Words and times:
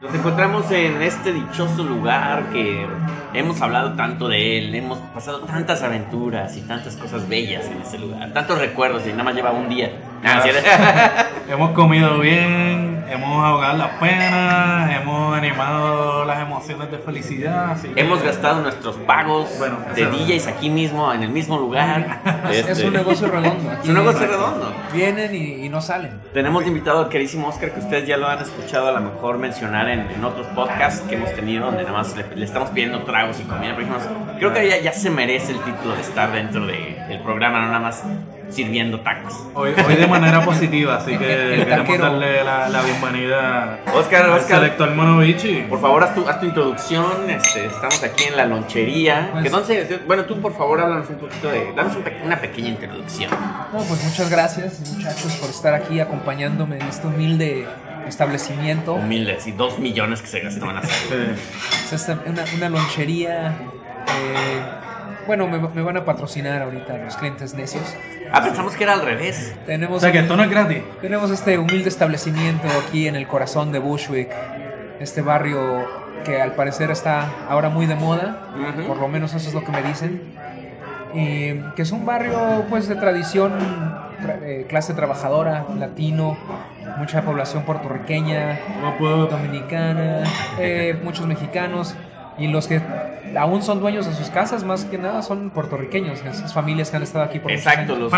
Nos 0.00 0.14
encontramos 0.14 0.70
en 0.70 1.02
este 1.02 1.30
dichoso 1.30 1.84
lugar 1.84 2.44
que 2.54 2.86
hemos 3.34 3.60
hablado 3.60 3.92
tanto 3.96 4.28
de 4.28 4.56
él, 4.56 4.74
hemos 4.74 4.96
pasado 5.12 5.40
tantas 5.40 5.82
aventuras 5.82 6.56
y 6.56 6.62
tantas 6.62 6.96
cosas 6.96 7.28
bellas 7.28 7.66
en 7.66 7.82
este 7.82 7.98
lugar, 7.98 8.32
tantos 8.32 8.58
recuerdos 8.58 9.02
y 9.06 9.10
nada 9.10 9.24
más 9.24 9.34
lleva 9.34 9.50
un 9.50 9.68
día. 9.68 9.92
¿sí? 10.42 10.48
Hemos 11.52 11.72
comido 11.72 12.18
bien, 12.18 12.89
hemos 13.10 13.44
ahogado 13.44 13.76
las 13.78 13.90
penas, 13.98 14.90
hemos 15.00 15.36
animado 15.36 16.24
las 16.24 16.40
emociones 16.40 16.90
de 16.90 16.98
felicidad. 16.98 17.72
así 17.72 17.88
que- 17.88 18.00
hemos 18.00 18.22
gastado 18.22 18.60
nuestros 18.62 18.96
pagos 18.98 19.48
Bueno, 19.58 19.78
de 19.94 20.02
eso- 20.02 20.10
DJs 20.10 20.46
aquí 20.48 20.70
mismo, 20.70 21.12
en 21.12 21.22
el 21.22 21.30
mismo 21.30 21.58
lugar. 21.58 22.20
Es 22.50 22.66
Este, 22.68 22.86
un 22.86 22.92
negocio 22.94 23.28
redondo. 23.28 23.72
es 23.82 23.88
un 23.88 23.94
negocio 23.94 24.26
redondo. 24.26 24.72
Vienen 24.92 25.34
y, 25.34 25.64
y 25.66 25.68
no 25.68 25.80
salen. 25.80 26.20
Tenemos 26.32 26.66
invitado 26.66 27.00
al 27.00 27.08
queridísimo 27.08 27.48
Oscar, 27.48 27.72
que 27.72 27.80
ustedes 27.80 28.06
ya 28.06 28.16
lo 28.16 28.28
han 28.28 28.38
escuchado 28.40 28.88
a 28.88 28.92
lo 28.92 29.00
mejor 29.00 29.38
mencionar 29.38 29.88
en, 29.88 30.10
en 30.10 30.24
otros 30.24 30.46
podcasts 30.48 31.00
que 31.08 31.14
hemos 31.16 31.32
tenido, 31.34 31.66
donde 31.66 31.82
nada 31.84 31.98
más 31.98 32.16
le, 32.16 32.24
le 32.36 32.44
estamos 32.44 32.70
pidiendo 32.70 33.02
tragos 33.04 33.38
y 33.40 33.44
comida. 33.44 33.74
Pero 33.76 33.86
dijimos, 33.88 34.02
creo 34.38 34.52
que 34.52 34.68
ya, 34.68 34.78
ya 34.80 34.92
se 34.92 35.10
merece 35.10 35.52
el 35.52 35.60
título 35.60 35.94
de 35.94 36.00
estar 36.00 36.32
dentro 36.32 36.66
de- 36.66 36.96
del 37.08 37.20
programa, 37.20 37.60
no 37.60 37.66
nada 37.68 37.80
más 37.80 38.02
sirviendo 38.50 39.00
tacos. 39.00 39.34
Hoy, 39.54 39.72
hoy 39.86 39.94
de 39.96 40.06
manera 40.06 40.44
positiva, 40.44 40.96
así 40.96 41.16
que 41.16 41.32
El 41.54 41.64
queremos 41.64 41.86
taquero. 41.86 42.04
darle 42.04 42.44
la, 42.44 42.68
la 42.68 42.82
bienvenida 42.82 43.78
Oscar, 43.94 44.24
al 44.24 44.30
Oscar, 44.32 44.60
selector 44.60 44.90
Monovici. 44.94 45.64
por 45.68 45.80
favor, 45.80 46.02
haz 46.04 46.14
tu, 46.14 46.28
haz 46.28 46.40
tu 46.40 46.46
introducción. 46.46 47.28
Este, 47.30 47.66
estamos 47.66 48.02
aquí 48.02 48.24
en 48.24 48.36
la 48.36 48.46
lonchería. 48.46 49.28
Pues- 49.32 49.42
que 49.42 49.48
entonces, 49.48 50.06
bueno, 50.06 50.24
tú 50.24 50.40
por 50.40 50.56
favor 50.56 50.80
háblanos 50.80 51.08
un 51.10 51.16
poquito 51.16 51.48
de. 51.48 51.72
Danos 51.74 51.96
un 51.96 52.04
una 52.24 52.36
pequeña 52.40 52.68
introducción. 52.70 53.30
No, 53.72 53.78
pues 53.84 54.02
muchas 54.04 54.28
gracias, 54.30 54.80
muchachos, 54.94 55.32
por 55.40 55.50
estar 55.50 55.74
aquí 55.74 56.00
acompañándome 56.00 56.76
en 56.76 56.82
este 56.88 57.06
humilde 57.06 57.66
establecimiento. 58.06 58.94
Humildes 58.94 59.46
y 59.46 59.52
dos 59.52 59.78
millones 59.78 60.20
que 60.22 60.26
se 60.28 60.40
gastaron 60.40 60.76
así. 60.78 60.88
Es 61.92 62.08
una, 62.08 62.44
una 62.56 62.68
lonchería. 62.68 63.48
eh, 64.06 64.62
bueno, 65.26 65.46
me, 65.48 65.58
me 65.58 65.82
van 65.82 65.96
a 65.96 66.04
patrocinar 66.04 66.62
ahorita 66.62 66.96
los 66.98 67.16
clientes 67.16 67.54
necios. 67.54 67.82
Ah, 68.32 68.42
pensamos 68.42 68.74
que 68.76 68.84
era 68.84 68.92
al 68.94 69.02
revés. 69.02 69.54
o 69.62 69.66
Tenemos, 69.66 70.00
sea 70.00 70.12
que 70.12 70.22
no 70.22 70.42
es 70.42 70.50
gratis. 70.50 70.82
tenemos 71.00 71.30
este 71.30 71.58
humilde 71.58 71.88
establecimiento 71.88 72.66
aquí 72.86 73.08
en 73.08 73.16
el 73.16 73.26
corazón 73.26 73.72
de 73.72 73.78
Bushwick, 73.78 74.30
este 75.00 75.22
barrio 75.22 76.00
que 76.24 76.40
al 76.40 76.52
parecer 76.52 76.90
está 76.90 77.28
ahora 77.48 77.70
muy 77.70 77.86
de 77.86 77.94
moda, 77.94 78.48
Ujú. 78.76 78.86
por 78.86 78.96
lo 78.98 79.08
menos 79.08 79.32
eso 79.34 79.48
es 79.48 79.54
lo 79.54 79.64
que 79.64 79.72
me 79.72 79.82
dicen. 79.82 80.22
Y 81.12 81.54
que 81.74 81.82
es 81.82 81.90
un 81.90 82.06
barrio 82.06 82.64
pues 82.70 82.86
de 82.88 82.94
tradición, 82.94 83.52
tra- 84.22 84.38
eh, 84.42 84.66
clase 84.68 84.94
trabajadora, 84.94 85.64
latino, 85.76 86.36
mucha 86.98 87.22
población 87.22 87.64
puertorriqueña, 87.64 88.60
No 88.80 88.96
puedo. 88.96 89.26
dominicana, 89.26 90.22
eh, 90.58 91.00
muchos 91.02 91.26
mexicanos 91.26 91.96
y 92.40 92.48
los 92.48 92.66
que 92.66 92.80
aún 93.38 93.62
son 93.62 93.78
dueños 93.80 94.06
de 94.06 94.14
sus 94.14 94.28
casas 94.30 94.64
más 94.64 94.84
que 94.84 94.98
nada 94.98 95.22
son 95.22 95.50
puertorriqueños, 95.50 96.20
esas 96.24 96.52
familias 96.52 96.90
que 96.90 96.96
han 96.96 97.02
estado 97.04 97.24
aquí 97.24 97.38
por 97.38 97.52
Exacto, 97.52 97.94
los. 97.94 98.10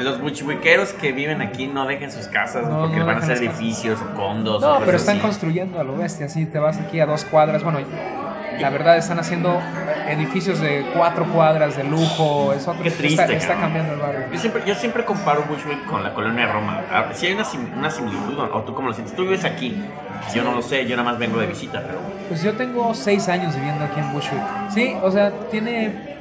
Los 0.00 0.20
buchihuiqueros 0.20 0.92
que 0.94 1.12
viven 1.12 1.42
aquí 1.42 1.66
no 1.66 1.86
dejen 1.86 2.10
sus 2.10 2.26
casas 2.28 2.66
No, 2.66 2.80
porque 2.82 2.96
no 2.96 3.06
van 3.06 3.18
a 3.18 3.20
ser 3.20 3.30
las 3.30 3.40
casas. 3.40 3.58
edificios 3.60 4.00
o 4.00 4.14
condos. 4.14 4.62
o 4.62 4.66
No, 4.66 4.72
cosas 4.74 4.84
pero 4.86 4.96
están 4.96 5.16
así. 5.16 5.22
construyendo 5.26 5.80
a 5.80 5.84
lo 5.84 5.96
bestia, 5.96 6.26
así 6.26 6.46
te 6.46 6.58
vas 6.58 6.78
aquí 6.78 7.00
a 7.00 7.06
dos 7.06 7.24
cuadras, 7.24 7.62
bueno, 7.62 7.80
la 8.60 8.70
verdad 8.70 8.96
están 8.96 9.18
haciendo 9.18 9.60
edificios 10.08 10.60
de 10.60 10.86
cuatro 10.96 11.26
cuadras 11.26 11.76
de 11.76 11.84
lujo, 11.84 12.54
es 12.54 12.66
otro, 12.66 12.82
Qué 12.82 12.90
triste, 12.90 13.22
está, 13.22 13.34
está 13.34 13.56
cambiando 13.56 13.92
el 13.94 14.00
barrio. 14.00 14.20
Yo 14.32 14.38
siempre, 14.38 14.62
yo 14.66 14.74
siempre 14.74 15.04
comparo 15.04 15.42
Bushwick 15.48 15.84
con 15.84 16.02
la 16.02 16.14
colonia 16.14 16.46
de 16.46 16.52
Roma. 16.52 16.82
Si 17.12 17.26
hay 17.26 17.34
una, 17.34 17.44
sim- 17.44 17.68
una 17.76 17.90
similitud, 17.90 18.38
o 18.38 18.62
tú 18.62 18.72
cómo 18.74 18.88
lo 18.88 18.94
sientes. 18.94 19.14
Tú 19.14 19.22
vives 19.24 19.44
aquí. 19.44 19.84
Yo 20.34 20.42
no 20.44 20.52
lo 20.52 20.62
sé, 20.62 20.86
yo 20.86 20.96
nada 20.96 21.10
más 21.10 21.18
vengo 21.18 21.38
de 21.38 21.46
visita, 21.46 21.82
pero. 21.86 21.98
Pues 22.28 22.42
yo 22.42 22.52
tengo 22.54 22.92
seis 22.94 23.28
años 23.28 23.54
viviendo 23.54 23.84
aquí 23.84 24.00
en 24.00 24.12
Bushwick. 24.12 24.42
Sí, 24.72 24.96
o 25.02 25.10
sea, 25.10 25.30
tiene. 25.50 26.16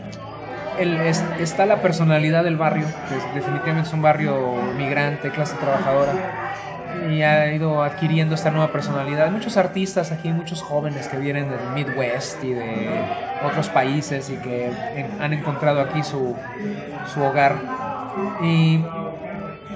El, 0.80 1.00
es- 1.02 1.24
está 1.40 1.66
la 1.66 1.82
personalidad 1.82 2.44
del 2.44 2.58
barrio, 2.58 2.86
que 3.10 3.16
es- 3.16 3.34
definitivamente 3.36 3.88
es 3.88 3.94
un 3.94 4.02
barrio 4.02 4.56
migrante, 4.78 5.30
clase 5.32 5.56
trabajadora. 5.56 6.12
Y 7.10 7.22
ha 7.24 7.52
ido 7.52 7.84
adquiriendo 7.84 8.36
esta 8.36 8.52
nueva 8.52 8.72
personalidad. 8.72 9.30
Muchos 9.32 9.58
artistas 9.58 10.12
aquí, 10.12 10.30
muchos 10.30 10.62
jóvenes 10.62 11.08
que 11.08 11.18
vienen 11.18 11.50
del 11.50 11.60
Midwest 11.74 12.42
y 12.44 12.54
de 12.54 12.90
otros 13.46 13.70
países 13.70 14.30
y 14.30 14.36
que 14.38 14.72
en- 14.96 15.22
han 15.22 15.34
encontrado 15.34 15.82
aquí 15.82 16.04
su, 16.04 16.36
su 17.14 17.22
hogar. 17.24 17.56
Y 18.42 18.84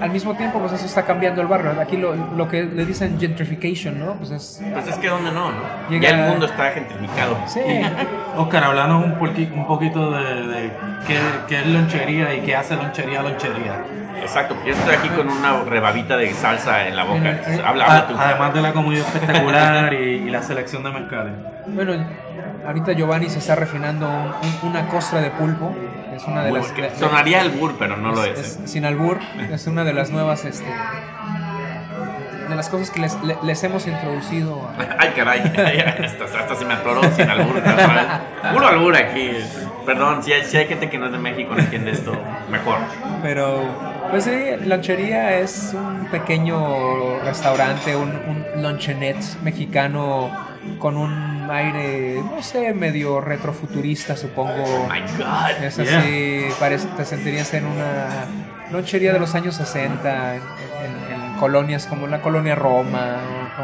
al 0.00 0.10
mismo 0.10 0.34
tiempo, 0.34 0.58
pues 0.58 0.72
eso 0.72 0.86
está 0.86 1.02
cambiando 1.04 1.40
el 1.42 1.46
barrio. 1.46 1.72
Aquí 1.80 1.96
lo, 1.96 2.14
lo 2.14 2.48
que 2.48 2.64
le 2.64 2.84
dicen 2.86 3.18
gentrification, 3.20 3.98
¿no? 3.98 4.14
Pues 4.14 4.30
es 4.30 4.62
Pues 4.72 4.88
es 4.88 4.96
que 4.96 5.08
donde 5.08 5.30
no, 5.30 5.50
¿no? 5.50 5.58
Llega- 5.90 6.10
Ya 6.10 6.24
el 6.24 6.30
mundo 6.30 6.46
está 6.46 6.70
gentrificado. 6.70 7.36
Sí, 7.46 7.60
Oscar, 8.36 8.64
hablanos 8.64 9.04
un, 9.04 9.12
un 9.12 9.66
poquito 9.66 10.10
de, 10.12 10.46
de 10.46 10.72
qué, 11.06 11.18
qué 11.48 11.60
es 11.60 11.66
lonchería 11.66 12.34
y 12.34 12.40
qué 12.40 12.56
hace 12.56 12.76
lonchería 12.76 13.22
lonchería. 13.22 13.84
Exacto, 14.20 14.54
yo 14.66 14.72
estoy 14.74 14.94
aquí 14.94 15.08
con 15.10 15.28
una 15.30 15.62
rebabita 15.64 16.16
de 16.16 16.32
salsa 16.34 16.86
en 16.86 16.94
la 16.96 17.04
boca. 17.04 17.18
Mira, 17.18 17.30
Entonces, 17.32 17.58
eh, 17.58 17.62
habla, 17.64 17.84
A- 17.84 17.88
habla 17.98 18.06
tú. 18.08 18.14
además 18.18 18.54
de 18.54 18.60
la 18.62 18.72
comida 18.72 19.00
espectacular 19.00 19.92
y, 19.94 19.96
y 19.96 20.30
la 20.30 20.42
selección 20.42 20.82
de 20.82 20.90
mezcales. 20.90 21.32
bueno, 21.68 21.92
ahorita 22.66 22.92
Giovanni 22.92 23.28
se 23.30 23.38
está 23.38 23.54
refinando 23.54 24.06
un- 24.08 24.68
una 24.70 24.86
costra 24.88 25.20
de 25.20 25.30
pulpo. 25.30 25.74
Es 26.14 26.24
una 26.24 26.42
de 26.44 26.52
las. 26.52 26.72
que 26.72 26.90
sonaría 26.98 27.40
el 27.42 27.50
bur, 27.50 27.76
pero 27.78 27.96
no 27.96 28.12
lo 28.12 28.24
es. 28.24 28.38
es- 28.38 28.56
¿eh? 28.56 28.60
sin 28.66 28.84
albur. 28.84 29.18
Es 29.50 29.66
una 29.66 29.84
de 29.84 29.92
las 29.92 30.10
nuevas. 30.10 30.44
Este, 30.44 30.66
de 32.48 32.56
las 32.56 32.68
cosas 32.68 32.90
que 32.90 33.00
les, 33.00 33.14
le- 33.22 33.36
les 33.44 33.62
hemos 33.64 33.86
introducido. 33.86 34.68
a- 34.76 34.96
Ay, 34.98 35.10
caray, 35.14 35.40
hasta, 35.40 36.24
hasta 36.24 36.54
se 36.56 36.64
me 36.64 36.74
atoró 36.74 37.00
sin 37.14 37.28
albur. 37.30 37.62
Puro 38.52 38.66
albur 38.66 38.96
aquí. 38.96 39.30
Perdón, 39.86 40.22
si 40.22 40.32
hay, 40.32 40.44
si 40.44 40.56
hay 40.56 40.66
gente 40.66 40.90
que 40.90 40.98
no 40.98 41.06
es 41.06 41.12
de 41.12 41.18
México, 41.18 41.54
no 41.54 41.60
entiende 41.60 41.92
esto 41.92 42.12
mejor. 42.50 42.78
Pero, 43.22 43.62
pues 44.10 44.24
sí, 44.24 44.32
lonchería 44.66 45.38
es 45.38 45.72
un 45.74 46.06
pequeño 46.06 47.20
restaurante, 47.20 47.94
un, 47.96 48.10
un 48.54 48.62
lonchenet 48.62 49.16
mexicano 49.42 50.30
con 50.78 50.96
un 50.96 51.48
aire, 51.50 52.22
no 52.22 52.42
sé, 52.42 52.72
medio 52.74 53.20
retrofuturista, 53.20 54.16
supongo. 54.16 54.52
Oh 54.64 54.88
my 54.92 55.00
God. 55.18 55.62
Es 55.64 55.78
así, 55.78 56.42
parece, 56.58 56.86
te 56.96 57.04
sentirías 57.04 57.52
en 57.54 57.66
una 57.66 58.26
lonchería 58.70 59.12
de 59.12 59.18
los 59.18 59.34
años 59.34 59.56
60, 59.56 60.34
en, 60.36 60.42
en- 60.42 61.22
en 61.32 61.34
colonias 61.38 61.86
como 61.86 62.06
la 62.06 62.20
colonia 62.20 62.54
Roma. 62.54 63.16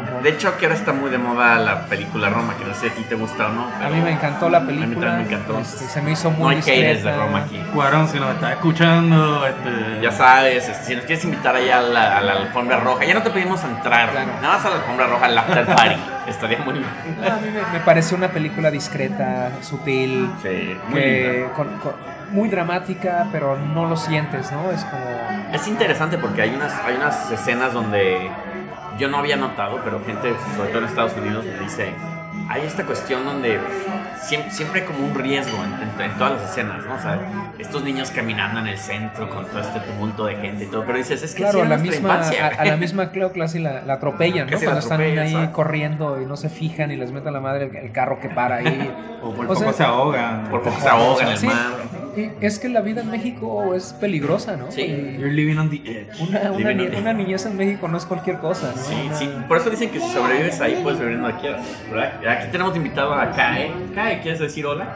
Como- 0.05 0.21
De 0.21 0.29
hecho, 0.29 0.57
que 0.57 0.65
ahora 0.65 0.77
está 0.77 0.93
muy 0.93 1.09
de 1.09 1.17
moda 1.17 1.57
la 1.57 1.85
película 1.85 2.29
Roma, 2.29 2.53
que 2.57 2.65
no 2.65 2.73
sé 2.73 2.81
si 2.81 2.87
a 2.87 2.95
ti 2.95 3.03
te 3.03 3.15
gusta 3.15 3.47
o 3.47 3.49
no. 3.49 3.65
a 3.83 3.89
mí 3.89 3.99
me 4.01 4.11
encantó 4.11 4.49
la 4.49 4.59
también 4.59 4.81
película. 4.81 5.13
me 5.13 5.23
encantó. 5.23 5.59
este, 5.59 5.85
se 5.85 6.01
me 6.01 6.11
hizo 6.11 6.31
muy 6.31 6.39
No 6.41 6.49
hay 6.49 6.55
haters 6.61 6.81
de 6.81 6.93
discreta. 6.93 7.17
Roma 7.17 7.39
aquí. 7.39 7.57
Cuarón, 7.73 8.07
si 8.07 8.19
nos 8.19 8.33
estás 8.35 8.51
escuchando, 8.51 9.45
este, 9.47 10.01
Ya 10.01 10.11
sabes, 10.11 10.67
este, 10.69 10.83
si 10.85 10.95
nos 10.95 11.05
quieres 11.05 11.23
invitar 11.25 11.55
allá 11.55 11.79
a 11.79 11.81
la, 11.81 12.17
a 12.17 12.21
la 12.21 12.33
alfombra 12.33 12.79
roja, 12.79 13.05
ya 13.05 13.13
no 13.13 13.21
te 13.23 13.29
pedimos 13.29 13.63
entrar, 13.63 14.11
Claro. 14.11 14.31
nada 14.41 14.55
más 14.57 14.65
a 14.65 14.69
la 14.69 14.75
alfombra 14.75 15.07
roja, 15.07 15.25
al 15.25 15.37
after 15.37 15.65
party. 15.65 15.95
Estaría 16.27 16.59
muy 16.59 16.73
bien. 16.73 16.85
No, 17.21 17.27
a 17.33 17.37
mí 17.37 17.47
me, 17.51 17.77
me 17.79 17.83
pareció 17.85 18.17
una 18.17 18.27
película 18.29 18.69
discreta, 18.69 19.49
sutil, 19.61 20.29
Sí, 20.43 20.77
muy 20.89 20.99
que 20.99 21.31
linda. 21.39 21.53
con- 21.53 21.77
con- 21.79 22.17
muy 22.31 22.49
dramática, 22.49 23.25
pero 23.31 23.57
no 23.57 23.85
lo 23.85 23.95
sientes, 23.95 24.51
¿no? 24.51 24.69
Es 24.71 24.83
como... 24.83 25.05
Es 25.53 25.65
interesante 25.69 26.17
porque 26.17 26.41
hay 26.41 26.53
unas, 26.53 26.73
hay 26.85 26.95
unas 26.95 27.31
escenas 27.31 27.71
donde 27.71 28.29
yo 28.97 29.07
no 29.09 29.17
había 29.17 29.35
notado, 29.37 29.79
pero 29.83 30.01
gente, 30.05 30.33
sobre 30.55 30.69
todo 30.69 30.79
en 30.79 30.85
Estados 30.85 31.13
Unidos, 31.17 31.45
me 31.45 31.59
dice, 31.59 31.93
hay 32.49 32.61
esta 32.65 32.83
cuestión 32.85 33.25
donde 33.25 33.59
siempre, 34.21 34.51
siempre 34.51 34.81
hay 34.81 34.87
como 34.87 35.05
un 35.05 35.15
riesgo 35.15 35.57
en, 35.63 35.73
en- 35.73 36.11
en 36.11 36.17
todas 36.17 36.33
las 36.41 36.49
escenas, 36.51 36.85
¿no? 36.85 36.95
O 36.95 36.99
sea, 36.99 37.19
estos 37.59 37.83
niños 37.83 38.11
caminando 38.11 38.59
en 38.59 38.67
el 38.67 38.77
centro 38.77 39.29
con 39.29 39.45
todo 39.47 39.59
este 39.59 39.79
tumulto 39.81 40.25
de 40.25 40.35
gente 40.37 40.63
y 40.65 40.67
todo, 40.67 40.83
pero 40.85 40.97
dices, 40.97 41.21
es 41.23 41.31
que 41.33 41.41
Claro, 41.41 41.59
sí 41.59 41.65
a 41.65 41.69
la 41.69 41.77
misma, 41.77 42.13
a, 42.15 42.27
a 42.27 42.55
güey". 42.55 42.69
la 42.69 42.77
misma 42.77 43.09
Cleo 43.11 43.31
casi 43.33 43.59
la, 43.59 43.81
la 43.81 43.93
atropellan, 43.93 44.47
¿no? 44.49 44.57
La 44.57 44.63
Cuando 44.63 44.79
están 44.79 45.01
ahí 45.01 45.49
corriendo 45.51 46.21
y 46.21 46.25
no 46.25 46.37
se 46.37 46.49
fijan 46.49 46.91
y 46.91 46.95
les 46.95 47.11
meten 47.11 47.33
la 47.33 47.39
madre 47.41 47.65
el, 47.65 47.75
el 47.75 47.91
carro 47.91 48.19
que 48.19 48.29
para 48.29 48.57
ahí. 48.57 48.93
o 49.21 49.31
por 49.33 49.45
o 49.45 49.47
poco 49.49 49.59
sea- 49.59 49.73
se 49.73 49.83
ahogan. 49.83 50.47
Por 50.49 50.61
poco 50.63 50.79
se 50.79 50.87
ahoga 50.89 51.21
en 51.23 51.37
el 51.37 51.45
mar. 51.45 51.71
Es 52.41 52.59
que 52.59 52.69
la 52.69 52.81
vida 52.81 53.01
en 53.01 53.11
México 53.11 53.73
es 53.73 53.93
peligrosa, 53.93 54.57
¿no? 54.57 54.71
Sí. 54.71 54.81
Y 54.81 55.17
You're 55.19 55.31
living 55.33 55.57
on 55.57 55.69
the 55.69 55.77
edge. 55.77 56.19
Una, 56.21 56.51
una, 56.51 56.73
ni- 56.73 56.87
una 56.95 57.13
niñez 57.13 57.45
en 57.45 57.57
México 57.57 57.87
no 57.87 57.97
es 57.97 58.05
cualquier 58.05 58.37
cosa, 58.39 58.71
¿no? 58.75 58.81
Sí, 58.81 58.93
Una- 59.07 59.15
sí, 59.17 59.29
por 59.47 59.57
eso 59.57 59.69
dicen 59.69 59.89
que 59.89 59.99
si 59.99 60.09
sobrevives 60.09 60.59
ahí 60.61 60.79
puedes 60.83 60.99
vivir 60.99 61.19
donde 61.19 61.37
quieras, 61.39 61.65
¿verdad? 61.91 62.13
Aquí 62.29 62.47
tenemos 62.51 62.75
invitado 62.75 63.13
a 63.13 63.31
Kae. 63.31 63.71
Kae, 63.95 64.19
¿quieres 64.21 64.39
decir 64.39 64.65
hola? 64.65 64.87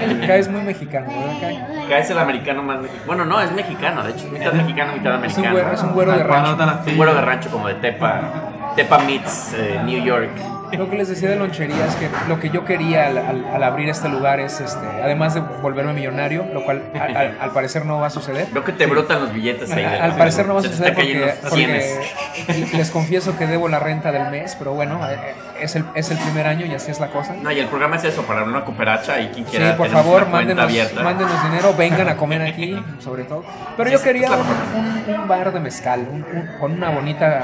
El 0.00 0.20
K 0.26 0.36
es 0.36 0.48
muy 0.48 0.62
mexicano, 0.62 1.08
¿verdad? 1.08 1.98
Es 1.98 2.10
el 2.10 2.18
americano 2.18 2.62
más 2.62 2.78
mexicano. 2.80 3.06
Bueno, 3.06 3.24
no, 3.24 3.40
es 3.40 3.52
mexicano, 3.52 4.02
de 4.04 4.10
hecho, 4.12 4.26
es 4.26 4.32
mitad 4.32 4.52
mexicano, 4.52 4.92
mitad 4.94 5.24
Es 5.24 5.36
un 5.36 5.44
americano. 5.44 5.52
güero, 5.52 5.72
es 5.72 5.82
un 5.82 5.92
güero 5.92 6.12
de 6.12 6.24
¿Cuándo 6.26 6.56
rancho. 6.56 6.90
Un 6.90 6.96
güero 6.96 7.14
de 7.14 7.20
rancho 7.20 7.50
como 7.50 7.68
de 7.68 7.74
Tepa, 7.74 8.72
Tepa 8.76 8.98
meets 9.00 9.54
eh, 9.58 9.80
New 9.84 10.02
York. 10.04 10.30
Lo 10.76 10.88
que 10.88 10.96
les 10.96 11.08
decía 11.08 11.28
de 11.30 11.36
lonchería 11.36 11.84
es 11.86 11.94
que 11.96 12.08
lo 12.28 12.38
que 12.40 12.50
yo 12.50 12.64
quería 12.64 13.06
al, 13.06 13.18
al- 13.18 13.44
al 13.44 13.62
abrir 13.62 13.88
este 13.88 14.08
lugar 14.08 14.40
es, 14.40 14.60
este, 14.60 14.86
además 15.02 15.34
de 15.34 15.40
volverme 15.40 15.92
millonario, 15.92 16.46
lo 16.52 16.64
cual 16.64 16.82
al, 17.40 17.50
parecer 17.50 17.84
no 17.84 17.98
va 18.00 18.06
a 18.06 18.10
suceder. 18.10 18.46
Creo 18.46 18.64
que 18.64 18.72
te 18.72 18.86
brotan 18.86 19.20
los 19.20 19.32
billetes 19.32 19.70
ahí. 19.72 19.84
Al 19.84 20.16
parecer 20.16 20.46
no 20.46 20.54
va 20.54 20.60
a 20.60 20.62
suceder 20.64 20.94
porque, 20.94 21.34
Les 22.76 22.90
confieso 22.90 23.36
que 23.36 23.46
debo 23.46 23.68
la 23.68 23.78
renta 23.78 24.12
del 24.12 24.30
mes, 24.30 24.56
pero 24.58 24.72
bueno, 24.72 25.00
eh, 25.10 25.16
es 25.62 25.76
el, 25.76 25.84
es 25.94 26.10
el 26.10 26.18
primer 26.18 26.46
año 26.46 26.66
y 26.66 26.74
así 26.74 26.90
es 26.90 27.00
la 27.00 27.08
cosa. 27.08 27.34
No, 27.34 27.50
y 27.52 27.58
el 27.58 27.66
programa 27.68 27.96
es 27.96 28.04
eso, 28.04 28.22
para 28.22 28.42
una 28.44 28.64
cooperacha 28.64 29.20
y 29.20 29.28
quien 29.28 29.44
Sí, 29.46 29.50
quiera 29.50 29.76
por 29.76 29.86
tenemos 29.88 30.04
favor, 30.06 30.28
mándenos, 30.28 30.72
mándenos 31.02 31.42
dinero, 31.44 31.74
vengan 31.76 32.08
a 32.08 32.16
comer 32.16 32.42
aquí, 32.42 32.82
sobre 33.00 33.24
todo. 33.24 33.44
Pero 33.76 33.88
Sí, 33.88 33.92
yo 33.92 33.98
sí, 33.98 34.04
quería 34.04 34.30
un, 34.32 35.10
un- 35.14 35.20
un 35.20 35.28
bar 35.28 35.52
de 35.52 35.60
mezcal, 35.60 36.00
un- 36.10 36.24
con 36.58 36.72
una 36.72 36.90
bonita 36.90 37.42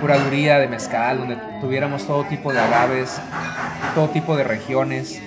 curaduría 0.00 0.58
de 0.58 0.68
mezcal, 0.68 1.18
donde 1.18 1.36
tuviéramos 1.60 2.06
todo 2.06 2.24
tipo 2.24 2.52
de 2.52 2.60
agaves, 2.60 3.18
todo 3.94 4.08
tipo 4.10 4.36
de 4.36 4.44
regiones, 4.44 5.20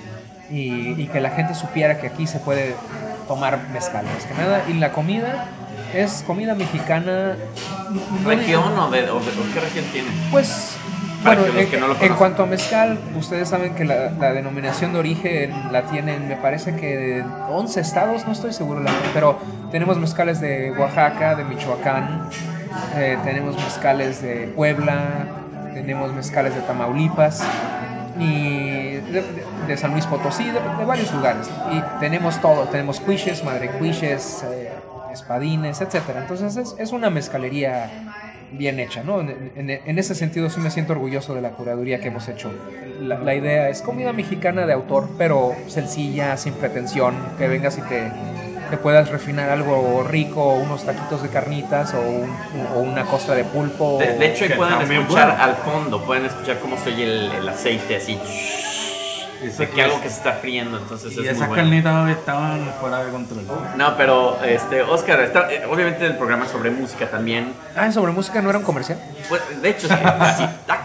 y, 0.50 1.00
y 1.00 1.06
que 1.12 1.20
la 1.20 1.30
gente 1.30 1.54
supiera 1.54 1.98
que 1.98 2.08
aquí 2.08 2.26
se 2.26 2.38
puede 2.40 2.74
tomar 3.28 3.58
mezcal, 3.72 4.04
más 4.04 4.24
que 4.24 4.34
nada. 4.34 4.62
Y 4.68 4.74
la 4.74 4.90
comida 4.92 5.46
es 5.94 6.22
comida 6.26 6.54
mexicana. 6.54 7.36
no 8.22 8.28
¿Región 8.30 8.76
o, 8.78 8.90
de, 8.90 9.02
o, 9.10 9.20
de- 9.20 9.30
o 9.30 9.54
qué 9.54 9.60
región 9.60 9.84
tiene? 9.92 10.08
pues, 10.30 10.76
bueno, 11.22 11.44
que 11.44 11.62
en, 11.62 11.70
que 11.70 11.76
no 11.78 11.86
lo 11.86 11.92
en 11.92 11.98
conocen. 11.98 12.16
cuanto 12.16 12.42
a 12.42 12.46
mezcal, 12.46 12.98
ustedes 13.16 13.48
saben 13.48 13.74
que 13.74 13.84
la, 13.84 14.10
la 14.10 14.32
denominación 14.32 14.92
de 14.92 14.98
origen 14.98 15.52
la 15.72 15.82
tienen, 15.82 16.28
me 16.28 16.36
parece 16.36 16.76
que 16.76 16.96
de 16.96 17.24
11 17.50 17.80
estados, 17.80 18.26
no 18.26 18.32
estoy 18.32 18.52
seguro, 18.52 18.80
la 18.80 18.92
pero 19.12 19.38
tenemos 19.70 19.98
mezcales 19.98 20.40
de 20.40 20.72
Oaxaca, 20.72 21.34
de 21.34 21.44
Michoacán, 21.44 22.28
eh, 22.96 23.18
tenemos 23.24 23.56
mezcales 23.56 24.22
de 24.22 24.52
Puebla, 24.54 25.26
tenemos 25.74 26.12
mezcales 26.12 26.54
de 26.54 26.60
Tamaulipas 26.62 27.42
y 28.18 28.96
de, 29.66 29.76
San 29.76 29.92
Luis 29.92 30.06
Potosí, 30.06 30.44
de, 30.44 30.60
de 30.78 30.84
varios 30.84 31.12
lugares. 31.12 31.48
Y 31.72 31.82
tenemos 32.00 32.40
todo, 32.40 32.64
tenemos 32.64 33.00
cuiches, 33.00 33.44
madre 33.44 33.68
cuiches, 33.70 34.44
eh, 34.44 34.72
espadines, 35.12 35.80
etcétera. 35.80 36.20
Entonces 36.20 36.56
es, 36.56 36.74
es 36.78 36.92
una 36.92 37.10
mezcalería 37.10 37.90
bien 38.52 38.80
hecha, 38.80 39.02
¿no? 39.02 39.20
En, 39.20 39.52
en- 39.56 39.70
en 39.70 39.98
ese 39.98 40.14
sentido 40.14 40.50
sí 40.50 40.60
me 40.60 40.70
siento 40.70 40.92
orgulloso 40.92 41.34
de 41.34 41.40
la 41.40 41.50
curaduría 41.50 42.00
que 42.00 42.08
hemos 42.08 42.28
hecho. 42.28 42.52
La, 43.00 43.18
la 43.18 43.34
idea 43.34 43.68
es 43.68 43.82
comida 43.82 44.12
mexicana 44.12 44.66
de 44.66 44.72
autor, 44.72 45.08
pero 45.16 45.54
sencilla, 45.68 46.36
sin 46.36 46.52
pretensión, 46.54 47.14
que 47.38 47.48
vengas 47.48 47.78
y 47.78 47.82
te, 47.82 48.10
te 48.70 48.76
puedas 48.76 49.08
refinar 49.10 49.48
algo 49.50 50.04
rico, 50.08 50.54
unos 50.54 50.84
taquitos 50.84 51.22
de 51.22 51.28
carnitas 51.30 51.94
o, 51.94 52.00
un- 52.00 52.30
o 52.76 52.80
una 52.80 53.04
costa 53.04 53.34
de 53.34 53.44
pulpo. 53.44 53.98
De, 53.98 54.14
de 54.18 54.26
hecho, 54.26 54.44
pueden 54.56 54.80
escuchar 54.82 55.28
bueno. 55.28 55.42
al 55.42 55.54
fondo, 55.56 56.04
pueden 56.04 56.26
escuchar 56.26 56.58
cómo 56.58 56.76
se 56.76 56.90
oye 56.92 57.04
el, 57.04 57.32
el 57.32 57.48
aceite 57.48 57.96
así. 57.96 58.18
De 59.40 59.68
que 59.70 59.82
algo 59.82 60.00
que 60.00 60.08
se 60.10 60.16
está 60.16 60.32
friendo, 60.34 60.76
entonces 60.78 61.12
Y 61.16 61.20
es 61.20 61.24
esas 61.24 61.38
muy 61.38 61.48
bueno. 61.48 61.62
carnitas 61.62 62.10
estaban 62.10 62.72
fuera 62.80 63.04
de 63.04 63.10
control. 63.10 63.46
No, 63.76 63.96
pero 63.96 64.38
este, 64.44 64.82
Oscar, 64.82 65.20
está, 65.20 65.50
eh, 65.52 65.64
obviamente 65.66 66.04
el 66.06 66.16
programa 66.16 66.44
es 66.44 66.50
sobre 66.50 66.70
música 66.70 67.10
también. 67.10 67.54
Ah, 67.74 67.90
sobre 67.90 68.12
música 68.12 68.42
no 68.42 68.50
era 68.50 68.58
un 68.58 68.64
comercial. 68.64 69.00
Pues, 69.28 69.40
de 69.62 69.68
hecho, 69.70 69.86
es 69.86 69.92
que 69.94 70.04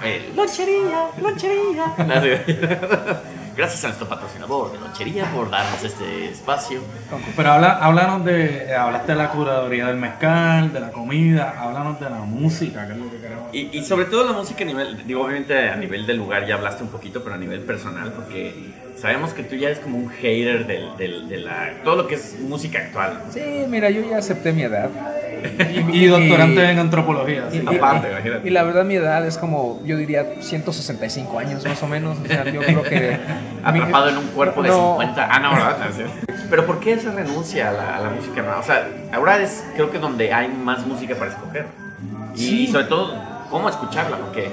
eh, 0.07 0.31
lonchería, 0.35 1.07
lonchería. 1.21 1.93
Gracias 3.55 3.85
a 3.85 3.87
nuestro 3.87 4.09
patrocinador 4.09 4.73
de 4.73 4.79
Lonchería 4.79 5.31
por 5.31 5.49
darnos 5.49 5.81
este 5.81 6.29
espacio. 6.29 6.81
Pero 7.37 7.51
habla, 7.51 7.77
háblanos 7.77 8.25
de, 8.25 8.65
eh, 8.65 8.75
hablaste 8.75 9.13
de 9.13 9.17
la 9.17 9.29
curaduría 9.29 9.87
del 9.87 9.95
mezcal, 9.95 10.73
de 10.73 10.79
la 10.81 10.91
comida, 10.91 11.55
háblanos 11.57 11.99
de 11.99 12.09
la 12.09 12.19
música, 12.19 12.85
que 12.85 12.93
es 12.93 12.99
lo 12.99 13.09
que 13.09 13.17
queremos. 13.17 13.53
Y, 13.53 13.77
y 13.77 13.85
sobre 13.85 14.05
todo 14.05 14.25
la 14.25 14.33
música 14.33 14.63
a 14.63 14.67
nivel, 14.67 15.07
digo, 15.07 15.23
obviamente 15.23 15.69
a 15.69 15.75
nivel 15.77 16.05
del 16.05 16.17
lugar 16.17 16.45
ya 16.45 16.55
hablaste 16.55 16.83
un 16.83 16.89
poquito, 16.89 17.23
pero 17.23 17.35
a 17.35 17.37
nivel 17.37 17.61
personal, 17.61 18.11
porque 18.11 18.73
sabemos 18.97 19.33
que 19.33 19.43
tú 19.43 19.55
ya 19.55 19.67
eres 19.67 19.79
como 19.79 19.97
un 19.97 20.09
hater 20.09 20.65
del, 20.67 20.95
del- 20.97 21.27
de 21.29 21.37
la, 21.37 21.73
todo 21.83 21.95
lo 21.95 22.07
que 22.07 22.15
es 22.15 22.37
música 22.39 22.79
actual. 22.79 23.21
Sí, 23.31 23.41
mira, 23.69 23.89
yo 23.89 24.01
ya 24.09 24.17
acepté 24.17 24.51
mi 24.53 24.63
edad. 24.63 24.89
Y, 25.93 26.07
doctorante 26.07 26.71
en 26.71 26.79
antropología. 26.79 27.43
Y, 27.51 27.57
sí. 27.59 27.63
y- 27.71 27.75
Aparte, 27.75 28.07
y- 28.07 28.11
imagínate. 28.11 28.47
y 28.47 28.51
la 28.51 28.63
verdad 28.63 28.83
mi 28.83 28.95
edad 28.95 29.23
es 29.27 29.37
como, 29.37 29.79
yo 29.85 29.95
diría 29.95 30.25
165 30.41 31.37
años 31.37 31.63
más 31.65 31.83
o 31.83 31.87
menos. 31.87 32.17
O 32.23 32.25
sea, 32.27 32.45
yo 32.45 32.61
creo 32.61 32.81
que... 32.81 33.17
Atrapado 33.63 34.09
en 34.09 34.17
un 34.17 34.27
cuerpo 34.29 34.63
de 34.63 34.69
No. 34.69 34.97
50. 34.99 35.27
Ah, 35.29 35.39
no, 35.39 35.51
¿verdad? 35.51 35.77
Así. 35.83 36.01
Pero 36.49 36.65
¿por 36.65 36.79
qué 36.79 36.93
esa 36.93 37.11
renuncia 37.11 37.69
a 37.69 37.73
la, 37.73 37.97
a 37.97 38.01
la 38.01 38.09
música 38.09 38.41
nueva? 38.41 38.57
O 38.59 38.63
sea, 38.63 38.87
ahora 39.13 39.37
es 39.39 39.63
creo 39.75 39.91
que 39.91 39.99
donde 39.99 40.33
hay 40.33 40.47
más 40.47 40.85
música 40.87 41.13
para 41.15 41.29
escoger. 41.29 41.65
Y, 42.35 42.39
Sí. 42.39 42.67
sobre 42.67 42.85
todo, 42.85 43.13
¿cómo 43.51 43.69
escucharla? 43.69 44.17
Porque 44.17 44.49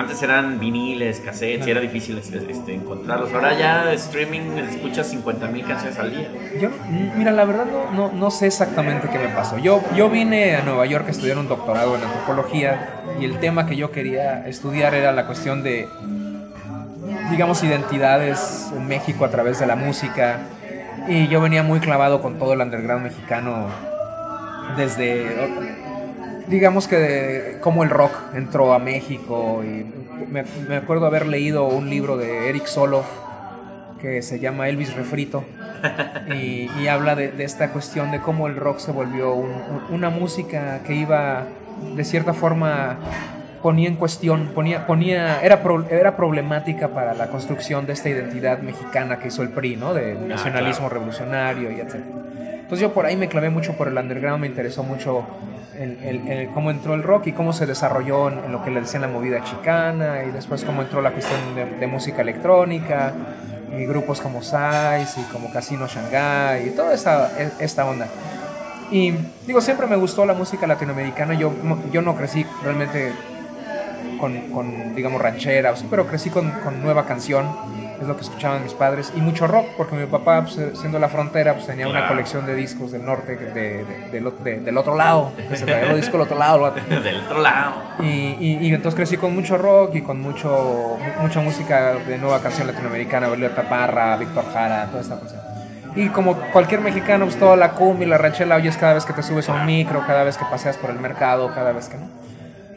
antes 0.00 0.22
eran 0.22 0.58
viniles, 0.58 1.20
cassettes, 1.20 1.66
y 1.66 1.70
era 1.70 1.80
difícil 1.80 2.18
este, 2.18 2.74
encontrarlos. 2.74 3.32
Ahora 3.32 3.56
ya 3.56 3.92
streaming 3.92 4.56
escuchas 4.58 5.08
50 5.08 5.46
mil 5.48 5.64
canciones 5.64 5.98
al 5.98 6.10
día. 6.10 6.28
Yo, 6.60 6.70
mira, 7.16 7.30
la 7.32 7.44
verdad 7.44 7.66
no, 7.66 7.90
no, 7.92 8.12
no 8.12 8.30
sé 8.30 8.46
exactamente 8.46 9.08
qué 9.10 9.18
me 9.18 9.28
pasó. 9.28 9.58
Yo, 9.58 9.82
yo 9.94 10.08
vine 10.08 10.56
a 10.56 10.62
Nueva 10.62 10.86
York 10.86 11.04
a 11.08 11.10
estudiar 11.10 11.38
un 11.38 11.48
doctorado 11.48 11.96
en 11.96 12.02
antropología 12.02 13.02
y 13.20 13.26
el 13.26 13.38
tema 13.40 13.66
que 13.66 13.76
yo 13.76 13.90
quería 13.92 14.46
estudiar 14.48 14.94
era 14.94 15.12
la 15.12 15.26
cuestión 15.26 15.62
de, 15.62 15.86
digamos, 17.30 17.62
identidades 17.62 18.72
en 18.74 18.86
México 18.88 19.24
a 19.26 19.30
través 19.30 19.60
de 19.60 19.66
la 19.66 19.76
música. 19.76 20.38
Y 21.08 21.28
yo 21.28 21.40
venía 21.40 21.62
muy 21.62 21.80
clavado 21.80 22.22
con 22.22 22.38
todo 22.38 22.54
el 22.54 22.60
underground 22.60 23.04
mexicano 23.04 23.66
desde, 24.76 25.26
digamos 26.50 26.88
que 26.88 26.96
de 26.96 27.58
cómo 27.60 27.82
el 27.84 27.90
rock 27.90 28.12
entró 28.34 28.72
a 28.74 28.78
México. 28.78 29.62
Y 29.64 29.86
me, 30.30 30.44
me 30.68 30.76
acuerdo 30.76 31.06
haber 31.06 31.26
leído 31.26 31.66
un 31.68 31.88
libro 31.88 32.16
de 32.16 32.48
Eric 32.48 32.66
Soloff 32.66 33.06
que 34.00 34.22
se 34.22 34.38
llama 34.40 34.68
Elvis 34.68 34.94
Refrito 34.94 35.44
y, 36.34 36.70
y 36.80 36.88
habla 36.88 37.14
de, 37.14 37.32
de 37.32 37.44
esta 37.44 37.68
cuestión 37.70 38.10
de 38.10 38.20
cómo 38.20 38.46
el 38.46 38.56
rock 38.56 38.78
se 38.78 38.92
volvió 38.92 39.34
un- 39.34 39.50
un- 39.50 39.94
una 39.94 40.08
música 40.10 40.80
que 40.86 40.94
iba 40.94 41.44
de 41.94 42.04
cierta 42.04 42.32
forma 42.32 42.98
ponía 43.62 43.88
en 43.88 43.96
cuestión, 43.96 44.52
ponía, 44.54 44.86
ponía, 44.86 45.42
era, 45.42 45.62
pro- 45.62 45.86
era 45.90 46.16
problemática 46.16 46.88
para 46.88 47.12
la 47.12 47.26
construcción 47.28 47.84
de 47.86 47.92
esta 47.92 48.08
identidad 48.08 48.60
mexicana 48.60 49.18
que 49.18 49.28
hizo 49.28 49.42
el 49.42 49.50
PRI, 49.50 49.76
¿no? 49.76 49.92
De 49.92 50.14
nacionalismo 50.14 50.88
revolucionario 50.88 51.70
y 51.70 51.74
etc. 51.80 51.96
Entonces 52.54 52.80
yo 52.80 52.94
por 52.94 53.04
ahí 53.04 53.16
me 53.16 53.28
clavé 53.28 53.50
mucho 53.50 53.74
por 53.74 53.88
el 53.88 53.98
underground, 53.98 54.40
me 54.40 54.46
interesó 54.46 54.82
mucho 54.82 55.26
el 55.80 56.50
cómo 56.52 56.70
entró 56.70 56.94
el 56.94 57.02
rock 57.02 57.28
y 57.28 57.32
cómo 57.32 57.52
se 57.52 57.66
desarrolló 57.66 58.28
en, 58.28 58.38
en 58.44 58.52
lo 58.52 58.62
que 58.62 58.70
le 58.70 58.80
decían 58.80 59.02
la 59.02 59.08
movida 59.08 59.42
chicana 59.44 60.24
y 60.24 60.30
después 60.30 60.64
cómo 60.64 60.82
entró 60.82 61.00
la 61.00 61.12
cuestión 61.12 61.54
de, 61.54 61.64
de 61.64 61.86
música 61.86 62.22
electrónica 62.22 63.14
y 63.76 63.86
grupos 63.86 64.20
como 64.20 64.42
Size 64.42 65.20
y 65.20 65.32
como 65.32 65.50
Casino 65.52 65.86
Shanghai 65.86 66.68
y 66.68 66.70
toda 66.70 66.94
esta, 66.94 67.30
esta 67.58 67.86
onda. 67.86 68.06
Y 68.90 69.12
digo, 69.46 69.60
siempre 69.60 69.86
me 69.86 69.96
gustó 69.96 70.26
la 70.26 70.34
música 70.34 70.66
latinoamericana, 70.66 71.34
yo, 71.34 71.52
yo 71.92 72.02
no 72.02 72.16
crecí 72.16 72.44
realmente 72.62 73.12
con, 74.18 74.50
con, 74.50 74.94
digamos, 74.94 75.22
ranchera, 75.22 75.74
pero 75.88 76.06
crecí 76.06 76.28
con, 76.30 76.50
con 76.50 76.82
nueva 76.82 77.06
canción, 77.06 77.46
es 78.00 78.06
lo 78.08 78.16
que 78.16 78.22
escuchaban 78.22 78.62
mis 78.62 78.72
padres, 78.72 79.12
y 79.14 79.20
mucho 79.20 79.46
rock, 79.46 79.66
porque 79.76 79.94
mi 79.94 80.06
papá, 80.06 80.42
pues, 80.42 80.58
siendo 80.78 80.98
la 80.98 81.08
frontera, 81.08 81.54
pues 81.54 81.66
tenía 81.66 81.86
una 81.86 81.98
Claro. 82.00 82.14
colección 82.14 82.46
de 82.46 82.54
discos 82.54 82.92
del 82.92 83.04
norte, 83.04 83.36
de, 83.36 83.84
de- 84.10 84.20
de- 84.42 84.60
del 84.60 84.78
otro 84.78 84.96
lado, 84.96 85.32
que 85.36 85.56
se 85.56 85.64
traía 85.66 85.86
los 85.86 85.96
discos 85.96 86.12
del 86.14 86.20
otro 86.22 86.38
lado. 86.38 86.70
Del 86.88 87.20
otro 87.24 87.40
lado. 87.42 87.72
Y, 88.00 88.06
y- 88.40 88.58
y 88.62 88.74
entonces 88.74 88.94
crecí 88.96 89.16
con 89.16 89.34
mucho 89.34 89.58
rock 89.58 89.94
y 89.96 90.02
con 90.02 90.20
mucho, 90.20 90.48
mu- 90.98 91.22
mucha 91.22 91.40
música 91.40 91.94
de 92.06 92.18
nueva 92.18 92.40
canción 92.40 92.66
latinoamericana, 92.66 93.26
Violeta 93.28 93.68
Parra, 93.68 94.16
Víctor 94.16 94.44
Jara, 94.52 94.86
toda 94.86 95.02
esta 95.02 95.20
cosa. 95.20 95.36
Y 95.96 96.08
como 96.08 96.36
cualquier 96.52 96.80
mexicano, 96.80 97.24
pues 97.26 97.36
toda 97.38 97.56
la 97.56 97.72
cumbia 97.72 98.06
y 98.06 98.10
la 98.10 98.16
ranchera 98.16 98.56
oyes 98.56 98.76
cada 98.76 98.94
vez 98.94 99.04
que 99.04 99.12
te 99.12 99.22
subes 99.22 99.48
a 99.48 99.54
un 99.54 99.66
micro, 99.66 100.04
cada 100.06 100.22
vez 100.24 100.36
que 100.38 100.44
paseas 100.44 100.76
por 100.76 100.90
el 100.90 101.00
mercado, 101.00 101.52
cada 101.54 101.72
vez 101.72 101.88
que 101.88 101.96
no. 101.96 102.08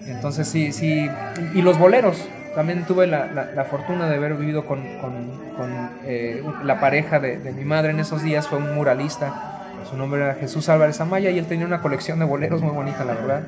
Entonces 0.07 0.47
sí, 0.47 0.71
sí. 0.73 1.09
Y 1.53 1.61
los 1.61 1.77
boleros. 1.77 2.17
También 2.55 2.85
tuve 2.85 3.07
la, 3.07 3.25
la- 3.27 3.51
la 3.53 3.65
fortuna 3.65 4.07
de 4.09 4.15
haber 4.15 4.35
vivido 4.35 4.65
con, 4.65 4.81
con- 4.99 5.53
con, 5.57 5.89
eh, 6.05 6.43
la 6.63 6.79
pareja 6.79 7.19
de, 7.19 7.37
de 7.37 7.51
mi 7.51 7.63
madre 7.65 7.91
en 7.91 7.99
esos 7.99 8.21
días. 8.23 8.47
Fue 8.47 8.57
un 8.59 8.75
muralista. 8.75 9.49
Su 9.89 9.97
nombre 9.97 10.21
era 10.23 10.35
Jesús 10.35 10.69
Álvarez 10.69 10.99
Amaya 11.01 11.29
y 11.31 11.37
él 11.39 11.45
tenía 11.45 11.65
una 11.65 11.81
colección 11.81 12.19
de 12.19 12.25
boleros 12.25 12.61
muy 12.61 12.71
bonita, 12.73 13.03
la 13.05 13.13
verdad. 13.13 13.43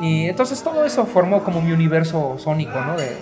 Y 0.00 0.26
entonces 0.28 0.62
todo 0.62 0.84
eso 0.86 1.04
formó 1.04 1.44
como 1.44 1.60
mi 1.60 1.72
universo 1.72 2.36
sónico, 2.38 2.80
¿no? 2.80 2.96
De- 2.96 3.04
de- 3.04 3.16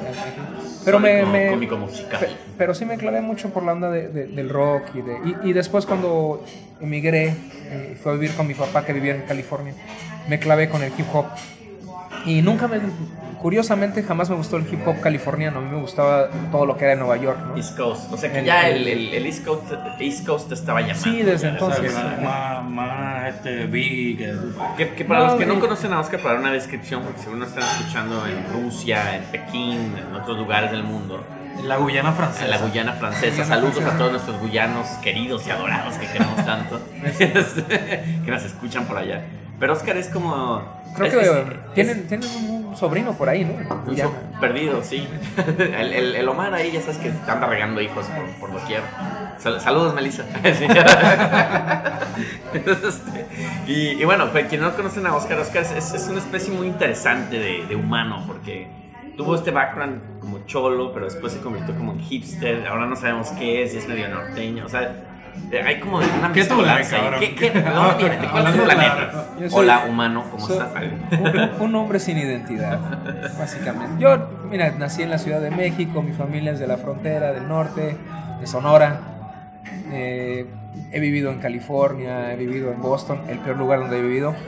pero 0.84 1.00
me, 1.00 1.24
me- 1.26 1.50
cómico 1.50 1.76
musical. 1.76 2.20
Pe- 2.20 2.28
pero 2.56 2.72
sí 2.74 2.84
me 2.84 2.96
clavé 2.96 3.20
mucho 3.20 3.50
por 3.50 3.64
la 3.64 3.72
onda 3.72 3.90
de- 3.90 4.08
de- 4.08 4.26
del 4.28 4.48
rock 4.48 4.82
y, 4.94 5.00
de, 5.02 5.12
y, 5.44 5.50
y 5.50 5.52
después 5.52 5.86
cuando 5.86 6.44
emigré, 6.80 7.34
eh, 7.70 7.98
fui 8.00 8.12
a 8.12 8.14
vivir 8.14 8.32
con 8.36 8.46
mi 8.46 8.54
papá 8.54 8.84
que 8.84 8.92
vivía 8.92 9.14
en 9.16 9.22
California, 9.22 9.74
me 10.28 10.38
clavé 10.38 10.68
con 10.68 10.82
el 10.84 10.92
hip 10.96 11.06
hop. 11.12 11.26
Y 12.26 12.42
nunca 12.42 12.68
me, 12.68 12.78
curiosamente 13.38 14.02
jamás 14.02 14.28
me 14.30 14.36
gustó 14.36 14.56
el 14.56 14.64
hip 14.72 14.80
hop 14.86 15.00
californiano, 15.00 15.58
a 15.58 15.62
mí 15.62 15.70
me 15.70 15.80
gustaba 15.80 16.28
todo 16.50 16.66
lo 16.66 16.76
que 16.76 16.84
era 16.84 16.94
de 16.94 16.98
Nueva 17.00 17.16
York, 17.16 17.38
¿no? 17.46 17.56
East 17.56 17.76
Coast. 17.76 18.12
O 18.12 18.16
sea 18.16 18.32
que 18.32 18.40
El- 18.40 18.44
ya 18.44 18.68
el- 18.68 18.86
el, 18.88 19.14
el- 19.14 19.26
East, 19.26 19.44
Coast, 19.44 19.72
East 20.00 20.26
Coast 20.26 20.48
te 20.48 20.54
estaba 20.54 20.80
llamando. 20.80 21.02
Sí, 21.04 21.22
desde 21.22 21.46
ya, 21.46 21.52
entonces. 21.52 21.94
Más, 22.68 23.28
este, 23.28 23.66
big, 23.66 24.18
que 24.76 24.88
Que, 24.94 25.04
para 25.04 25.20
No, 25.20 25.26
los 25.26 25.34
que 25.36 25.46
no 25.46 25.60
conocen 25.60 25.92
a 25.92 26.00
Oscar, 26.00 26.20
para 26.20 26.38
una 26.40 26.50
descripción, 26.52 27.02
porque 27.02 27.20
seguro 27.20 27.38
nos 27.40 27.48
están 27.50 27.64
escuchando 27.64 28.24
en 28.26 28.44
Rusia, 28.52 29.16
en 29.16 29.24
Pekín, 29.24 29.94
en 29.96 30.14
otros 30.14 30.36
lugares 30.38 30.70
del 30.70 30.82
mundo, 30.82 31.22
la 31.64 31.76
Guyana 31.76 32.12
francesa. 32.12 32.44
en 32.44 32.50
la 32.50 32.58
Guyana 32.58 32.92
francesa. 32.94 33.44
Saludos 33.44 33.74
francesa. 33.74 33.94
a 33.94 33.98
todos 33.98 34.12
nuestros 34.12 34.40
guyanos 34.40 34.86
queridos 35.02 35.46
y 35.46 35.50
adorados 35.50 35.94
que 35.96 36.06
queremos 36.06 36.44
tanto, 36.44 36.80
que 37.18 38.30
nos 38.30 38.44
escuchan 38.44 38.84
por 38.86 38.96
allá. 38.98 39.22
Pero 39.58 39.72
Oscar 39.72 39.96
es 39.96 40.08
como. 40.08 40.62
Creo 40.98 41.20
que 41.20 41.26
es- 41.26 41.74
tienen, 41.74 42.06
tienen 42.08 42.28
un 42.50 42.76
sobrino 42.76 43.12
por 43.12 43.28
ahí, 43.28 43.44
¿no? 43.44 43.92
Ya. 43.92 44.08
perdido, 44.40 44.82
sí. 44.82 45.08
El, 45.58 45.92
el- 45.92 46.14
el 46.16 46.28
Omar 46.28 46.52
ahí 46.54 46.70
ya 46.72 46.80
sabes 46.80 46.98
que 46.98 47.10
anda 47.30 47.46
regando 47.46 47.80
hijos 47.80 48.06
por, 48.06 48.24
por 48.50 48.60
doquier. 48.60 48.82
Sal- 49.38 49.60
saludos, 49.60 49.94
Melissa. 49.94 50.24
Este, 52.52 53.26
y, 53.66 54.00
y 54.00 54.04
bueno, 54.04 54.30
pues, 54.32 54.46
quienes 54.48 54.68
no 54.68 54.74
conocen 54.74 55.06
a 55.06 55.14
Oscar, 55.14 55.38
Oscar 55.38 55.62
es, 55.62 56.06
una 56.08 56.18
especie 56.18 56.52
muy 56.52 56.66
interesante 56.66 57.38
de, 57.38 57.66
de 57.66 57.76
humano 57.76 58.24
porque 58.26 58.68
tuvo 59.16 59.34
este 59.34 59.50
background 59.50 60.20
como 60.20 60.44
cholo, 60.46 60.92
pero 60.92 61.04
después 61.06 61.32
se 61.32 61.40
convirtió 61.40 61.74
como 61.76 61.92
en 61.92 62.00
hipster. 62.00 62.66
Ahora 62.66 62.86
no 62.86 62.96
sabemos 62.96 63.28
qué 63.38 63.62
es, 63.62 63.74
y 63.74 63.78
es 63.78 63.88
medio 63.88 64.08
norteño. 64.08 64.64
O 64.64 64.68
sea, 64.68 65.17
hay 65.64 65.80
como 65.80 65.98
una 65.98 66.32
¿Qué 66.32 66.46
cabrón? 66.46 67.20
¿Qué, 67.20 67.34
qué, 67.34 67.50
¿De 67.50 67.62
dónde 67.62 67.94
vienes? 67.98 68.20
¿De 68.20 68.28
cuál 68.28 68.46
es 68.46 68.54
tu 68.56 68.62
planeta? 68.64 69.10
soy- 69.38 69.48
Hola, 69.52 69.84
humano, 69.88 70.24
¿cómo 70.30 70.46
soy- 70.46 70.58
estás? 70.58 71.58
un, 71.60 71.62
un 71.68 71.74
hombre 71.74 71.98
sin 72.00 72.18
identidad, 72.18 72.78
básicamente. 73.38 74.02
Yo, 74.02 74.28
mira, 74.50 74.70
nací 74.78 75.02
en 75.02 75.10
la 75.10 75.18
Ciudad 75.18 75.40
de 75.40 75.50
México, 75.50 76.02
mi 76.02 76.12
familia 76.12 76.52
es 76.52 76.58
de 76.58 76.66
la 76.66 76.76
frontera, 76.76 77.32
del 77.32 77.48
norte, 77.48 77.96
de 78.40 78.46
Sonora. 78.46 79.00
Eh, 79.90 80.46
he 80.92 81.00
vivido 81.00 81.30
en 81.32 81.38
California, 81.38 82.32
he 82.32 82.36
vivido 82.36 82.72
en 82.72 82.80
Boston, 82.80 83.20
el 83.28 83.38
peor 83.38 83.56
lugar 83.56 83.80
donde 83.80 83.98
he 83.98 84.02
vivido. 84.02 84.34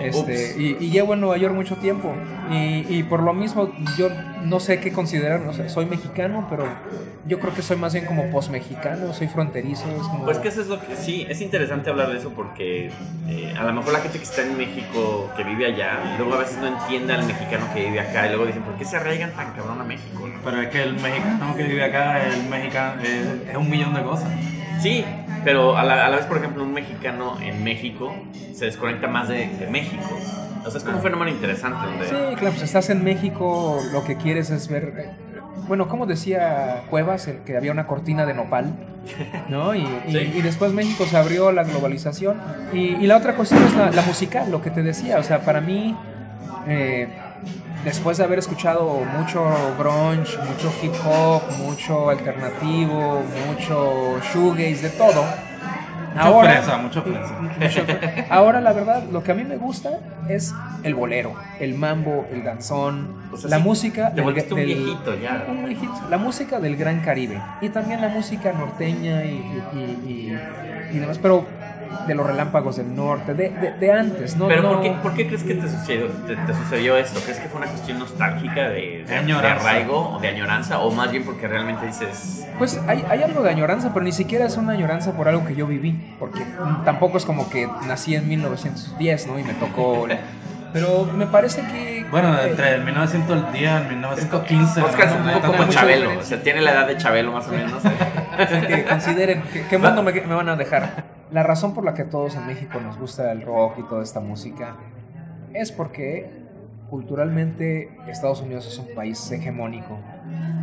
Este, 0.00 0.54
y, 0.58 0.76
y 0.78 0.90
llevo 0.90 1.14
en 1.14 1.20
Nueva 1.20 1.36
York 1.36 1.54
mucho 1.54 1.76
tiempo. 1.76 2.14
Y, 2.50 2.84
y 2.88 3.02
por 3.02 3.22
lo 3.22 3.32
mismo, 3.32 3.72
yo 3.98 4.08
no 4.44 4.60
sé 4.60 4.78
qué 4.78 4.92
considerar. 4.92 5.40
O 5.46 5.52
sea, 5.52 5.68
soy 5.68 5.86
mexicano, 5.86 6.46
pero 6.48 6.66
yo 7.26 7.40
creo 7.40 7.52
que 7.54 7.62
soy 7.62 7.76
más 7.76 7.92
bien 7.92 8.04
como 8.06 8.30
post-mexicano, 8.30 9.12
soy 9.12 9.26
fronterizo. 9.26 9.88
Es 9.88 10.02
como, 10.02 10.24
Pues 10.24 10.38
que 10.38 10.48
eso 10.48 10.60
es 10.60 10.68
lo 10.68 10.80
que 10.80 10.94
sí, 10.96 11.26
es 11.28 11.40
interesante 11.40 11.90
hablar 11.90 12.10
de 12.10 12.18
eso 12.18 12.30
porque 12.30 12.90
eh, 13.26 13.54
a 13.58 13.64
lo 13.64 13.72
mejor 13.72 13.92
la 13.92 14.00
gente 14.00 14.18
que 14.18 14.24
está 14.24 14.42
en 14.42 14.56
México, 14.56 15.30
que 15.36 15.42
vive 15.44 15.66
allá, 15.66 16.16
luego 16.18 16.34
a 16.34 16.38
veces 16.38 16.58
no 16.58 16.68
entiende 16.68 17.14
al 17.14 17.24
mexicano 17.26 17.66
que 17.74 17.86
vive 17.86 18.00
acá 18.00 18.26
y 18.26 18.28
luego 18.30 18.46
dicen, 18.46 18.62
¿por 18.62 18.76
qué 18.76 18.84
se 18.84 18.96
arraigan 18.96 19.32
tan 19.32 19.52
cabrón 19.54 19.80
a 19.80 19.84
México? 19.84 20.26
no?" 20.28 20.40
Pero 20.44 20.62
es 20.62 20.68
que 20.68 20.82
el 20.82 20.94
mexicano 20.94 21.56
que 21.56 21.64
vive 21.64 21.84
acá, 21.84 22.24
el 22.24 22.44
mexicano, 22.48 23.02
es, 23.02 23.48
es 23.50 23.56
un 23.56 23.68
millón 23.68 23.94
de 23.94 24.02
cosas. 24.02 24.30
Sí, 24.80 25.04
pero 25.44 25.76
a 25.76 25.84
la, 25.84 26.06
a 26.06 26.08
la 26.10 26.16
vez, 26.16 26.26
por 26.26 26.38
ejemplo, 26.38 26.62
un 26.62 26.72
mexicano 26.72 27.36
en 27.40 27.62
México 27.64 28.14
se 28.54 28.66
desconecta 28.66 29.06
más 29.08 29.28
de, 29.28 29.48
de 29.48 29.66
México. 29.68 30.02
O 30.64 30.70
sea, 30.70 30.78
es 30.78 30.84
como 30.84 30.96
un 30.96 31.02
fenómeno 31.02 31.30
interesante 31.30 31.86
donde... 31.86 32.06
Sí, 32.06 32.14
claro, 32.36 32.50
pues 32.50 32.62
estás 32.62 32.90
en 32.90 33.04
México, 33.04 33.80
lo 33.92 34.04
que 34.04 34.16
quieres 34.16 34.50
es 34.50 34.68
ver. 34.68 34.92
eh, 34.98 35.10
Bueno, 35.68 35.86
como 35.88 36.06
decía 36.06 36.82
Cuevas, 36.90 37.28
el 37.28 37.38
que 37.44 37.56
había 37.56 37.70
una 37.72 37.86
cortina 37.86 38.26
de 38.26 38.34
nopal, 38.34 38.74
¿no? 39.48 39.74
Y, 39.74 39.82
y- 40.08 40.12
Sí. 40.12 40.32
y 40.36 40.42
después 40.42 40.72
México 40.72 41.04
se 41.06 41.16
abrió 41.16 41.52
la 41.52 41.62
globalización. 41.62 42.36
Y, 42.72 42.96
y 42.96 43.06
la 43.06 43.16
otra 43.16 43.34
cuestión 43.34 43.62
es 43.62 43.74
la, 43.76 43.90
la 43.92 44.02
musical, 44.02 44.50
lo 44.50 44.60
que 44.60 44.70
te 44.70 44.82
decía. 44.82 45.18
O 45.18 45.22
sea, 45.22 45.40
para 45.42 45.60
mí, 45.60 45.96
eh, 46.66 47.08
después 47.86 48.18
de 48.18 48.24
haber 48.24 48.38
escuchado 48.40 48.84
mucho 49.16 49.42
grunge, 49.78 50.36
mucho 50.38 50.72
hip 50.82 50.92
hop, 51.06 51.40
mucho 51.58 52.10
alternativo, 52.10 53.22
mucho 53.48 54.18
shoegaze, 54.32 54.82
de 54.82 54.90
todo. 54.90 55.24
Mucho 56.16 56.40
fresa, 56.40 56.76
mucho 56.78 57.02
fresa. 57.02 57.38
Mucho- 57.40 57.84
Ahora, 58.30 58.60
la 58.62 58.72
verdad, 58.72 59.02
lo 59.12 59.22
que 59.22 59.32
a 59.32 59.34
mí 59.34 59.44
me 59.44 59.56
gusta 59.58 59.90
es 60.28 60.52
el 60.82 60.94
bolero, 60.94 61.34
el 61.60 61.74
mambo, 61.74 62.26
el 62.32 62.42
danzón, 62.42 63.14
O 63.32 63.36
sea, 63.36 63.50
la 63.50 63.58
sí, 63.58 63.62
música 63.62 64.12
te 64.14 64.22
volviste 64.22 64.54
un 64.54 64.60
del- 64.60 64.66
viejito 64.74 65.14
ya. 65.14 65.44
un 65.46 65.64
viejito, 65.66 65.92
la 66.08 66.16
música 66.16 66.58
del 66.58 66.76
Gran 66.76 67.00
Caribe 67.00 67.40
y 67.60 67.68
también 67.68 68.00
la 68.00 68.08
música 68.08 68.52
norteña 68.52 69.24
y, 69.24 69.28
y- 69.28 69.78
y- 69.78 70.10
y- 70.92 70.96
y 70.96 70.98
demás, 70.98 71.18
pero 71.18 71.44
de 72.06 72.14
los 72.14 72.26
relámpagos 72.26 72.76
del 72.76 72.94
norte, 72.94 73.34
de, 73.34 73.50
de- 73.50 73.72
de 73.72 73.92
antes, 73.92 74.36
¿no? 74.36 74.48
Pero 74.48 74.62
no- 74.62 74.72
¿por, 74.72 74.82
qué, 74.82 74.90
por 75.02 75.14
qué 75.14 75.26
crees 75.26 75.42
que 75.42 75.54
te 75.54 75.68
sucedió, 75.68 76.06
te, 76.26 76.36
te 76.36 76.54
sucedió 76.54 76.96
esto? 76.96 77.20
¿Crees 77.20 77.38
que 77.38 77.48
fue 77.48 77.58
una 77.60 77.68
cuestión 77.70 77.98
nostálgica 77.98 78.68
de, 78.68 79.04
de, 79.06 79.16
Añoranza. 79.16 79.64
de 79.64 79.70
arraigo 79.70 80.16
o 80.16 80.20
de 80.20 80.28
añoranza? 80.28 80.78
¿O 80.80 80.90
más 80.90 81.10
bien 81.10 81.24
porque 81.24 81.46
realmente 81.48 81.86
dices, 81.86 82.46
Pues 82.58 82.80
hay, 82.86 83.04
hay 83.08 83.22
algo 83.22 83.42
de 83.42 83.50
añoranza, 83.50 83.90
pero 83.92 84.04
ni 84.04 84.12
siquiera 84.12 84.46
es 84.46 84.56
una 84.56 84.72
añoranza 84.72 85.12
por 85.12 85.28
algo 85.28 85.44
que 85.44 85.54
yo 85.54 85.66
viví, 85.66 86.14
porque 86.18 86.44
tampoco 86.84 87.18
es 87.18 87.24
como 87.24 87.48
que 87.50 87.68
nací 87.86 88.14
en 88.14 88.28
1910, 88.28 89.26
¿no? 89.28 89.38
Y 89.38 89.44
me 89.44 89.54
tocó... 89.54 90.06
Pero 90.72 91.04
me 91.04 91.26
parece 91.26 91.62
que... 91.62 92.04
Bueno, 92.10 92.34
eh, 92.38 92.50
entre 92.50 92.74
el 92.74 92.84
1910 92.84 93.62
y 93.62 93.64
el 93.64 93.88
1915. 93.88 94.82
Oscar 94.82 95.06
es 95.08 95.14
¿no? 95.14 95.24
un 95.24 95.40
poco 95.40 95.56
como 95.56 95.68
Chabelo, 95.70 96.18
o 96.18 96.22
sea, 96.22 96.42
tiene 96.42 96.60
la 96.60 96.72
edad 96.72 96.86
de 96.86 96.98
Chabelo 96.98 97.32
más 97.32 97.48
o 97.48 97.52
menos. 97.52 97.82
que 98.66 98.84
consideren 98.84 99.42
qué 99.70 99.78
mundo 99.78 100.02
me, 100.02 100.12
me 100.12 100.34
van 100.34 100.50
a 100.50 100.56
dejar. 100.56 101.04
La 101.30 101.42
razón 101.42 101.74
por 101.74 101.84
la 101.84 101.94
que 101.94 102.04
todos 102.04 102.36
en 102.36 102.46
México 102.46 102.80
nos 102.80 102.98
gusta 102.98 103.32
el 103.32 103.42
rock 103.42 103.78
y 103.78 103.82
toda 103.82 104.02
esta 104.02 104.20
música 104.20 104.76
es 105.52 105.72
porque 105.72 106.30
culturalmente 106.88 107.90
Estados 108.06 108.42
Unidos 108.42 108.66
es 108.66 108.78
un 108.78 108.94
país 108.94 109.30
hegemónico 109.32 109.98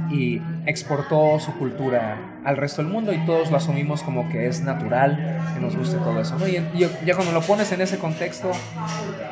y 0.10 0.42
exportó 0.66 1.38
su 1.40 1.58
cultura 1.58 2.40
al 2.46 2.56
resto 2.56 2.82
del 2.82 2.92
mundo 2.92 3.12
y 3.12 3.26
todos 3.26 3.52
lo 3.52 3.58
asumimos 3.58 4.04
como 4.04 4.30
que 4.30 4.48
es 4.48 4.62
natural 4.62 5.42
que 5.54 5.60
nos 5.60 5.76
guste 5.76 5.98
todo 5.98 6.20
eso, 6.22 6.38
¿no? 6.38 6.48
Y, 6.48 6.58
y 6.74 6.90
ya 7.06 7.16
cuando 7.16 7.34
lo 7.34 7.42
pones 7.42 7.72
en 7.72 7.82
ese 7.82 7.98
contexto, 7.98 8.52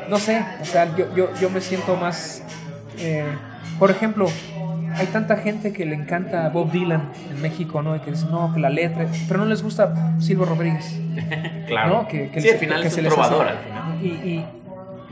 no 0.08 0.18
sé, 0.18 0.44
o 0.60 0.64
sea, 0.64 0.94
yo, 0.96 1.14
yo, 1.14 1.34
yo 1.40 1.48
me 1.50 1.60
siento 1.60 1.96
más... 1.96 2.42
eh, 2.98 3.24
por 3.78 3.90
ejemplo, 3.90 4.26
hay 4.96 5.06
tanta 5.06 5.36
gente 5.36 5.72
que 5.72 5.84
le 5.86 5.94
encanta 5.94 6.48
Bob 6.50 6.70
Dylan 6.70 7.08
en 7.30 7.40
México, 7.42 7.82
¿no? 7.82 7.96
Y 7.96 8.00
que 8.00 8.10
dice, 8.12 8.26
no, 8.30 8.52
que 8.52 8.60
la 8.60 8.70
letra, 8.70 9.06
pero 9.28 9.40
no 9.40 9.46
les 9.46 9.62
gusta 9.62 10.14
Silvio 10.20 10.44
Rodríguez, 10.46 11.00
claro. 11.66 11.88
¿no? 12.02 12.08
Que, 12.08 12.30
que 12.30 12.40
sí, 12.40 12.46
les- 12.46 12.54
al 12.54 12.60
final 12.60 12.80
que 12.82 12.88
es 12.88 12.94
se 12.94 13.00
un 13.00 13.06
hace- 13.06 13.20
al 13.20 13.58
final. 13.58 13.98
Y, 14.02 14.06
y, 14.08 14.46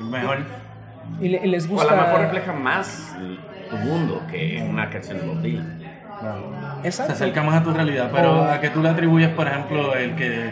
Mejor. 0.02 0.38
y 1.20 1.26
y 1.26 1.46
les 1.48 1.64
O 1.64 1.66
a 1.66 1.70
gusta... 1.70 1.94
lo 1.96 2.02
mejor 2.02 2.20
refleja 2.20 2.52
más 2.52 3.16
tu 3.70 3.76
mundo 3.76 4.22
que 4.30 4.66
una 4.68 4.88
canción 4.90 5.18
de 5.18 5.26
Bob 5.26 5.40
Dylan. 5.42 5.78
Se 6.82 6.86
Exacto. 6.88 7.12
acerca 7.14 7.42
más 7.42 7.60
a 7.60 7.62
tu 7.62 7.72
realidad, 7.72 8.10
pero 8.12 8.40
O- 8.40 8.44
a 8.44 8.60
que 8.60 8.70
tú 8.70 8.82
le 8.82 8.88
atribuyes, 8.90 9.30
por 9.30 9.46
ejemplo, 9.48 9.94
el 9.94 10.14
que 10.16 10.50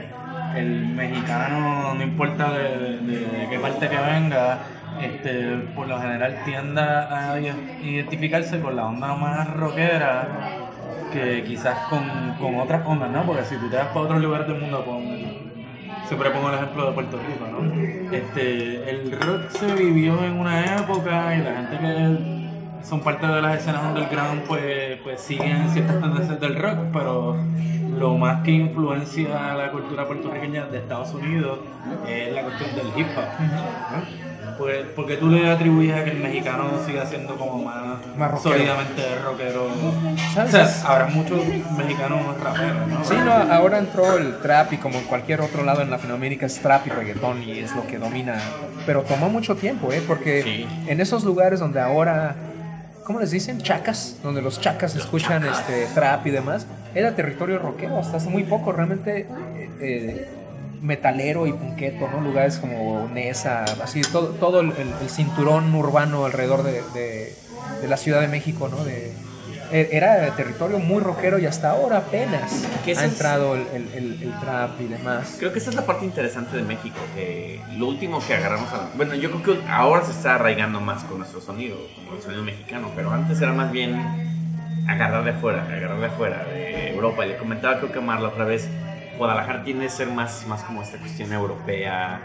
el 0.57 0.87
mexicano, 0.87 1.95
no 1.95 2.03
importa 2.03 2.51
de, 2.53 2.99
de- 3.01 3.27
de 3.27 3.49
qué 3.51 3.59
parte 3.59 3.89
que 3.89 3.97
venga, 3.97 4.59
este, 5.01 5.57
por 5.75 5.89
lo 5.89 6.01
general 6.01 6.43
tienda 6.45 7.33
a 7.33 7.41
identificarse 7.41 8.61
con 8.61 8.77
la 8.77 8.87
onda 8.87 9.15
más 9.15 9.53
rockera 9.55 10.29
que 11.13 11.43
quizás 11.45 11.79
con, 11.89 12.35
con 12.39 12.61
otras 12.61 12.87
ondas, 12.87 13.11
¿no? 13.11 13.25
Porque 13.25 13.45
si 13.45 13.57
tú 13.57 13.69
te 13.69 13.77
vas 13.77 13.89
para 13.89 14.01
otros 14.01 14.21
lugares 14.21 14.47
del 14.47 14.61
mundo, 14.61 14.85
con, 14.85 15.03
siempre 16.07 16.31
pongo 16.31 16.49
el 16.49 16.55
ejemplo 16.57 16.87
de 16.87 16.93
Puerto 16.93 17.19
Rico, 17.19 17.47
¿no? 17.51 18.13
Este, 18.13 18.91
el 18.91 19.13
rock 19.13 19.51
se 19.51 19.75
vivió 19.75 20.23
en 20.25 20.39
una 20.39 20.77
época 20.77 21.35
y 21.35 21.43
la 21.43 21.55
gente 21.55 21.79
que 21.79 22.85
son 22.85 23.01
parte 23.01 23.27
de 23.27 23.43
las 23.43 23.59
escenas 23.59 23.83
underground 23.85 24.43
pues, 24.43 24.99
pues 25.03 25.21
siguen 25.21 25.69
ciertas 25.71 26.01
tendencias 26.01 26.41
del 26.41 26.57
rock, 26.57 26.79
pero 26.93 27.37
lo 27.99 28.17
más 28.17 28.43
que 28.43 28.53
influencia 28.53 29.55
la 29.55 29.71
cultura 29.73 30.07
puertorriqueña 30.07 30.67
de 30.67 30.79
Estados 30.79 31.13
Unidos 31.15 31.59
es 32.07 32.33
la 32.33 32.43
cuestión 32.43 32.75
del 32.77 32.87
hip 32.97 33.09
hop. 33.17 33.25
¿no? 33.41 34.28
Pues, 34.59 34.85
porque 34.97 35.17
tú 35.17 35.29
le 35.31 35.49
atribuyes 35.49 35.95
a 35.97 36.05
que 36.05 36.11
el 36.11 36.19
mexicano 36.19 36.65
siga 36.85 37.07
siendo 37.07 37.37
como 37.37 37.63
más, 37.63 37.99
Más 38.17 38.31
rockero. 38.33 38.55
sólidamente 38.57 39.03
rockero. 39.25 39.67
O 39.67 40.35
¿Sabes? 40.35 40.51
sea, 40.51 40.91
habrá 40.91 41.07
muchos 41.07 41.41
mexicanos 41.77 42.21
raperos, 42.43 42.89
¿no? 42.89 43.05
Sí, 43.05 43.15
no, 43.25 43.33
ahora 43.33 43.79
entró 43.79 44.17
el 44.19 44.39
trap 44.41 44.73
y 44.73 44.79
como 44.79 44.99
en 44.99 45.05
cualquier 45.05 45.41
otro 45.43 45.63
lado 45.65 45.81
en 45.83 45.91
Latinoamérica 45.91 46.47
es 46.47 46.59
trap 46.59 46.89
y 46.89 46.91
reggaetón 46.91 47.43
y 47.45 47.59
es 47.61 47.75
lo 47.77 47.87
que 47.87 47.99
domina. 47.99 48.37
Pero 48.85 49.03
tomó 49.03 49.29
mucho 49.31 49.55
tiempo, 49.55 49.93
¿eh? 49.93 50.03
Porque 50.07 50.43
Sí. 50.43 50.67
en 50.89 51.01
esos 51.01 51.23
lugares 51.23 51.61
donde 51.61 51.81
ahora, 51.81 52.35
¿cómo 53.05 53.21
les 53.21 53.31
dicen? 53.31 53.61
Chacas, 53.63 54.17
donde 54.25 54.43
los 54.43 54.61
chacas 54.61 54.97
escuchan 54.97 55.45
este 55.47 55.87
trap 55.95 56.27
y 56.27 56.31
demás, 56.31 56.67
era 56.97 57.15
territorio 57.15 57.59
rockero 57.61 57.99
hasta 57.99 58.17
hace 58.17 58.29
muy 58.29 58.43
poco, 58.43 58.73
realmente 58.73 59.21
eh, 59.21 59.71
eh, 59.81 60.29
metalero 60.83 61.47
y 61.47 61.53
punqueto, 61.53 62.09
¿no? 62.11 62.21
Lugares 62.21 62.59
como 62.59 63.09
Nesa, 63.13 63.65
así, 63.83 64.01
todo, 64.03 64.29
todo 64.29 64.61
el, 64.61 64.73
cinturón 65.09 65.75
urbano 65.75 66.25
alrededor 66.25 66.63
de, 66.63 66.83
de- 66.95 67.35
de 67.83 67.89
la 67.89 67.97
Ciudad 67.97 68.21
de 68.21 68.29
México, 68.29 68.69
¿no? 68.69 68.85
De, 68.85 69.13
eh, 69.71 69.91
era 69.93 70.35
territorio 70.35 70.79
muy 70.79 71.01
rockero 71.03 71.39
y 71.39 71.45
hasta 71.45 71.71
ahora 71.71 71.99
apenas 71.99 72.65
ha 72.97 73.05
entrado 73.05 73.55
el, 73.55 73.67
el- 73.75 73.93
el- 73.95 74.23
el 74.23 74.41
trap 74.41 74.81
y 74.81 74.85
demás. 74.87 75.37
Creo 75.39 75.53
que 75.53 75.59
esa 75.59 75.69
es 75.71 75.77
la 75.77 75.85
parte 75.85 76.07
interesante 76.07 76.57
de 76.57 76.63
México, 76.63 76.97
que 77.15 77.61
lo 77.77 77.87
último 77.89 78.19
que 78.27 78.35
agarramos 78.35 78.73
a... 78.73 78.89
Bueno, 78.97 79.15
yo 79.15 79.31
creo 79.31 79.43
que 79.61 79.69
ahora 79.71 80.05
se 80.05 80.13
está 80.13 80.37
arraigando 80.37 80.81
más 80.81 81.05
con 81.05 81.19
nuestro 81.19 81.41
sonido, 81.43 81.77
como 81.97 82.17
el 82.17 82.23
sonido 82.23 82.43
mexicano, 82.43 82.91
pero 82.97 83.11
antes 83.13 83.41
era 83.43 83.53
más 83.53 83.71
bien 83.71 83.95
agarrar 84.89 85.23
de 85.25 85.31
afuera, 85.33 85.65
agarrar 85.65 86.01
de 86.01 86.07
afuera, 86.07 86.45
de 86.45 86.91
Europa. 86.95 87.27
Y 87.27 87.31
le 87.31 87.37
comentaba 87.37 87.79
creo 87.79 87.93
que 87.93 87.99
a 87.99 88.03
Mar 88.03 88.21
la 88.21 88.29
otra 88.29 88.45
vez, 88.47 88.69
Guadalajara 89.19 89.65
tiende 89.65 89.87
a 89.87 89.91
ser 89.91 90.09
más, 90.09 90.47
más 90.47 90.63
como 90.63 90.83
esta 90.83 90.99
cuestión 90.99 91.33
europea, 91.33 92.21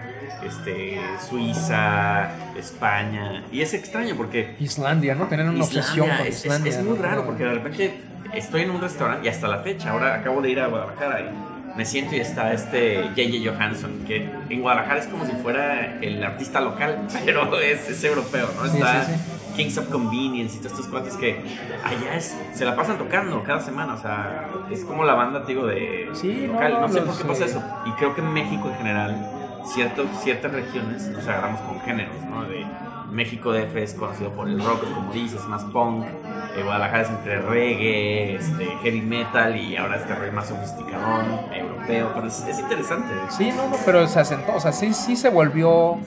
este, 0.45 1.01
Suiza, 1.27 2.29
España. 2.57 3.43
Y 3.51 3.62
es 3.62 3.73
extraño 3.73 4.15
porque 4.15 4.55
Islandia, 4.59 5.15
¿no? 5.15 5.27
Tener 5.27 5.50
una 5.50 5.63
obsesión 5.63 6.05
Islandia, 6.05 6.17
con 6.17 6.27
es, 6.27 6.45
Islandia. 6.45 6.71
es 6.71 6.83
muy 6.83 6.97
raro 6.97 7.25
porque 7.25 7.43
de 7.43 7.53
repente 7.55 8.01
estoy 8.33 8.62
en 8.62 8.71
un 8.71 8.81
restaurante 8.81 9.25
y 9.25 9.29
hasta 9.29 9.47
la 9.47 9.59
fecha, 9.59 9.91
ahora 9.91 10.15
acabo 10.15 10.41
de 10.41 10.51
ir 10.51 10.59
a 10.59 10.67
Guadalajara 10.67 11.21
y 11.21 11.53
me 11.75 11.85
siento 11.85 12.15
y 12.15 12.19
está 12.19 12.53
este 12.53 13.01
J.J. 13.15 13.51
Johansson, 13.51 14.05
que 14.05 14.29
en 14.50 14.62
Guadalajara 14.62 15.00
es 15.00 15.07
como 15.07 15.25
si 15.25 15.31
fuera 15.33 16.00
el 16.01 16.23
artista 16.23 16.62
local, 16.62 17.07
pero 17.25 17.59
es, 17.59 17.89
es 17.89 18.03
europeo, 18.03 18.50
¿no? 18.55 18.65
Sí, 18.69 18.77
sí, 18.77 19.13
Kings 19.55 19.77
of 19.77 19.89
Convenience 19.89 20.55
y 20.55 20.60
todos 20.60 20.74
estos 20.74 20.88
cuates 20.88 21.15
que 21.15 21.39
allá 21.83 22.15
es, 22.15 22.38
se 22.53 22.65
la 22.65 22.75
pasan 22.75 22.98
tocando 22.98 23.43
cada 23.43 23.60
semana, 23.60 23.93
o 23.93 23.98
sea, 23.98 24.50
es 24.72 24.83
como 24.83 25.03
la 25.03 25.13
banda, 25.13 25.43
digo, 25.48 25.65
de 25.65 26.10
Sí, 26.13 26.48
local, 26.48 26.74
no, 26.74 26.81
no, 26.81 26.89
sé 26.89 27.01
por 27.01 27.17
qué 27.17 27.25
pasa 27.25 27.45
eso. 27.45 27.63
Y 27.86 27.91
creo 27.91 28.15
que 28.15 28.22
en 28.22 28.33
México 28.33 28.69
en 28.69 28.75
general, 28.75 29.31
cierto, 29.65 30.05
ciertas 30.22 30.51
regiones 30.51 31.07
nos 31.07 31.27
agarramos 31.27 31.62
con 31.62 31.79
géneros, 31.81 32.15
¿no? 32.29 32.43
De 32.43 32.65
México 33.12 33.51
DF 33.53 33.75
es 33.77 33.93
conocido 33.93 34.31
por 34.31 34.50
el 34.50 34.63
rock, 34.63 34.83
como 34.91 35.13
dices, 35.13 35.43
más 35.45 35.63
punk, 35.65 36.05
eh, 36.05 36.63
Guadalajara 36.63 37.03
es 37.03 37.10
entre 37.10 37.41
reggae, 37.41 38.36
este, 38.36 38.65
heavy 38.81 39.01
metal 39.01 39.55
y 39.55 39.77
ahora 39.77 39.98
este 39.98 40.15
rollo 40.15 40.33
más 40.33 40.48
sofisticadón, 40.48 41.53
europeo, 41.53 42.12
pero 42.15 42.27
es, 42.27 42.43
es 42.48 42.60
interesante. 42.60 43.13
Sí, 43.29 43.51
no, 43.55 43.69
no, 43.69 43.77
pero 43.86 44.07
se 44.07 44.19
asentó, 44.19 44.55
o 44.55 44.60
sea, 44.60 44.72
sí, 44.72 44.93
sí 44.93 45.15
se 45.15 45.29
volvió 45.29 46.00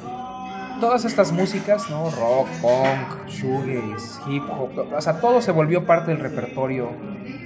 todas 0.80 1.04
estas 1.04 1.32
músicas, 1.32 1.88
¿no? 1.90 2.10
Rock, 2.10 2.48
punk, 2.60 3.28
shoegaze, 3.28 4.20
hip 4.28 4.44
hop, 4.50 4.86
o 4.94 5.00
sea, 5.00 5.20
todo 5.20 5.40
se 5.40 5.52
volvió 5.52 5.84
parte 5.84 6.10
del 6.10 6.20
repertorio 6.20 6.90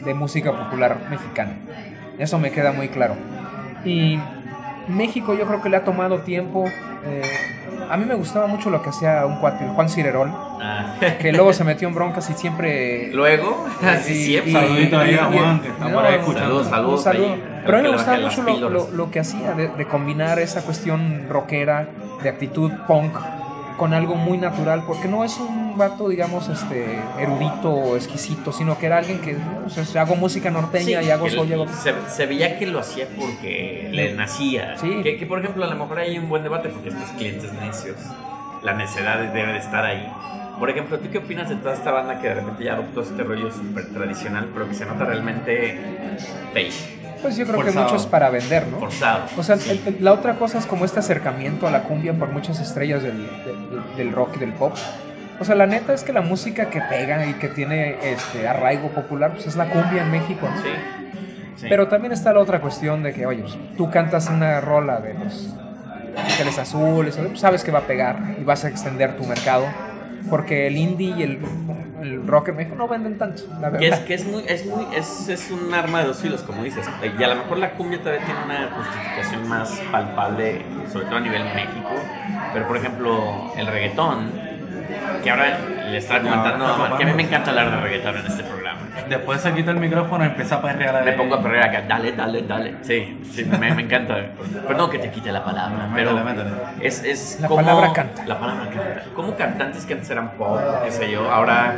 de 0.04 0.14
música 0.14 0.52
popular 0.56 1.06
mexicana. 1.10 1.54
Eso 2.18 2.38
me 2.38 2.50
queda 2.50 2.72
muy 2.72 2.88
claro. 2.88 3.14
Y 3.84 4.18
México 4.88 5.34
yo 5.34 5.46
creo 5.46 5.62
que 5.62 5.68
le 5.68 5.76
ha 5.76 5.84
tomado 5.84 6.18
tiempo. 6.20 6.64
eh, 7.04 7.22
a 7.88 7.96
mí 7.96 8.04
me 8.04 8.14
gustaba 8.14 8.46
mucho 8.46 8.70
lo 8.70 8.82
que 8.82 8.90
hacía 8.90 9.24
un 9.26 9.36
cuate, 9.40 9.66
Juan 9.66 9.88
Cirerol, 9.88 10.30
Ah, 10.62 10.94
que 11.18 11.32
luego 11.32 11.52
se 11.52 11.64
metió 11.64 11.88
en 11.88 11.94
broncas 11.94 12.28
y 12.30 12.34
siempre 12.34 13.10
Luego, 13.12 13.66
así 13.82 14.12
y- 14.12 14.24
siempre. 14.26 14.50
y- 14.50 14.54
Saludito 14.54 14.98
ahí 14.98 15.14
a 15.14 15.28
y- 15.32 15.38
Juan, 15.38 15.60
que 15.60 15.68
está 15.68 15.88
por 15.92 16.04
ahí 16.04 16.14
escuchando. 16.16 16.64
Saludos, 16.64 17.02
saludos. 17.02 17.38
Pero 17.64 17.78
a 17.78 17.80
mí 17.80 17.88
me 17.88 17.94
gustaba 17.94 18.18
mucho 18.18 18.42
lo, 18.42 18.68
lo- 18.70 18.90
lo 18.90 19.10
que 19.10 19.20
hacía, 19.20 19.52
de, 19.54 19.68
de 19.68 19.84
combinar 19.86 20.38
esa 20.38 20.62
cuestión 20.62 21.26
rockera, 21.28 21.88
de 22.22 22.28
actitud 22.28 22.70
punk, 22.86 23.14
con 23.76 23.94
algo 23.94 24.14
muy 24.14 24.36
natural, 24.36 24.82
porque 24.86 25.08
no 25.08 25.24
es 25.24 25.38
un 25.38 25.78
vato, 25.78 26.08
digamos, 26.10 26.48
este 26.50 26.98
erudito 27.18 27.72
o 27.72 27.96
exquisito, 27.96 28.52
sino 28.52 28.76
que 28.78 28.84
era 28.86 28.98
alguien 28.98 29.20
que, 29.20 29.36
o 29.64 29.70
sea, 29.70 30.02
hago 30.02 30.16
música 30.16 30.50
norteña 30.50 31.00
Sí, 31.00 31.06
y 31.06 31.10
hago 31.10 31.30
soy, 31.30 31.52
hago- 31.54 31.66
se, 31.68 31.94
se 32.08 32.26
veía 32.26 32.58
que 32.58 32.66
lo 32.66 32.80
hacía 32.80 33.06
porque 33.18 33.88
le 33.90 34.12
nacía. 34.12 34.76
Sí. 34.78 35.00
Que, 35.02 35.16
que, 35.16 35.24
por 35.24 35.38
ejemplo, 35.38 35.64
a 35.64 35.68
lo 35.68 35.76
mejor 35.76 35.98
hay 35.98 36.18
un 36.18 36.28
buen 36.28 36.42
debate 36.42 36.68
porque 36.68 36.90
estos 36.90 37.08
clientes 37.12 37.50
necios, 37.54 37.96
la 38.62 38.74
necedad 38.74 39.18
debe 39.32 39.52
de 39.52 39.58
estar 39.58 39.82
ahí. 39.84 40.06
Por 40.58 40.68
ejemplo, 40.68 40.98
¿tú 40.98 41.08
qué 41.10 41.16
opinas 41.16 41.48
de 41.48 41.56
toda 41.56 41.72
esta 41.72 41.90
banda 41.90 42.20
que 42.20 42.28
de 42.28 42.34
repente 42.34 42.64
ya 42.64 42.74
adoptó 42.74 43.00
este 43.00 43.22
rollo 43.22 43.50
súper 43.50 43.88
tradicional, 43.94 44.50
pero 44.52 44.68
que 44.68 44.74
se 44.74 44.84
nota 44.84 45.06
realmente 45.06 45.78
fake, 46.52 46.99
Pues 47.22 47.36
yo 47.36 47.46
creo 47.46 47.62
que 47.64 47.70
mucho 47.72 47.96
es 47.96 48.06
para 48.06 48.30
vender, 48.30 48.66
¿no? 48.68 48.78
forzado? 48.78 49.24
O 49.36 49.42
sea, 49.42 49.56
Sí. 49.56 49.70
el- 49.86 49.94
el- 49.96 50.04
la 50.04 50.12
otra 50.12 50.34
cosa 50.36 50.58
es 50.58 50.66
como 50.66 50.84
este 50.84 51.00
acercamiento 51.00 51.66
a 51.66 51.70
la 51.70 51.82
cumbia 51.82 52.12
por 52.14 52.28
muchas 52.30 52.60
estrellas 52.60 53.02
del, 53.02 53.18
del- 53.44 53.96
del 53.96 54.12
rock 54.12 54.36
y 54.36 54.38
del 54.40 54.52
pop. 54.54 54.74
O 55.38 55.44
sea, 55.44 55.54
la 55.54 55.66
neta 55.66 55.92
es 55.94 56.02
que 56.04 56.12
la 56.12 56.20
música 56.20 56.68
que 56.70 56.80
pega 56.82 57.24
y 57.26 57.34
que 57.34 57.48
tiene 57.48 57.96
este 58.12 58.46
arraigo 58.48 58.88
popular, 58.90 59.32
pues 59.32 59.46
es 59.46 59.56
la 59.56 59.66
cumbia 59.66 60.02
en 60.02 60.10
México, 60.10 60.46
¿no? 60.48 60.62
Sí. 60.62 60.68
Sí. 61.56 61.66
Pero 61.68 61.88
también 61.88 62.12
está 62.12 62.32
la 62.32 62.40
otra 62.40 62.60
cuestión 62.60 63.02
de 63.02 63.12
que, 63.12 63.26
oye, 63.26 63.44
tú 63.76 63.90
cantas 63.90 64.28
una 64.30 64.60
rola 64.62 65.00
de 65.00 65.12
los 65.14 65.54
Ángeles 66.16 66.58
Azules, 66.58 67.18
sabes 67.34 67.64
que 67.64 67.70
va 67.70 67.80
a 67.80 67.86
pegar 67.86 68.18
y 68.40 68.44
vas 68.44 68.64
a 68.64 68.68
extender 68.68 69.16
tu 69.16 69.24
mercado, 69.24 69.64
porque 70.30 70.66
el 70.66 70.76
indie 70.76 71.14
y 71.16 71.22
el, 71.22 71.38
el 72.02 72.26
rock 72.26 72.48
en 72.48 72.56
México 72.56 72.76
no 72.76 72.88
venden 72.88 73.18
tanto, 73.18 73.42
la 73.60 73.70
Que 73.72 73.86
es, 73.86 73.90
verdad. 73.90 74.04
que 74.06 74.14
es 74.14 74.24
muy, 74.26 74.44
es 74.46 74.66
muy, 74.66 74.86
es, 74.94 75.28
es 75.28 75.50
un 75.50 75.72
arma 75.74 76.00
de 76.00 76.06
dos 76.08 76.18
filos, 76.18 76.42
como 76.42 76.62
dices. 76.62 76.88
Y 77.18 77.22
a 77.22 77.28
lo 77.28 77.36
mejor 77.36 77.58
la 77.58 77.72
cumbia 77.72 77.98
todavía 78.00 78.24
tiene 78.24 78.40
una 78.44 78.70
justificación 78.76 79.48
más 79.48 79.80
palpable, 79.90 80.62
sobre 80.92 81.06
todo 81.06 81.16
a 81.16 81.20
nivel 81.20 81.44
México. 81.54 81.90
Pero 82.52 82.66
por 82.66 82.76
ejemplo, 82.76 83.52
el 83.56 83.66
reggaetón, 83.66 84.30
que 85.22 85.30
ahora 85.30 85.58
le 85.90 85.96
estaba 85.96 86.20
comentando 86.20 86.58
No, 86.58 86.66
a 86.66 86.74
Omar, 86.76 86.96
que 86.96 87.04
a 87.04 87.06
mí 87.06 87.12
me 87.12 87.22
encanta 87.22 87.50
hablar 87.50 87.70
de 87.70 87.80
reggaetón 87.80 88.16
en 88.16 88.26
este 88.26 88.42
programa. 88.44 88.69
Después 89.08 89.40
se 89.40 89.52
quita 89.52 89.70
el 89.70 89.78
micrófono 89.78 90.24
y 90.24 90.28
empieza 90.28 90.56
a 90.56 90.62
perrear 90.62 90.96
a 90.96 91.02
Me 91.02 91.12
pongo 91.12 91.34
a 91.36 91.42
perder 91.42 91.62
acá, 91.62 91.82
dale, 91.88 92.12
dale, 92.12 92.42
dale. 92.42 92.74
Sí, 92.82 93.18
sí, 93.32 93.44
me, 93.44 93.74
me 93.74 93.82
encanta. 93.82 94.16
Perdón 94.66 94.90
que 94.90 94.98
te 94.98 95.10
quite 95.10 95.32
la 95.32 95.44
palabra, 95.44 95.88
pero 95.94 96.12
Métele, 96.14 96.42
métele. 96.44 96.56
es, 96.80 97.04
es 97.04 97.38
La 97.40 97.48
como- 97.48 97.60
palabra 97.62 97.92
canta. 97.92 98.24
La 98.26 98.38
palabra 98.38 98.64
canta. 98.70 99.02
Como 99.14 99.34
cantantes 99.36 99.84
que 99.84 99.94
antes 99.94 100.10
eran 100.10 100.30
pop, 100.32 100.58
qué 100.84 100.90
sé 100.90 101.10
yo, 101.10 101.30
ahora 101.30 101.76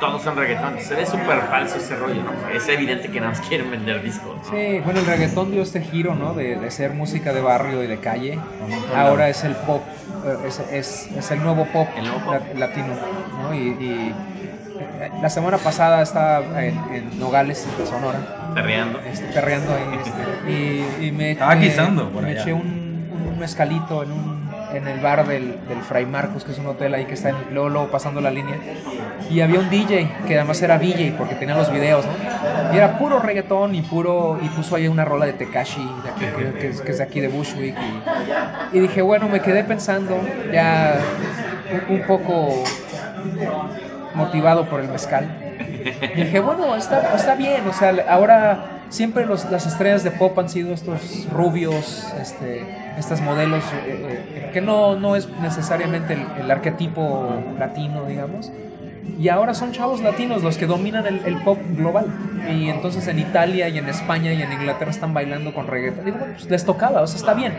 todos 0.00 0.22
son 0.22 0.36
reggaetón. 0.36 0.78
Se 0.80 0.94
ve 0.94 1.04
súper 1.06 1.40
falso 1.50 1.76
ese 1.78 1.96
rollo, 1.96 2.22
¿no? 2.22 2.48
Es 2.54 2.68
evidente 2.68 3.08
que 3.08 3.20
nada 3.20 3.32
más 3.32 3.40
quieren 3.48 3.70
vender 3.70 4.02
discos. 4.02 4.36
Sí, 4.50 4.80
bueno, 4.84 5.00
el 5.00 5.06
reggaetón 5.06 5.50
dio 5.50 5.62
este 5.62 5.80
giro, 5.80 6.14
¿no? 6.14 6.34
De, 6.34 6.56
de 6.56 6.70
ser 6.70 6.92
música 6.92 7.32
de 7.32 7.40
barrio 7.40 7.82
y 7.82 7.86
de 7.86 7.98
calle. 7.98 8.38
Ahora 8.94 9.28
es 9.28 9.42
el 9.44 9.54
pop, 9.56 9.82
eh, 10.24 10.36
es, 10.46 10.60
es- 10.70 11.08
es 11.16 11.30
el 11.32 11.42
nuevo 11.42 11.64
pop, 11.72 11.88
El 11.96 12.04
nuevo 12.04 12.18
pop. 12.20 12.34
la- 12.54 12.66
latino, 12.68 12.86
¿no? 13.42 13.54
Y, 13.54 13.58
y, 13.58 14.14
la 15.22 15.30
semana 15.30 15.58
pasada 15.58 16.02
estaba 16.02 16.62
en, 16.64 16.74
en 16.92 17.18
Nogales, 17.18 17.66
en 17.78 17.86
Sonora, 17.86 18.18
Perreando. 18.54 19.00
este, 19.00 19.26
perreando 19.32 19.72
ahí, 19.74 19.98
este, 20.04 20.50
y, 20.50 21.06
y 21.08 21.12
me, 21.12 21.32
Estaba 21.32 21.54
me- 21.54 21.60
guisando 21.64 22.10
por 22.10 22.22
me 22.22 22.30
allá. 22.30 22.40
eché 22.42 22.52
un, 22.52 23.08
un 23.32 23.38
mezcalito 23.38 24.02
en, 24.02 24.12
un, 24.12 24.48
en 24.74 24.86
el 24.88 25.00
bar 25.00 25.26
del, 25.26 25.58
del 25.68 25.80
Fray 25.82 26.06
Marcos, 26.06 26.44
que 26.44 26.52
es 26.52 26.58
un 26.58 26.66
hotel 26.66 26.94
ahí 26.94 27.04
que 27.06 27.14
está 27.14 27.30
en, 27.30 27.36
luego 27.52 27.88
pasando 27.90 28.20
la 28.20 28.30
línea. 28.30 28.56
Y 29.30 29.40
había 29.42 29.58
un 29.60 29.68
DJ, 29.68 30.10
que 30.26 30.36
además 30.36 30.60
era 30.62 30.78
DJ 30.78 31.14
porque 31.18 31.34
tenía 31.34 31.54
los 31.54 31.70
videos, 31.70 32.04
¿no? 32.06 32.72
Y 32.74 32.76
era 32.78 32.98
puro 32.98 33.18
reggaetón 33.18 33.74
y 33.74 33.82
puro, 33.82 34.38
y 34.42 34.48
puso 34.48 34.76
ahí 34.76 34.88
una 34.88 35.04
rola 35.04 35.26
de 35.26 35.34
Tekashi, 35.34 35.86
de 36.02 36.10
aquí, 36.10 36.24
que, 36.36 36.58
que 36.58 36.68
es, 36.68 36.80
que 36.80 36.90
es 36.92 36.98
de 36.98 37.04
aquí 37.04 37.20
de 37.20 37.28
Bushwick. 37.28 37.76
Y, 38.72 38.76
y 38.78 38.80
dije, 38.80 39.02
bueno, 39.02 39.28
me 39.28 39.40
quedé 39.40 39.64
pensando, 39.64 40.18
ya 40.52 40.98
un, 41.90 41.96
un 41.96 42.06
poco 42.06 42.64
motivado 44.14 44.66
por 44.68 44.80
el 44.80 44.88
mezcal. 44.88 45.26
Y 46.16 46.20
dije, 46.22 46.40
bueno, 46.40 46.74
está, 46.76 47.14
está 47.14 47.34
bien, 47.34 47.66
o 47.68 47.72
sea, 47.72 47.94
ahora 48.08 48.80
siempre 48.90 49.26
los- 49.26 49.50
las 49.50 49.66
estrellas 49.66 50.02
de 50.04 50.10
pop 50.10 50.38
han 50.38 50.48
sido 50.48 50.72
estos 50.72 51.26
rubios, 51.32 52.06
este, 52.20 52.64
estas 52.98 53.20
modelos, 53.20 53.62
eh, 53.86 54.24
eh, 54.34 54.50
que 54.52 54.60
no, 54.60 54.96
no 54.96 55.14
es 55.16 55.28
necesariamente 55.42 56.14
el, 56.14 56.26
el 56.40 56.50
arquetipo 56.50 57.28
latino, 57.58 58.04
digamos. 58.06 58.50
Y 59.18 59.30
ahora 59.30 59.54
son 59.54 59.72
chavos 59.72 60.00
latinos 60.02 60.42
los 60.42 60.58
que 60.58 60.66
dominan 60.66 61.06
el, 61.06 61.20
el 61.24 61.36
pop 61.42 61.58
global. 61.76 62.06
Y 62.50 62.68
entonces 62.68 63.08
en 63.08 63.18
Italia 63.18 63.68
y 63.68 63.78
en 63.78 63.88
España 63.88 64.32
y 64.32 64.42
en 64.42 64.52
Inglaterra 64.52 64.90
están 64.90 65.12
bailando 65.14 65.52
con 65.54 65.66
reggaeton. 65.66 66.04
Digo, 66.04 66.18
bueno, 66.18 66.34
pues 66.34 66.48
les 66.50 66.64
tocaba, 66.64 67.00
o 67.02 67.06
sea, 67.06 67.16
está 67.18 67.34
bien. 67.34 67.54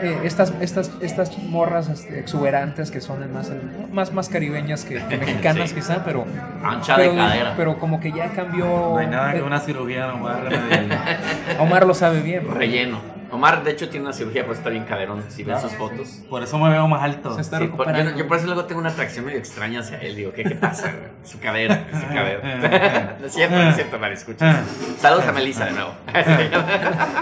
Eh, 0.00 0.20
estas, 0.24 0.52
estas, 0.60 0.90
estas 1.00 1.36
morras 1.38 1.88
este, 1.88 2.18
exuberantes 2.20 2.90
que 2.90 3.00
son 3.00 3.32
más, 3.32 3.50
más, 3.92 4.12
más 4.12 4.28
caribeñas 4.28 4.84
que, 4.84 5.02
que 5.06 5.16
mexicanas 5.18 5.70
Sí. 5.70 5.74
quizá, 5.76 6.04
pero, 6.04 6.24
Ancha 6.62 6.96
de 6.96 7.04
pero, 7.08 7.16
cadera. 7.16 7.54
pero 7.56 7.78
como 7.78 7.98
que 8.00 8.12
ya 8.12 8.28
cambió. 8.30 8.64
No 8.66 8.98
hay 8.98 9.06
nada 9.06 9.32
que 9.32 9.38
eh, 9.38 9.42
una 9.42 9.58
cirugía 9.60 10.10
remediar. 10.12 11.18
Omar 11.58 11.86
lo 11.86 11.94
sabe 11.94 12.20
bien. 12.22 12.46
Relleno. 12.52 13.16
Omar, 13.28 13.64
de 13.64 13.72
hecho, 13.72 13.88
tiene 13.88 14.06
una 14.06 14.14
cirugía, 14.14 14.42
por 14.44 14.52
eso 14.52 14.60
está 14.60 14.70
bien 14.70 14.84
caderón. 14.84 15.24
Si 15.28 15.42
ven 15.42 15.58
sus 15.60 15.72
fotos. 15.72 16.22
Por 16.30 16.44
eso 16.44 16.58
me 16.58 16.70
veo 16.70 16.86
más 16.86 17.02
alto. 17.02 17.34
Se 17.34 17.40
está 17.40 17.58
Sí, 17.58 17.66
por- 17.66 17.92
yo, 18.16 18.28
por 18.28 18.36
eso 18.36 18.46
luego 18.46 18.66
tengo 18.66 18.80
una 18.80 18.90
atracción 18.90 19.24
medio 19.24 19.38
extraña 19.38 19.80
hacia 19.80 19.98
él. 19.98 20.14
Digo, 20.14 20.32
¿qué, 20.32 20.44
qué 20.44 20.54
pasa? 20.54 20.92
Su 21.24 21.40
cadera, 21.40 21.86
su 21.92 22.06
cadera. 22.06 23.16
no 23.18 23.26
es 23.26 23.32
cierto, 23.34 23.56
no 23.56 23.68
es 23.68 23.74
cierto, 23.74 23.98
Mari, 23.98 24.14
escucha. 24.14 24.60
Saludos 25.00 25.26
a 25.26 25.32
Melissa 25.32 25.64
de 25.64 25.72
nuevo. 25.72 25.90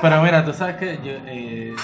Pero 0.03 0.23
mira, 0.23 0.45
tú 0.45 0.53
sabes 0.53 0.77
que 0.77 0.99
yo 1.03 1.13
eh, 1.27 1.75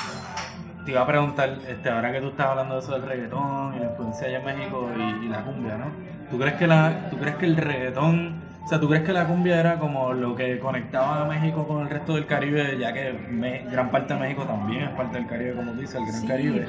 te 0.90 0.94
iba 0.94 1.02
a 1.02 1.06
preguntar, 1.06 1.56
este, 1.68 1.88
ahora 1.88 2.10
que 2.10 2.20
tú 2.20 2.30
estás 2.30 2.46
hablando 2.46 2.74
de 2.74 2.80
eso 2.80 2.92
del 2.94 3.02
reggaetón 3.02 3.76
y 3.76 3.78
la 3.78 3.84
influencia 3.90 4.26
allá 4.26 4.38
en 4.40 4.44
México 4.44 4.90
y, 4.96 5.26
y 5.26 5.28
la 5.28 5.44
cumbia, 5.44 5.76
¿no? 5.76 5.84
¿Tú 6.28 6.36
crees 6.36 6.54
que 6.54 6.66
la, 6.66 7.08
tú 7.10 7.16
crees 7.16 7.36
que 7.36 7.46
el 7.46 7.56
reggaetón, 7.56 8.40
o 8.64 8.66
sea, 8.68 8.80
tú 8.80 8.88
crees 8.88 9.04
que 9.04 9.12
la 9.12 9.24
cumbia 9.26 9.60
era 9.60 9.78
como 9.78 10.12
lo 10.12 10.34
que 10.34 10.58
conectaba 10.58 11.22
a 11.22 11.24
México 11.26 11.64
con 11.68 11.82
el 11.82 11.90
resto 11.90 12.16
del 12.16 12.26
Caribe, 12.26 12.76
ya 12.76 12.92
que 12.92 13.12
me- 13.30 13.66
gran 13.70 13.92
parte 13.92 14.14
de 14.14 14.18
México 14.20 14.42
también 14.42 14.82
es 14.82 14.90
parte 14.90 15.18
del 15.18 15.28
Caribe, 15.28 15.54
como 15.54 15.70
tú 15.74 15.80
dices, 15.80 15.94
el 15.94 16.06
Gran 16.06 16.20
Sí. 16.22 16.26
Caribe? 16.26 16.66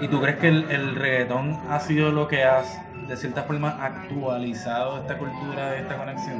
¿Y 0.00 0.08
tú 0.08 0.18
crees 0.22 0.38
que 0.38 0.48
el, 0.48 0.70
el 0.70 0.94
reggaetón 0.96 1.58
ha 1.68 1.78
sido 1.80 2.10
lo 2.10 2.26
que 2.26 2.44
has, 2.44 2.80
de 3.06 3.16
cierta 3.18 3.42
forma, 3.42 3.76
actualizado 3.84 4.98
esta 5.00 5.18
cultura 5.18 5.76
esta 5.76 5.94
conexión? 5.98 6.38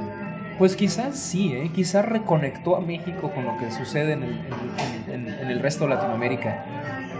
Pues 0.58 0.74
quizás 0.76 1.16
sí, 1.18 1.52
¿eh? 1.52 1.70
quizás 1.74 2.04
reconectó 2.06 2.74
a 2.76 2.80
México 2.80 3.30
con 3.32 3.44
lo 3.44 3.56
que 3.58 3.70
sucede 3.70 4.14
en 4.14 4.22
el, 4.24 4.30
en- 5.08 5.28
en- 5.28 5.34
en 5.40 5.50
el 5.50 5.60
resto 5.60 5.84
de 5.86 5.90
Latinoamérica. 5.94 6.64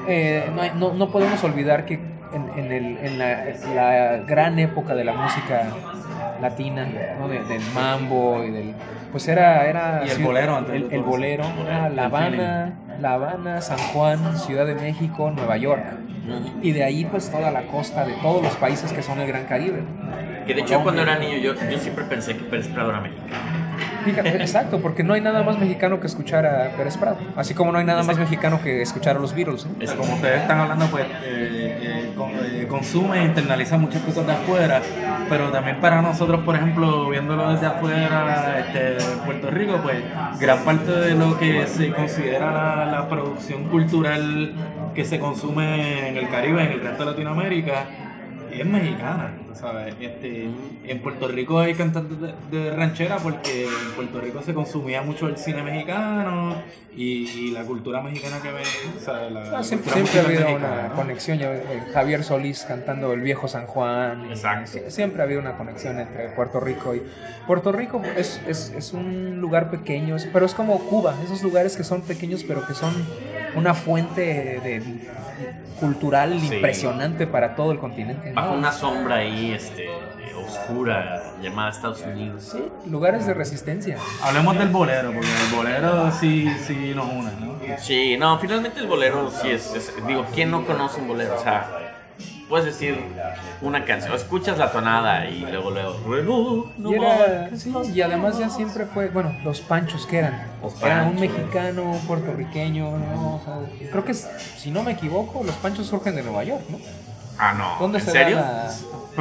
Eh, 0.08 0.50
no, 0.54 0.62
hay- 0.62 0.72
no- 0.74 0.92
no 0.94 1.10
podemos 1.10 1.42
olvidar 1.44 1.84
que 1.84 1.94
en, 2.32 2.50
en 2.56 2.72
el- 2.72 2.98
en 2.98 3.18
la, 3.18 3.48
en 3.48 3.76
la 3.76 4.16
gran 4.26 4.58
época 4.58 4.94
de 4.94 5.04
la 5.04 5.12
música 5.12 5.64
latina, 6.40 6.86
¿no? 7.18 7.28
De- 7.28 7.44
del 7.44 7.62
mambo 7.74 8.42
y 8.44 8.50
del... 8.50 8.74
Pues 9.12 9.26
era... 9.28 9.66
era 9.66 10.02
Y 10.06 10.10
el 10.10 10.22
bolero, 10.22 10.58
El, 10.72 10.88
el 10.92 11.02
bolero, 11.02 11.44
era 11.66 11.88
La 11.88 12.04
Habana, 12.06 12.74
La 13.00 13.12
Habana, 13.14 13.60
San 13.60 13.78
Juan, 13.78 14.36
Ciudad 14.38 14.66
de 14.66 14.74
México, 14.74 15.30
Nueva 15.30 15.56
York. 15.56 15.84
Y 16.60 16.72
de 16.72 16.84
ahí 16.84 17.06
pues 17.06 17.30
toda 17.30 17.50
la 17.50 17.62
costa 17.62 18.04
de 18.04 18.12
todos 18.20 18.42
los 18.42 18.54
países 18.56 18.92
que 18.92 19.02
son 19.02 19.18
el 19.20 19.26
Gran 19.28 19.44
Caribe. 19.44 19.82
Que 20.46 20.52
de 20.54 20.60
hecho, 20.60 20.82
cuando 20.82 21.00
era 21.02 21.18
niño, 21.18 21.38
yo, 21.38 21.54
yo 21.70 21.78
siempre 21.78 22.04
pensé 22.04 22.36
que 22.36 22.44
Pérez 22.44 22.68
Prado 22.68 22.90
era 22.90 23.00
mexicano. 23.00 23.57
Fíjate, 24.04 24.36
exacto, 24.40 24.80
porque 24.80 25.02
no 25.02 25.14
hay 25.14 25.20
nada 25.20 25.42
más 25.42 25.58
mexicano 25.58 26.00
que 26.00 26.06
escuchar 26.06 26.46
a 26.46 26.70
Pérez 26.76 26.96
Prado. 26.96 27.18
Así 27.36 27.54
como 27.54 27.72
no 27.72 27.78
hay 27.78 27.84
nada 27.84 28.02
más 28.02 28.18
mexicano 28.18 28.60
que 28.62 28.82
escuchar 28.82 29.16
a 29.16 29.20
los 29.20 29.34
Beatles. 29.34 29.66
como 29.96 30.14
ustedes 30.14 30.42
están 30.42 30.58
hablando, 30.60 30.86
pues 30.86 31.04
eh, 31.24 31.78
eh, 31.82 32.12
con- 32.16 32.30
eh, 32.30 32.66
consume 32.68 33.20
e 33.20 33.24
internaliza 33.24 33.76
muchas 33.78 34.02
cosas 34.02 34.26
de 34.26 34.32
afuera, 34.32 34.80
pero 35.28 35.50
también 35.50 35.80
para 35.80 36.00
nosotros, 36.02 36.42
por 36.44 36.56
ejemplo, 36.56 37.08
viéndolo 37.10 37.50
desde 37.52 37.66
afuera, 37.66 38.58
este, 38.60 38.78
de 38.94 39.16
Puerto 39.24 39.50
Rico, 39.50 39.78
pues 39.82 39.96
gran 40.40 40.60
parte 40.60 40.90
de 40.90 41.14
lo 41.14 41.38
que 41.38 41.66
se 41.66 41.90
considera 41.92 42.52
la, 42.52 42.86
la 42.86 43.08
producción 43.08 43.64
cultural 43.64 44.52
que 44.94 45.04
se 45.04 45.18
consume 45.18 46.08
en 46.08 46.16
el 46.16 46.28
Caribe, 46.28 46.62
en 46.64 46.72
el 46.72 46.80
resto 46.80 47.04
de 47.04 47.10
Latinoamérica, 47.12 47.84
es 48.60 48.66
mexicana, 48.66 49.32
¿sabes? 49.54 49.94
Este, 50.00 50.48
en 50.84 51.00
Puerto 51.02 51.28
Rico 51.28 51.58
hay 51.58 51.74
cantantes 51.74 52.18
de, 52.20 52.34
de 52.50 52.70
ranchera 52.74 53.16
porque 53.18 53.64
en 53.64 53.92
Puerto 53.96 54.20
Rico 54.20 54.42
se 54.42 54.54
consumía 54.54 55.02
mucho 55.02 55.28
el 55.28 55.36
cine 55.36 55.62
mexicano 55.62 56.56
y, 56.96 57.28
y 57.28 57.50
la 57.52 57.62
cultura 57.62 58.00
mexicana 58.02 58.40
que 58.42 58.50
ve, 58.50 58.62
o 58.96 59.00
sea, 59.00 59.30
la, 59.30 59.44
la 59.44 59.58
Ah, 59.58 59.62
siempre, 59.62 59.90
ha 59.92 59.94
habido 60.24 60.40
mexicana, 60.44 60.56
una 60.56 60.88
¿no? 60.88 60.94
conexión. 60.94 61.38
eh, 61.40 61.62
Javier 61.92 62.24
Solís 62.24 62.64
cantando 62.64 63.12
El 63.12 63.20
Viejo 63.20 63.46
San 63.48 63.66
Juan. 63.66 64.26
Exacto. 64.30 64.78
siempre 64.88 65.22
ha 65.22 65.24
habido 65.24 65.40
una 65.40 65.56
conexión 65.56 65.98
entre 66.00 66.28
Puerto 66.30 66.60
Rico 66.60 66.94
y. 66.94 67.02
Puerto 67.46 67.72
Rico 67.72 68.02
es, 68.16 68.42
es, 68.46 68.74
es 68.76 68.92
un 68.92 69.40
lugar 69.40 69.70
pequeño, 69.70 70.16
pero 70.34 70.44
es 70.44 70.54
como 70.54 70.78
Cuba, 70.80 71.14
esos 71.24 71.42
lugares 71.42 71.76
que 71.76 71.84
son 71.84 72.02
pequeños, 72.02 72.44
pero 72.44 72.66
que 72.66 72.74
son 72.74 72.92
una 73.54 73.74
fuente 73.74 74.20
de, 74.62 74.82
cultural 75.80 76.38
Sí. 76.40 76.54
impresionante 76.54 77.26
para 77.26 77.54
todo 77.54 77.70
el 77.72 77.78
continente. 77.78 78.30
¿no? 78.30 78.34
Bajo 78.34 78.54
una 78.54 78.72
sombra 78.72 79.16
ahí, 79.16 79.52
este, 79.52 79.88
oscura, 80.46 81.22
llamada 81.40 81.70
Estados 81.70 82.02
Unidos. 82.02 82.48
Sí, 82.52 82.64
lugares 82.90 83.26
de 83.26 83.34
resistencia. 83.34 83.96
Hablemos 84.22 84.58
del 84.58 84.68
bolero, 84.68 85.12
porque 85.12 85.28
el 85.28 85.56
bolero 85.56 86.10
sí, 86.12 86.48
sí 86.66 86.92
nos 86.94 87.06
une, 87.06 87.30
¿no? 87.40 87.58
Sí, 87.78 88.16
no, 88.18 88.38
finalmente 88.38 88.80
el 88.80 88.86
bolero 88.86 89.30
sí 89.30 89.50
es, 89.50 89.72
es- 89.74 89.92
digo, 90.06 90.24
¿quién 90.34 90.50
no 90.50 90.64
conoce 90.66 91.00
un 91.00 91.08
bolero? 91.08 91.36
O 91.36 91.42
sea, 91.42 91.87
puedes 92.48 92.66
decir 92.66 92.98
una 93.60 93.84
canción, 93.84 94.14
escuchas 94.14 94.58
la 94.58 94.72
tonada 94.72 95.26
y 95.28 95.40
luego, 95.40 95.70
luego, 95.70 96.72
no 96.78 96.90
y, 96.90 96.94
era, 96.94 97.40
marques 97.40 97.62
sí, 97.62 97.70
más. 97.70 97.88
y 97.90 98.02
además 98.02 98.38
ya 98.38 98.48
siempre 98.48 98.86
fue, 98.86 99.08
bueno, 99.08 99.34
los 99.44 99.60
panchos 99.60 100.06
que 100.06 100.18
eran. 100.18 100.46
Los 100.62 100.82
Era 100.82 101.04
un 101.04 101.20
mexicano, 101.20 101.82
un 101.92 102.00
puertorriqueño, 102.00 102.90
¿no? 102.98 103.36
O 103.36 103.40
sea, 103.44 103.58
creo 103.90 104.04
que, 104.04 104.14
si 104.14 104.70
no 104.70 104.82
me 104.82 104.92
equivoco, 104.92 105.42
los 105.44 105.54
panchos 105.56 105.86
surgen 105.86 106.16
de 106.16 106.22
Nueva 106.22 106.44
York, 106.44 106.62
¿no? 106.70 106.78
Ah, 107.38 107.54
no, 107.54 107.76
¿Dónde 107.78 107.98
¿en 107.98 108.04
se 108.04 108.10
serio? 108.10 108.36
da 108.36 108.42
la, 108.42 108.62
la 108.64 108.72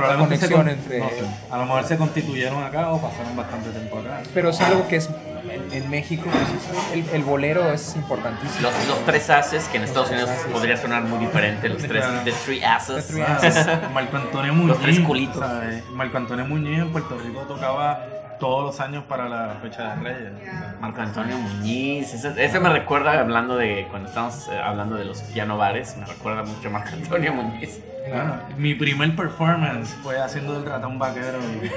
Probablemente 0.01 0.47
se 0.47 0.53
conexión 0.53 0.87
con- 0.87 0.95
entre...? 0.99 0.99
no 0.99 1.09
sé, 1.27 1.51
a 1.51 1.57
lo 1.57 1.65
mejor 1.65 1.83
se 1.85 1.97
constituyeron 1.97 2.63
acá 2.63 2.91
o 2.91 3.01
pasaron 3.01 3.35
bastante 3.35 3.69
tiempo 3.71 3.99
acá. 3.99 4.21
Pero 4.33 4.49
es 4.49 4.61
algo 4.61 4.87
que 4.87 4.97
es 4.97 5.09
en, 5.49 5.71
en 5.83 5.89
México, 5.89 6.29
pues, 6.29 6.93
el, 6.93 7.15
el 7.15 7.23
bolero 7.23 7.71
es 7.71 7.95
importantísimo. 7.95 8.61
Los, 8.69 8.87
los 8.87 9.05
tres 9.05 9.29
haces, 9.29 9.63
que 9.69 9.77
en 9.77 9.83
Estados 9.83 10.09
Unidos 10.11 10.29
Haces. 10.29 10.45
podría 10.51 10.75
sonar 10.77 11.03
muy 11.03 11.19
diferente, 11.19 11.69
los 11.69 11.81
tres, 11.81 12.03
the 12.25 12.31
three 12.45 12.63
asses. 12.63 13.07
The 13.07 13.13
three 13.13 13.21
asses. 13.23 13.65
Marco 13.93 14.17
Antonio 14.17 14.53
Muñiz. 14.53 14.69
Los 14.69 14.79
tres 14.81 14.99
culitos. 14.99 15.37
¿sabes? 15.39 15.83
Marco 15.91 16.17
Antonio 16.17 16.45
Muñiz 16.45 16.79
en 16.79 16.91
Puerto 16.91 17.17
Rico 17.17 17.41
tocaba 17.41 18.05
todos 18.39 18.63
los 18.65 18.79
años 18.79 19.03
para 19.05 19.27
la 19.29 19.55
fecha 19.61 19.95
de 19.95 20.03
Reyes. 20.03 20.31
Marco 20.79 21.01
Antonio 21.01 21.37
Muñiz, 21.37 22.13
ese, 22.13 22.33
ese 22.43 22.59
me 22.59 22.69
recuerda 22.69 23.19
hablando 23.19 23.57
de, 23.57 23.87
cuando 23.89 24.09
estábamos 24.09 24.47
eh, 24.49 24.59
hablando 24.59 24.95
de 24.95 25.05
los 25.05 25.21
piano 25.21 25.57
bares, 25.57 25.95
me 25.97 26.05
recuerda 26.05 26.43
mucho 26.43 26.67
a 26.67 26.71
Marco 26.71 26.89
Antonio 26.93 27.33
Muñiz. 27.33 27.79
Claro. 28.05 28.35
Mi 28.57 28.73
primer 28.73 29.13
performance 29.17 29.89
fue 30.01 30.17
haciendo 30.17 30.57
el 30.57 30.65
ratón 30.65 30.97
vaquero 30.97 31.39
de, 31.39 31.69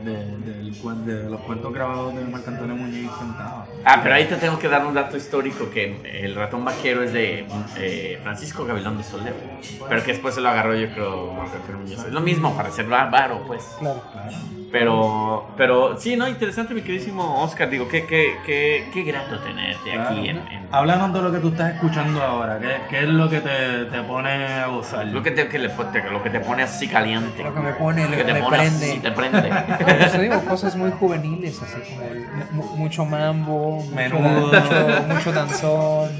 de- 0.00 0.72
cuen- 0.82 1.04
de 1.04 1.28
los 1.28 1.40
cuentos 1.42 1.72
grabados 1.74 2.14
de 2.14 2.24
Marco 2.24 2.48
Antonio 2.48 2.74
Muñiz 2.74 3.10
cantado. 3.18 3.64
Ah, 3.84 4.00
pero 4.02 4.14
ahí 4.14 4.24
te 4.26 4.36
tengo 4.36 4.58
que 4.58 4.68
dar 4.68 4.86
un 4.86 4.94
dato 4.94 5.16
histórico 5.18 5.68
que 5.70 6.22
el 6.24 6.34
ratón 6.34 6.64
vaquero 6.64 7.02
es 7.02 7.12
de 7.12 7.46
eh, 7.76 8.18
Francisco 8.22 8.64
Gavilán 8.64 8.96
de 8.96 9.04
Soler, 9.04 9.34
pero 9.88 10.02
que 10.02 10.12
después 10.12 10.34
se 10.34 10.40
lo 10.40 10.48
agarró 10.48 10.74
yo 10.74 10.90
creo 10.92 11.34
Marco 11.34 11.56
Antonio 11.56 11.82
Muñoz. 11.82 12.04
Es 12.06 12.12
lo 12.12 12.20
mismo 12.20 12.56
para 12.56 12.70
ser 12.70 12.86
varo, 12.86 13.42
pues. 13.46 13.76
Claro. 13.78 14.02
Claro. 14.12 14.30
Pero, 14.72 15.39
pero 15.56 15.98
sí, 15.98 16.16
no, 16.16 16.26
interesante 16.28 16.74
mi 16.74 16.82
queridísimo 16.82 17.42
Oscar, 17.42 17.68
digo, 17.70 17.88
qué, 17.88 18.06
qué, 18.06 18.36
qué, 18.46 18.88
qué 18.92 19.02
grato 19.02 19.38
tenerte 19.40 19.90
Claro. 19.92 20.10
aquí 20.10 20.28
en, 20.28 20.38
en- 20.38 20.68
Háblanos 20.72 21.12
de 21.12 21.20
lo 21.22 21.32
que 21.32 21.38
tú 21.38 21.48
estás 21.48 21.74
escuchando 21.74 22.22
ahora. 22.22 22.58
¿Qué, 22.60 22.68
qué 22.88 22.98
es 23.00 23.08
lo 23.08 23.28
que 23.28 23.40
te, 23.40 23.86
te 23.86 24.02
pone 24.02 24.30
a 24.30 24.66
gozar? 24.68 25.04
lo 25.06 25.20
que 25.22 25.32
te, 25.32 25.48
que 25.48 25.58
le- 25.58 25.68
te- 25.68 26.10
lo 26.10 26.22
que 26.22 26.30
te 26.30 26.38
pone 26.40 26.62
así 26.62 26.86
caliente. 26.86 27.42
Lo 27.42 27.52
que 27.52 27.60
me 27.60 27.72
pone, 27.72 28.04
Lo 28.08 28.16
que 28.16 28.24
te 28.24 28.32
me 28.34 28.40
pone 28.40 28.58
prende. 28.58 28.90
así, 28.92 28.98
te 29.00 29.10
prende. 29.10 29.50
Pues 29.98 30.12
te 30.12 30.22
digo, 30.22 30.40
cosas 30.44 30.76
muy 30.76 30.90
juveniles, 30.92 31.60
así 31.62 31.80
como 31.90 32.08
el- 32.10 32.26
mu- 32.52 32.76
mucho 32.76 33.04
mambo, 33.04 33.82
mucho, 33.82 34.18
mucho 35.08 35.32
danzón, 35.32 36.10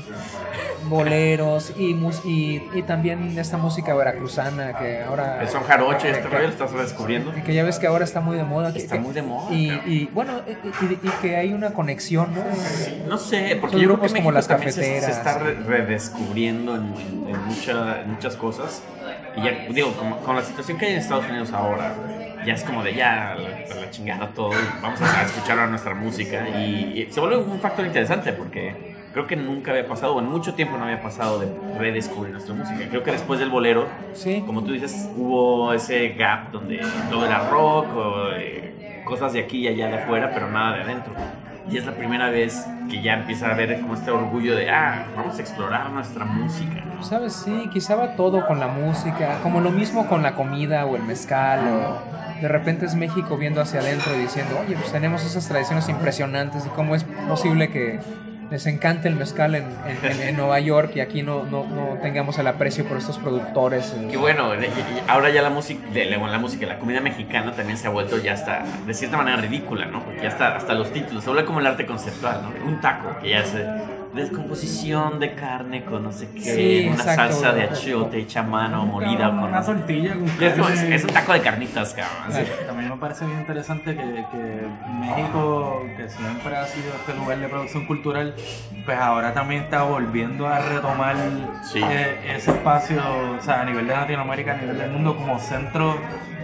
boleros 0.90 1.72
y, 1.78 1.94
mus- 1.94 2.22
y, 2.26 2.62
y 2.74 2.82
también 2.82 3.38
esta 3.38 3.56
música 3.56 3.94
veracruzana 3.94 4.76
que 4.76 5.02
ahora... 5.02 5.40
El 5.40 5.48
son 5.48 5.62
jarocho 5.64 6.06
y 6.06 6.10
este 6.10 6.22
que- 6.22 6.28
rollo 6.28 6.42
lo 6.48 6.52
estás 6.52 6.72
redescubriendo. 6.72 7.32
que, 7.32 7.42
que 7.42 7.54
ya 7.54 7.62
ves 7.64 7.78
que 7.78 7.86
ahora 7.86 8.04
está 8.04 8.20
muy 8.20 8.36
de 8.36 8.44
moda. 8.44 8.72
que- 8.72 8.80
Está 8.80 8.96
que- 8.96 9.00
muy 9.00 9.14
de 9.14 9.22
moda, 9.22 9.50
Y, 9.54 10.06
bueno, 10.12 10.42
y, 10.46 11.08
que 11.22 11.36
hay 11.36 11.52
una 11.54 11.70
conexión, 11.70 12.34
¿no? 12.34 12.42
No 13.08 13.16
sé, 13.18 13.56
porque 13.60 13.72
Son 13.76 13.80
yo 13.80 13.86
creo 13.88 13.96
grupos 13.96 14.12
que 14.12 14.18
como 14.18 14.32
las 14.32 14.46
también 14.48 14.72
se, 14.72 14.82
se 14.82 15.00
cafeteras. 15.00 15.16
está 15.16 15.38
re- 15.38 15.54
redescubriendo 15.54 16.74
en, 16.76 16.82
en- 16.94 17.34
en 17.34 17.44
mucha- 17.46 18.02
en 18.02 18.10
muchas 18.10 18.36
cosas. 18.36 18.82
Y 19.36 19.42
ya, 19.44 19.50
digo, 19.72 19.92
como- 19.92 20.16
con 20.18 20.34
la 20.36 20.42
situación 20.42 20.76
que 20.76 20.86
hay 20.86 20.92
en 20.94 20.98
Estados 20.98 21.24
Unidos 21.28 21.52
ahora, 21.52 21.94
ya 22.44 22.54
es 22.54 22.64
como 22.64 22.82
de 22.82 22.94
ya 22.94 23.36
la, 23.36 23.74
la 23.80 23.90
chingada 23.90 24.28
todo, 24.34 24.50
vamos 24.82 25.00
a 25.02 25.22
escuchar 25.22 25.52
ahora 25.58 25.66
nuestra 25.70 25.94
música. 25.94 26.48
Y, 26.48 27.06
y 27.08 27.12
se 27.12 27.20
vuelve 27.20 27.36
un 27.38 27.60
factor 27.60 27.86
interesante 27.86 28.32
porque 28.32 28.89
creo 29.12 29.26
que 29.26 29.36
nunca 29.36 29.70
había 29.72 29.86
pasado, 29.86 30.14
o 30.16 30.20
en 30.20 30.26
mucho 30.26 30.54
tiempo 30.54 30.76
no 30.76 30.84
había 30.84 31.02
pasado 31.02 31.38
de 31.40 31.48
redescubrir 31.78 32.32
nuestra 32.32 32.54
música. 32.54 32.78
Creo 32.88 33.02
que 33.02 33.12
después 33.12 33.40
del 33.40 33.50
bolero, 33.50 33.86
Sí. 34.12 34.42
como 34.46 34.62
tú 34.62 34.72
dices, 34.72 35.08
hubo 35.16 35.72
ese 35.72 36.10
gap 36.10 36.50
donde 36.52 36.80
todo 37.10 37.26
era 37.26 37.48
rock 37.50 37.86
o 37.96 38.28
eh, 38.36 39.02
cosas 39.04 39.32
de 39.32 39.40
aquí 39.40 39.58
y 39.58 39.68
allá 39.68 39.88
de 39.88 39.98
afuera, 40.02 40.30
pero 40.32 40.50
nada 40.50 40.76
de 40.76 40.82
adentro. 40.82 41.12
Y 41.70 41.76
es 41.76 41.84
la 41.86 41.92
primera 41.92 42.30
vez 42.30 42.66
que 42.88 43.00
ya 43.02 43.14
empieza 43.14 43.50
a 43.50 43.54
ver 43.54 43.80
como 43.80 43.94
este 43.94 44.10
orgullo 44.10 44.56
de, 44.56 44.70
ah, 44.70 45.04
vamos 45.16 45.38
a 45.38 45.40
explorar 45.40 45.90
nuestra 45.90 46.24
música. 46.24 46.82
¿no? 46.96 47.02
¿Sabes? 47.02 47.32
Sí, 47.34 47.68
quizá 47.72 47.94
va 47.96 48.16
todo 48.16 48.46
con 48.46 48.58
la 48.58 48.66
música, 48.68 49.38
como 49.42 49.60
lo 49.60 49.70
mismo 49.70 50.06
con 50.08 50.22
la 50.22 50.34
comida 50.34 50.86
o 50.86 50.96
el 50.96 51.02
mezcal, 51.02 51.60
o 51.68 52.40
de 52.40 52.48
repente 52.48 52.86
es 52.86 52.94
México 52.94 53.36
viendo 53.36 53.60
hacia 53.60 53.80
adentro 53.80 54.12
y 54.16 54.20
diciendo, 54.20 54.58
oye, 54.64 54.74
pues 54.74 54.90
tenemos 54.90 55.24
esas 55.24 55.46
tradiciones 55.48 55.88
impresionantes 55.88 56.66
y 56.66 56.70
cómo 56.70 56.94
es 56.94 57.04
posible 57.28 57.68
que 57.70 58.00
les 58.50 58.66
encante 58.66 59.08
el 59.08 59.14
mezcal 59.16 59.54
en, 59.54 59.64
en- 60.02 60.36
Nueva 60.36 60.58
York 60.60 60.92
y 60.96 61.00
aquí 61.00 61.22
no, 61.22 61.44
no, 61.44 61.64
no 61.66 61.98
tengamos 62.02 62.38
el 62.38 62.46
aprecio 62.46 62.84
por 62.84 62.98
estos 62.98 63.18
productores. 63.18 63.94
eh. 63.96 64.08
Y 64.12 64.16
bueno, 64.16 64.52
ahora 65.08 65.30
ya 65.30 65.42
la 65.42 65.50
música, 65.50 65.80
la- 65.92 66.38
música, 66.38 66.66
la 66.66 66.78
comida 66.78 67.00
mexicana 67.00 67.52
también 67.52 67.78
se 67.78 67.86
ha 67.86 67.90
vuelto 67.90 68.18
ya 68.18 68.32
hasta, 68.32 68.64
de 68.86 68.94
cierta 68.94 69.16
manera, 69.16 69.36
ridícula, 69.36 69.86
¿no? 69.86 70.02
Porque 70.04 70.22
ya 70.22 70.28
está 70.28 70.56
hasta 70.56 70.74
los 70.74 70.92
títulos, 70.92 71.22
se 71.22 71.30
vuelve 71.30 71.44
como 71.46 71.60
el 71.60 71.66
arte 71.66 71.86
conceptual, 71.86 72.40
¿no? 72.42 72.66
Un 72.66 72.80
taco, 72.80 73.16
que 73.20 73.30
ya 73.30 73.38
es 73.40 73.54
eh, 73.54 73.66
descomposición 74.14 75.18
de 75.20 75.34
carne 75.34 75.84
con 75.84 76.02
no 76.02 76.12
sé 76.12 76.28
qué, 76.34 76.40
Sí, 76.40 76.86
una 76.88 76.96
exacto. 76.96 77.22
salsa 77.32 77.52
de 77.52 77.62
achiote 77.64 78.18
hecha 78.18 78.40
a 78.40 78.42
mano, 78.44 78.84
molida 78.86 79.26
con... 79.30 79.44
una 79.44 79.62
tortilla 79.62 80.14
con 80.14 80.26
Es, 80.72 80.82
es- 80.82 81.04
un 81.04 81.10
taco 81.10 81.32
de 81.32 81.40
carnitas, 81.40 81.94
cabrón. 81.94 82.32
Sí, 82.32 82.42
También 82.66 82.90
me 82.90 82.96
parece 82.96 83.24
bien 83.26 83.40
interesante 83.40 83.94
que, 83.94 84.24
que 84.32 84.66
México, 84.98 85.82
que 85.96 86.08
siempre 86.08 86.56
ha 86.56 86.66
sido 86.66 86.88
este 86.94 87.14
lugar 87.14 87.38
de 87.38 87.48
producción 87.48 87.86
cultural, 87.86 88.34
pues 88.84 88.98
ahora 88.98 89.32
también 89.32 89.62
está 89.62 89.82
volviendo 89.82 90.46
a 90.48 90.58
retomar 90.60 91.16
Sí. 91.62 91.80
eh, 91.82 92.34
ese 92.36 92.50
espacio, 92.52 93.00
o 93.38 93.42
sea, 93.42 93.60
a 93.60 93.64
nivel 93.64 93.86
de 93.86 93.94
Latinoamérica, 93.94 94.52
a 94.54 94.56
nivel 94.56 94.78
del 94.78 94.90
mundo, 94.90 95.16
como 95.16 95.38
centro 95.38 95.96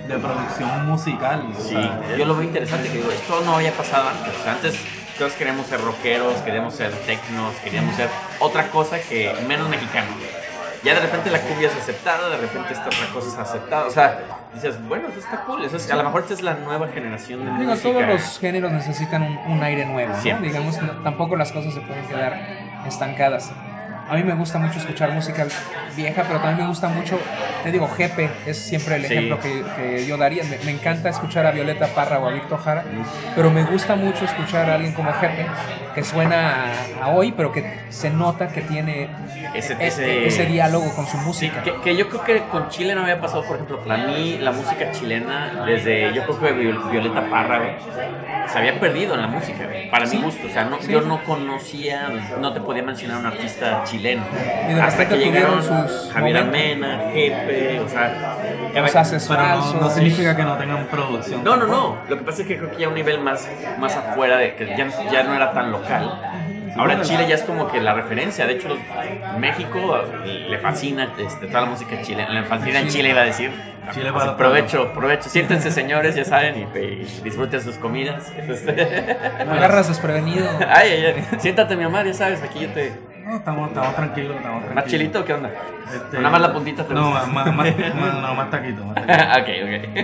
de 0.08 0.16
producción 0.18 0.86
musical. 0.86 1.46
o 1.56 1.60
Sí, 1.60 1.70
sea, 1.70 2.00
yo 2.16 2.24
lo 2.26 2.34
veo 2.36 2.44
interesante, 2.44 2.88
que 2.88 2.98
digo, 2.98 3.10
esto 3.10 3.42
no 3.44 3.56
había 3.56 3.72
pasado 3.72 4.08
antes. 4.08 4.46
Antes 4.46 4.74
todos 5.18 5.32
queríamos 5.32 5.66
ser 5.66 5.80
rockeros, 5.80 6.34
queríamos 6.42 6.74
ser 6.74 6.90
tecnos, 7.06 7.54
queríamos 7.64 7.94
ser 7.96 8.08
otra 8.38 8.68
cosa 8.70 9.00
que 9.00 9.32
menos 9.48 9.68
mexicano. 9.68 10.08
Ya 10.84 10.94
de 10.94 11.00
repente 11.00 11.30
la 11.30 11.40
cumbia 11.40 11.68
es 11.68 11.74
aceptada, 11.76 12.28
de 12.28 12.36
repente 12.36 12.72
esta 12.72 12.86
otra 12.86 13.06
cosa 13.12 13.28
es 13.28 13.38
aceptada. 13.38 13.86
O 13.86 13.90
sea, 13.90 14.20
dices, 14.54 14.76
bueno, 14.86 15.08
eso 15.08 15.18
está 15.18 15.40
cool. 15.44 15.64
Eso 15.64 15.76
es- 15.78 15.90
a 15.90 15.96
lo 15.96 16.04
mejor 16.04 16.20
esta 16.22 16.34
es 16.34 16.42
la 16.42 16.54
nueva 16.54 16.86
generación 16.88 17.40
de 17.44 17.50
Digo, 17.58 17.70
música. 17.72 17.88
todos 17.88 18.06
los 18.06 18.38
géneros 18.38 18.70
necesitan 18.72 19.22
un, 19.22 19.36
un 19.48 19.62
aire 19.64 19.84
nuevo, 19.86 20.12
¿no? 20.14 20.38
Digamos, 20.40 20.80
no- 20.80 20.92
tampoco 21.02 21.34
las 21.34 21.50
cosas 21.50 21.74
se 21.74 21.80
pueden 21.80 22.04
quedar 22.06 22.38
estancadas. 22.86 23.50
A 24.08 24.14
mí 24.14 24.22
me 24.22 24.34
gusta 24.34 24.58
mucho 24.58 24.78
escuchar 24.78 25.10
música 25.12 25.46
vieja, 25.96 26.22
pero 26.28 26.38
también 26.38 26.58
me 26.62 26.66
gusta 26.68 26.88
mucho, 26.88 27.18
te 27.64 27.72
digo, 27.72 27.88
Jepe 27.88 28.30
es 28.46 28.56
siempre 28.56 28.96
el 28.96 29.04
Sí. 29.06 29.12
ejemplo 29.14 29.40
que, 29.40 29.64
que 29.76 30.06
yo 30.06 30.16
daría. 30.16 30.44
Me, 30.44 30.58
me 30.64 30.70
encanta 30.70 31.08
escuchar 31.08 31.44
a 31.44 31.50
Violeta 31.50 31.88
Parra 31.88 32.20
o 32.20 32.28
a 32.28 32.32
Víctor 32.32 32.60
Jara, 32.62 32.84
pero 33.34 33.50
me 33.50 33.64
gusta 33.64 33.96
mucho 33.96 34.24
escuchar 34.24 34.70
a 34.70 34.74
alguien 34.74 34.92
como 34.92 35.12
Jepe, 35.14 35.46
que 35.94 36.04
suena 36.04 36.66
a, 37.00 37.06
a 37.06 37.08
hoy, 37.08 37.32
pero 37.32 37.50
que 37.50 37.80
se 37.88 38.10
nota 38.10 38.46
que 38.48 38.60
tiene 38.60 39.08
Ese- 39.54 39.72
ese, 39.74 39.86
ese- 39.86 40.26
ese 40.26 40.46
diálogo 40.46 40.94
con 40.94 41.06
su 41.06 41.16
Sí, 41.18 41.24
música. 41.24 41.62
que, 41.62 41.74
que 41.80 41.96
yo 41.96 42.08
creo 42.08 42.22
que 42.24 42.42
con 42.48 42.68
Chile 42.68 42.94
no 42.94 43.02
había 43.02 43.20
pasado, 43.20 43.42
por 43.44 43.56
ejemplo, 43.56 43.80
para 43.82 44.06
mí 44.06 44.38
la 44.40 44.52
música 44.52 44.92
chilena, 44.92 45.64
desde 45.66 46.12
yo 46.14 46.22
creo 46.24 46.38
que 46.40 46.52
Viol- 46.52 46.90
Violeta 46.90 47.28
Parra, 47.28 47.60
se 48.46 48.58
había 48.58 48.78
perdido 48.78 49.14
en 49.14 49.22
la 49.22 49.26
música, 49.26 49.66
para 49.90 50.06
Sí. 50.06 50.18
mi 50.18 50.22
gusto. 50.24 50.46
O 50.46 50.50
sea, 50.50 50.64
no, 50.64 50.80
Sí. 50.80 50.92
yo 50.92 51.00
no 51.00 51.24
conocía, 51.24 52.08
no 52.40 52.52
te 52.52 52.60
podía 52.60 52.82
mencionar 52.84 53.18
un 53.18 53.26
artista 53.26 53.82
chileno. 53.84 53.95
Y 53.98 54.72
de 54.74 54.80
Hasta 54.80 55.08
que 55.08 55.16
llegaron 55.16 55.62
sus 55.62 56.10
Javier. 56.12 56.36
Amena, 56.38 57.00
Jepe, 57.12 57.80
o 57.80 57.88
sea... 57.88 58.36
Los 58.74 58.90
cada- 58.90 59.00
haces 59.00 59.26
Pero 59.28 59.42
no, 59.42 59.80
no 59.80 59.90
significa 59.90 60.36
que 60.36 60.42
no 60.42 60.56
tengan 60.58 60.86
producción. 60.86 61.42
No, 61.42 61.56
no, 61.56 61.66
no. 61.66 61.96
Lo 62.08 62.18
que 62.18 62.24
pasa 62.24 62.42
es 62.42 62.48
que 62.48 62.58
creo 62.58 62.70
que 62.70 62.76
ya 62.78 62.88
un 62.88 62.94
nivel 62.94 63.20
más, 63.20 63.48
más 63.78 63.96
afuera 63.96 64.36
de 64.36 64.54
que 64.54 64.66
ya, 64.76 64.88
ya 65.10 65.22
no 65.22 65.34
era 65.34 65.52
tan 65.52 65.72
local. 65.72 66.20
Ahora 66.76 67.00
Chile 67.00 67.24
ya 67.26 67.36
es 67.36 67.42
como 67.42 67.68
que 67.68 67.80
la 67.80 67.94
referencia. 67.94 68.46
De 68.46 68.52
hecho, 68.54 68.68
México 69.38 69.98
le 70.26 70.58
fascina 70.58 71.14
este, 71.18 71.46
toda 71.46 71.62
la 71.62 71.66
música 71.68 72.02
chilena. 72.02 72.28
Le 72.28 72.42
fascina 72.44 72.80
en 72.80 72.88
Chile, 72.88 73.10
iba 73.10 73.22
a 73.22 73.24
decir. 73.24 73.50
Chile 73.94 74.10
Así, 74.14 74.28
provecho, 74.36 74.92
provecho. 74.92 75.28
Siéntense, 75.30 75.70
señores, 75.70 76.14
ya 76.16 76.24
saben, 76.24 76.68
y, 76.74 76.78
y 76.78 77.20
disfruten 77.24 77.62
sus 77.62 77.76
comidas. 77.76 78.30
Me 78.36 79.52
agarras 79.52 79.88
desprevenido. 79.88 80.46
Ay, 80.68 80.90
ay, 80.90 81.04
ay. 81.16 81.38
Siéntate, 81.38 81.76
mi 81.76 81.84
amor, 81.84 82.04
ya 82.04 82.12
sabes, 82.12 82.42
aquí 82.42 82.60
yo 82.60 82.68
te. 82.70 82.92
No, 83.26 83.36
estamos, 83.38 83.68
estamos 83.70 83.96
tranquilos, 83.96 84.36
estamos 84.36 84.60
tranquilos. 84.62 84.74
¿Más 84.76 84.84
chilito 84.86 85.20
o 85.20 85.24
qué 85.24 85.32
onda? 85.32 85.50
Este, 85.92 86.16
Nada 86.18 86.30
más 86.30 86.40
la 86.40 86.52
puntita 86.52 86.84
te 86.84 86.94
No, 86.94 87.10
más, 87.10 87.26
más, 87.32 87.52
más- 87.54 87.74
no, 88.22 88.34
más 88.36 88.50
taquito, 88.50 88.84
más 88.84 88.94
taquito. 88.94 89.12
ok, 89.40 89.48
ok. 89.64 89.94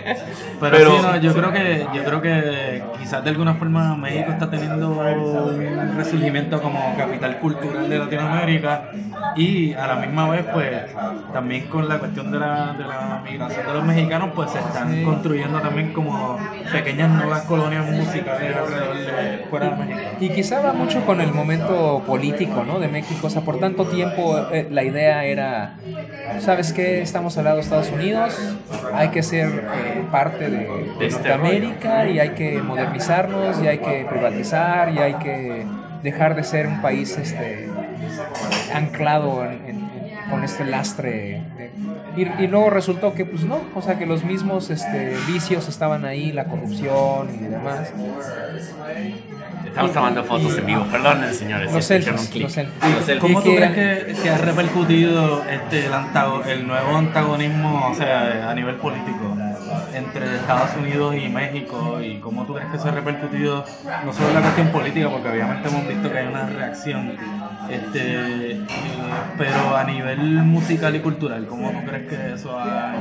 Pero, 0.61 0.77
Pero- 0.77 0.91
sí, 0.97 1.03
no, 1.03 1.17
yo 1.19 1.33
creo 1.33 1.53
que 1.53 1.87
yo 1.95 2.05
creo 2.05 2.21
que 2.21 2.83
quizás 2.99 3.23
de 3.23 3.31
alguna 3.31 3.55
forma 3.55 3.97
México 3.97 4.33
está 4.33 4.51
teniendo 4.51 4.91
un 4.91 5.97
resurgimiento 5.97 6.61
como 6.61 6.97
capital 6.97 7.39
cultural 7.39 7.89
de 7.89 7.99
Latinoamérica 7.99 8.91
y 9.37 9.73
a 9.75 9.87
la 9.87 9.95
misma 9.97 10.29
vez 10.31 10.45
pues 10.53 10.69
también 11.33 11.67
con 11.69 11.89
la 11.89 11.99
cuestión 11.99 12.33
de 12.33 12.39
la, 12.41 12.73
de 12.75 12.85
la 12.85 13.21
migración 13.25 13.67
de 13.67 13.73
los 13.73 13.85
mexicanos 13.85 14.31
pues 14.35 14.51
se 14.51 14.59
están 14.59 15.05
construyendo 15.05 15.61
también 15.61 15.93
como 15.93 16.39
pequeñas 16.73 17.09
nuevas 17.11 17.43
colonias 17.43 17.89
musicales 17.89 18.57
alrededor 18.57 18.97
de 18.97 19.47
fuera 19.49 19.71
de 19.71 19.77
México. 19.85 20.11
Y 20.19 20.29
quizá 20.31 20.61
va 20.61 20.73
mucho 20.73 21.05
con 21.07 21.21
el 21.21 21.33
momento 21.33 22.03
político, 22.05 22.65
¿no? 22.65 22.81
De 22.81 22.89
México. 22.89 23.12
O 23.23 23.31
sea, 23.31 23.43
por 23.43 23.59
tanto 23.61 23.85
tiempo 23.87 24.39
eh, 24.53 24.69
la 24.71 24.83
idea 24.85 25.25
era, 25.25 25.77
¿sabes 26.41 26.73
qué? 26.73 27.03
Estamos 27.03 27.37
al 27.39 27.45
lado 27.45 27.57
de 27.57 27.63
Estados 27.63 27.91
Unidos, 27.91 28.37
hay 28.95 29.09
que 29.09 29.23
ser 29.23 29.49
eh, 29.49 30.05
parte 30.11 30.49
de, 30.51 30.59
de 30.99 31.07
este 31.07 31.29
Norteamérica 31.29 32.09
y 32.09 32.19
hay 32.19 32.31
que 32.31 32.61
modernizarnos 32.63 33.63
y 33.63 33.69
hay 33.69 33.79
que 33.79 34.07
privatizar 34.09 34.93
y 34.93 34.99
hay 34.99 35.15
que 35.15 35.67
dejar 36.03 36.35
de 36.35 36.43
ser 36.45 36.67
un 36.67 36.81
país 36.83 37.17
este, 37.19 37.69
anclado 38.75 39.45
en- 39.45 39.82
con 40.33 40.43
este 40.45 40.65
lastre. 40.65 41.43
de- 41.57 41.71
y, 42.17 42.45
y 42.45 42.47
luego 42.49 42.71
resultó 42.71 43.15
que, 43.15 43.25
pues 43.25 43.45
no, 43.45 43.61
o 43.75 43.83
sea, 43.83 43.99
que 43.99 44.07
los 44.07 44.25
mismos 44.25 44.71
este, 44.71 45.15
vicios 45.29 45.69
estaban 45.69 46.05
ahí, 46.05 46.33
la 46.33 46.45
corrupción 46.47 47.29
y 47.35 47.39
demás. 47.49 47.93
Estamos 49.67 49.93
tomando 49.93 50.25
fotos 50.25 50.59
en 50.59 50.67
vivo. 50.67 50.85
Perdonen, 50.91 51.33
señores. 51.35 51.73
Los 51.73 51.85
selfies, 51.85 52.35
los 52.41 52.53
selfies. 52.53 53.19
¿Cómo 53.21 53.41
Y 53.41 53.43
tú 53.43 53.51
que 53.51 53.57
crees 53.57 53.73
que, 53.73 54.23
que 54.23 54.31
ha 54.31 54.39
repercutido 54.39 55.43
este, 55.49 55.87
el, 55.87 55.93
antago- 55.95 56.45
el 56.45 56.67
nuevo 56.67 56.97
antagonismo 56.97 57.89
o 57.91 57.95
sea, 57.95 58.51
a 58.51 58.55
nivel 58.55 58.75
político 58.77 59.32
entre 59.95 60.37
Estados 60.37 60.71
Unidos 60.79 61.15
y 61.17 61.29
México? 61.29 62.01
¿Y 62.03 62.19
cómo 62.19 62.45
tú 62.47 62.55
crees 62.55 62.71
que 62.71 62.79
se 62.79 62.89
ha 62.89 62.93
repercutido 62.93 63.65
no 64.05 64.13
solo 64.13 64.29
en 64.29 64.35
la 64.35 64.41
cuestión 64.43 64.69
política, 64.69 65.09
porque 65.11 65.29
obviamente 65.29 65.69
hemos 65.69 65.87
visto 65.89 66.11
que 66.13 66.19
hay 66.19 66.27
una 66.27 66.47
reacción, 66.47 67.13
este, 67.71 68.53
eh, 68.53 68.61
pero 69.39 69.77
a 69.77 69.85
nivel 69.85 70.19
musical 70.43 70.95
y 70.97 71.01
cultural, 71.01 71.47
¿cómo 71.47 71.71
tú 71.71 71.79
crees 71.87 72.09
que 72.09 72.35
eso 72.35 72.59
ha 72.59 72.95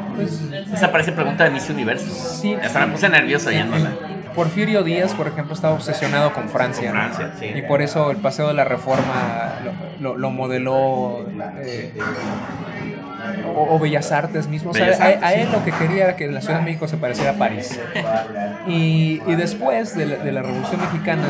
Esa 0.73 0.91
parece 0.91 1.11
pregunta 1.11 1.43
de 1.45 1.51
Miss 1.51 1.69
Universo. 1.69 2.09
Sí. 2.13 2.53
Hasta 2.55 2.85
me 2.85 2.91
puse 2.93 3.09
nervioso 3.09 3.49
oyéndola. 3.49 3.91
Porfirio 4.35 4.81
Díaz, 4.83 5.13
por 5.13 5.27
ejemplo, 5.27 5.53
estaba 5.53 5.73
obsesionado 5.73 6.31
con 6.31 6.47
Francia. 6.47 6.89
Con 6.91 7.01
¿no? 7.01 7.13
Francia, 7.13 7.33
sí. 7.37 7.51
Y 7.53 7.61
por 7.63 7.81
eso 7.81 8.11
el 8.11 8.17
Paseo 8.17 8.47
de 8.47 8.53
la 8.53 8.63
Reforma 8.63 9.55
lo, 9.99 10.11
lo- 10.13 10.17
lo 10.17 10.29
modeló 10.31 11.25
eh, 11.61 11.93
o, 13.55 13.75
o 13.75 13.79
Bellas 13.79 14.11
Artes 14.11 14.47
mismo. 14.47 14.71
O 14.71 14.73
sea, 14.73 14.85
Bellas 14.85 14.99
a, 15.01 15.29
sí. 15.29 15.39
él 15.39 15.49
lo 15.51 15.63
que 15.63 15.71
quería 15.71 16.03
era 16.05 16.15
que 16.15 16.27
la 16.27 16.41
Ciudad 16.41 16.59
de 16.59 16.65
México 16.65 16.87
se 16.87 16.97
pareciera 16.97 17.31
a 17.31 17.33
París. 17.35 17.79
Y, 18.67 19.21
y 19.27 19.35
después 19.35 19.95
de 19.95 20.05
la, 20.05 20.15
de 20.17 20.31
la 20.31 20.41
Revolución 20.41 20.81
Mexicana, 20.81 21.27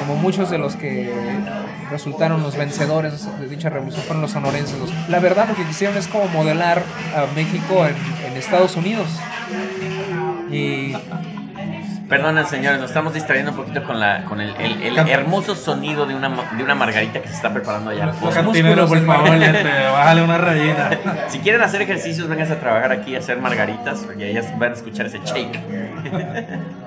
como 0.00 0.16
muchos 0.16 0.50
de 0.50 0.58
los 0.58 0.76
que 0.76 1.12
resultaron 1.90 2.42
los 2.42 2.56
vencedores 2.56 3.28
de 3.40 3.48
dicha 3.48 3.68
revolución 3.68 4.02
fueron 4.04 4.22
los 4.22 4.32
sonorenses. 4.32 4.78
los- 4.78 4.90
la 5.08 5.20
verdad 5.20 5.46
lo 5.48 5.54
que 5.54 5.64
quisieron 5.64 5.96
es 5.96 6.08
como 6.08 6.26
modelar 6.28 6.82
a 7.14 7.26
México 7.34 7.86
en, 7.86 7.94
en 8.30 8.36
Estados 8.36 8.76
Unidos. 8.76 9.06
Y 10.50 10.94
Perdonen, 12.08 12.44
señores, 12.46 12.78
nos 12.80 12.90
estamos 12.90 13.14
distrayendo 13.14 13.52
un 13.52 13.56
poquito 13.56 13.82
con, 13.84 13.98
la, 13.98 14.24
con 14.24 14.40
el, 14.40 14.54
el- 14.56 14.82
el 14.98 15.08
hermoso 15.08 15.54
sonido 15.54 16.04
de 16.06 16.14
una, 16.14 16.28
de 16.56 16.62
una 16.62 16.74
margarita 16.74 17.20
que 17.20 17.28
se 17.28 17.34
está 17.34 17.52
preparando 17.52 17.90
allá. 17.90 18.06
Los 18.22 18.34
Cantinero, 18.34 18.86
por 18.86 18.98
favor, 19.06 19.30
bájale 19.30 20.22
una 20.22 20.38
rayita. 20.38 20.90
Si 21.28 21.38
quieren 21.40 21.62
hacer 21.62 21.80
ejercicios, 21.82 22.28
vengan 22.28 22.50
a 22.52 22.56
trabajar 22.56 22.92
aquí 22.92 23.16
a 23.16 23.18
hacer 23.18 23.38
margaritas, 23.38 24.00
porque 24.00 24.30
ellas 24.30 24.46
van 24.58 24.72
a 24.72 24.74
escuchar 24.74 25.06
ese 25.06 25.18
shake. 25.24 25.58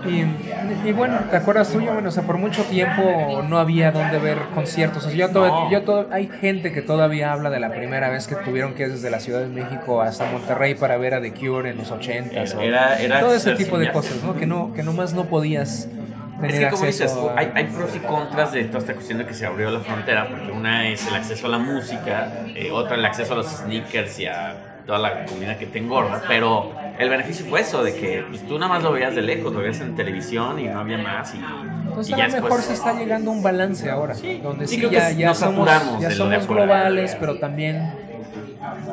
Y, 0.05 0.87
y 0.89 0.91
bueno, 0.93 1.17
¿te 1.29 1.37
acuerdas 1.37 1.69
tú? 1.71 1.81
Yo, 1.81 1.93
bueno, 1.93 2.09
o 2.09 2.11
sea, 2.11 2.23
por 2.23 2.37
mucho 2.37 2.63
tiempo 2.63 3.43
no 3.47 3.57
había 3.57 3.91
dónde 3.91 4.19
ver 4.19 4.37
conciertos. 4.53 5.05
O 5.05 5.09
sea, 5.09 5.17
yo 5.17 5.29
todo, 5.31 5.47
No. 5.47 5.71
yo 5.71 5.81
todo, 5.83 6.07
hay 6.11 6.27
gente 6.27 6.71
que 6.71 6.81
todavía 6.81 7.33
habla 7.33 7.49
de 7.49 7.59
la 7.59 7.71
primera 7.71 8.09
vez 8.09 8.27
que 8.27 8.35
tuvieron 8.35 8.73
que 8.75 8.83
ir 8.83 8.91
desde 8.91 9.09
la 9.09 9.19
Ciudad 9.19 9.39
de 9.41 9.47
México 9.47 10.01
hasta 10.01 10.25
Monterrey 10.31 10.75
para 10.75 10.97
ver 10.97 11.15
a 11.15 11.21
The 11.21 11.33
Cure 11.33 11.71
en 11.71 11.77
los 11.77 11.91
80 11.91 12.39
s 12.41 12.55
Era- 12.63 12.99
era 12.99 13.19
todo 13.19 13.33
ese 13.33 13.55
tipo 13.55 13.77
de 13.79 13.91
cosas, 13.91 14.23
¿no? 14.23 14.35
Que 14.35 14.45
no, 14.45 14.73
que 14.73 14.83
no 15.13 15.25
podías 15.25 15.87
tener 16.39 16.51
Es 16.51 16.59
que 16.59 16.69
como 16.69 16.85
dices, 16.85 17.11
a- 17.13 17.39
hay, 17.39 17.51
hay 17.55 17.63
pros 17.65 17.95
y 17.95 17.99
contras 17.99 18.51
de 18.51 18.63
toda 18.65 18.79
esta 18.79 18.93
cuestión 18.93 19.17
de 19.19 19.25
que 19.25 19.33
se 19.33 19.45
abrió 19.45 19.71
la 19.71 19.79
frontera, 19.79 20.27
porque 20.29 20.51
una 20.51 20.87
es 20.89 21.05
el 21.07 21.15
acceso 21.15 21.47
a 21.47 21.49
la 21.49 21.57
música, 21.57 22.31
eh, 22.55 22.69
otra 22.71 22.95
el 22.95 23.05
acceso 23.05 23.33
a 23.33 23.37
los 23.37 23.47
sneakers 23.47 24.19
y 24.19 24.25
a 24.27 24.55
toda 24.85 24.99
la 24.99 25.25
comida 25.25 25.57
que 25.57 25.65
te 25.65 25.79
engorda, 25.79 26.23
pero 26.27 26.71
el 26.97 27.09
beneficio 27.09 27.45
fue 27.47 27.59
eso, 27.61 27.83
de 27.83 27.93
que 27.93 28.23
pues, 28.29 28.47
tú 28.47 28.57
nada 28.57 28.73
más 28.73 28.83
lo 28.83 28.91
veías 28.93 29.13
de 29.15 29.21
lejos, 29.21 29.51
lo 29.53 29.59
veías 29.59 29.81
en 29.81 29.95
televisión 29.95 30.59
y 30.59 30.63
no 30.63 30.79
había 30.79 30.97
más 30.97 31.33
y, 31.35 31.41
Pues 31.93 32.09
y 32.09 32.13
a 32.13 32.17
lo 32.17 32.23
mejor 32.23 32.41
después... 32.43 32.65
se 32.65 32.73
está 32.73 32.93
llegando 32.93 33.31
a 33.31 33.33
un 33.33 33.43
balance 33.43 33.89
ahora, 33.89 34.13
donde 34.41 34.65
Sí, 34.67 34.75
sí, 34.75 34.89
ya, 34.89 35.11
ya 35.11 35.33
somos, 35.33 35.69
ya 35.99 36.09
somos 36.11 36.47
globales, 36.47 37.17
pero 37.19 37.37
también 37.37 37.81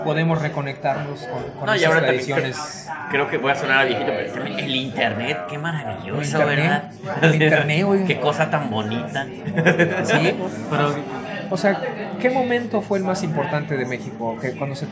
podemos 0.04 0.40
reconectarnos 0.40 1.20
con, 1.22 1.42
con 1.58 1.66
No, 1.66 1.74
y 1.76 1.84
ahora 1.84 2.00
también 2.00 2.24
tradiciones. 2.24 2.88
creo 3.10 3.28
que 3.28 3.38
voy 3.38 3.52
a 3.52 3.54
sonar 3.56 3.78
a 3.80 3.84
viejito, 3.84 4.12
pero 4.32 4.44
el 4.46 4.76
internet, 4.76 5.38
qué 5.48 5.58
maravilloso, 5.58 6.20
El 6.20 6.24
internet, 6.24 6.92
¿verdad? 7.04 7.24
el 7.24 7.42
internet, 7.42 7.84
güey. 7.84 8.04
qué 8.04 8.20
cosa 8.20 8.50
tan 8.50 8.70
bonita. 8.70 9.26
Sí, 10.04 10.34
Pero 10.70 10.94
O 11.50 11.56
sea, 11.56 11.80
¿qué 12.20 12.30
momento 12.30 12.80
fue 12.80 12.98
el 12.98 13.04
más 13.04 13.22
importante 13.22 13.76
de 13.76 13.84
México? 13.86 14.36
Que 14.40 14.52
cuando 14.52 14.76
se 14.76 14.86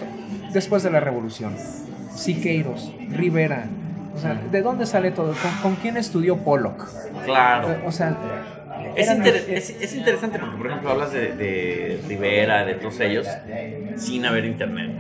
después 0.53 0.83
de 0.83 0.91
la 0.91 1.01
revolución, 1.01 1.55
Siqueiros, 2.15 2.93
Rivera, 3.11 3.65
o 4.15 4.19
sea, 4.19 4.35
¿de 4.35 4.61
dónde 4.63 4.85
sale 4.87 5.11
todo? 5.11 5.35
¿Con, 5.35 5.51
con 5.63 5.77
quién 5.77 5.97
estudió 5.97 6.37
Pollock? 6.39 6.87
Claro. 7.25 7.77
O 7.87 7.93
sea, 7.93 8.17
Es, 8.95 9.11
inter- 9.11 9.47
es, 9.49 9.71
es 9.71 9.95
interesante 9.95 10.39
porque, 10.39 10.57
por 10.57 10.67
ejemplo, 10.67 10.91
hablas 10.91 11.13
de, 11.13 11.33
de 11.33 12.03
Rivera, 12.07 12.65
de 12.65 12.75
todos 12.75 13.01
ellos, 13.01 13.41
sin 13.95 14.27
haber 14.27 14.45
internet. 14.45 14.93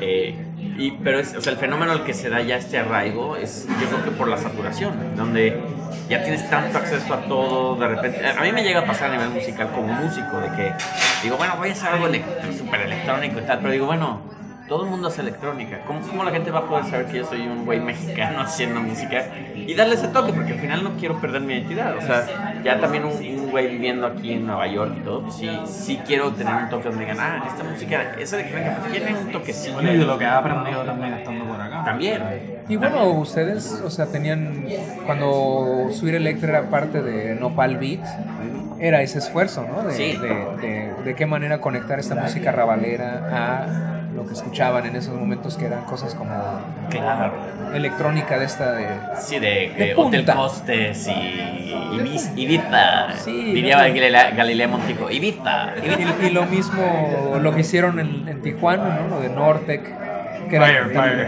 Eh, 0.00 0.44
y, 0.76 0.92
pero 1.02 1.18
es, 1.18 1.34
o 1.34 1.40
sea, 1.40 1.52
el 1.52 1.58
fenómeno 1.58 1.92
al 1.92 2.04
que 2.04 2.14
se 2.14 2.28
da 2.30 2.40
ya 2.42 2.56
este 2.56 2.78
arraigo 2.78 3.36
es, 3.36 3.70
yo 3.76 3.88
creo 3.88 4.02
que 4.02 4.12
por 4.12 4.28
la 4.28 4.38
saturación, 4.38 5.14
donde 5.14 5.66
ya 6.08 6.22
tienes 6.22 6.48
tanto 6.48 6.78
acceso 6.78 7.12
a 7.14 7.26
todo, 7.26 7.76
de 7.76 7.88
repente. 7.88 8.26
A 8.26 8.42
mí 8.42 8.52
me 8.52 8.62
llega 8.62 8.80
a 8.80 8.86
pasar 8.86 9.10
a 9.10 9.12
nivel 9.12 9.30
musical 9.30 9.72
como 9.72 9.92
músico, 9.92 10.40
de 10.40 10.52
que 10.52 10.86
digo, 11.22 11.36
bueno, 11.36 11.56
voy 11.56 11.70
a 11.70 11.72
hacer 11.72 11.88
algo 11.90 12.08
súper 12.56 12.82
electrónico 12.82 13.40
y 13.40 13.42
tal, 13.42 13.58
pero 13.60 13.72
digo, 13.72 13.86
bueno. 13.86 14.37
Todo 14.68 14.84
el 14.84 14.90
mundo 14.90 15.08
hace 15.08 15.22
electrónica. 15.22 15.78
¿Cómo, 15.86 16.00
¿Cómo 16.06 16.24
la 16.24 16.30
gente 16.30 16.50
va 16.50 16.58
a 16.58 16.66
poder 16.66 16.84
saber 16.84 17.06
que 17.06 17.16
yo 17.18 17.24
soy 17.24 17.40
un 17.40 17.64
güey 17.64 17.80
mexicano 17.80 18.40
haciendo 18.42 18.80
música? 18.80 19.24
Y 19.54 19.72
darle 19.74 19.94
ese 19.94 20.08
toque, 20.08 20.32
porque 20.34 20.52
al 20.52 20.58
final 20.58 20.84
no 20.84 20.90
quiero 20.98 21.18
perder 21.20 21.40
mi 21.40 21.54
identidad. 21.54 21.96
O 21.96 22.02
sea, 22.02 22.60
ya 22.62 22.78
también 22.78 23.04
un, 23.06 23.12
un 23.12 23.50
güey 23.50 23.66
viviendo 23.68 24.06
aquí 24.06 24.32
en 24.34 24.46
Nueva 24.46 24.66
York 24.66 24.92
y 24.98 25.00
todo, 25.00 25.22
pues 25.22 25.36
sí, 25.36 25.50
sí 25.64 25.98
quiero 26.06 26.32
tener 26.32 26.54
un 26.54 26.68
toque 26.68 26.88
donde 26.90 27.04
digan, 27.04 27.18
ah, 27.18 27.44
esta 27.48 27.64
música, 27.64 28.02
esa 28.18 28.36
electrónica, 28.40 28.76
pues 28.80 28.92
tiene 28.92 29.18
un 29.18 29.32
toquecillo. 29.32 29.74
bueno, 29.74 29.92
y 29.92 29.96
de 29.96 30.04
lo 30.04 30.18
que 30.18 30.24
ha 30.26 30.36
aprendido 30.38 30.82
también 30.84 31.14
estando 31.14 31.44
por 31.46 31.60
acá. 31.60 31.84
También. 31.84 32.22
Y 32.68 32.76
bueno, 32.76 33.04
ustedes, 33.12 33.80
o 33.82 33.88
sea, 33.88 34.06
tenían, 34.06 34.66
cuando 35.06 35.88
Sweet 35.92 36.16
Electra 36.16 36.58
era 36.58 36.68
parte 36.70 37.00
de 37.02 37.34
Nopal 37.34 37.78
Beat, 37.78 38.04
era 38.80 39.00
ese 39.00 39.18
esfuerzo, 39.18 39.66
¿no? 39.66 39.82
De, 39.82 39.94
Sí. 39.94 40.16
de, 40.18 40.28
de- 40.60 40.88
de 41.04 41.14
qué 41.14 41.24
manera 41.26 41.58
conectar 41.60 41.98
esta 41.98 42.14
música 42.16 42.52
rabalera 42.52 43.28
a 43.32 43.97
lo 44.14 44.26
que 44.26 44.32
escuchaban 44.34 44.86
en 44.86 44.96
esos 44.96 45.14
momentos 45.14 45.56
que 45.56 45.66
eran 45.66 45.84
cosas 45.84 46.14
como 46.14 46.30
Claro. 46.90 47.32
electrónica 47.74 48.38
de 48.38 48.44
esta 48.46 48.72
de... 48.72 48.86
Sí, 49.18 49.38
de, 49.38 49.72
De 49.76 49.84
de 49.86 49.94
Hotel. 49.96 50.24
Costes 50.26 51.06
y 51.08 51.12
Ibis- 51.92 52.32
Ibiza. 52.36 53.12
Sí, 53.16 53.52
Diría 53.52 53.76
¿no? 53.76 53.82
Galilea, 53.82 54.30
Galilea 54.30 54.68
Montijo. 54.68 55.10
Ibiza. 55.10 55.74
Ibiza. 55.84 56.22
Y, 56.22 56.26
y 56.26 56.30
lo 56.30 56.46
mismo 56.46 57.36
lo 57.40 57.54
que 57.54 57.60
hicieron 57.60 57.98
en, 58.00 58.28
en 58.28 58.42
Tijuana, 58.42 59.00
¿no? 59.02 59.08
Lo 59.16 59.20
de 59.20 59.28
Nortec. 59.28 60.07
Que, 60.48 60.56
era- 60.56 60.66
Fire, 60.66 60.90
fire. 60.94 61.26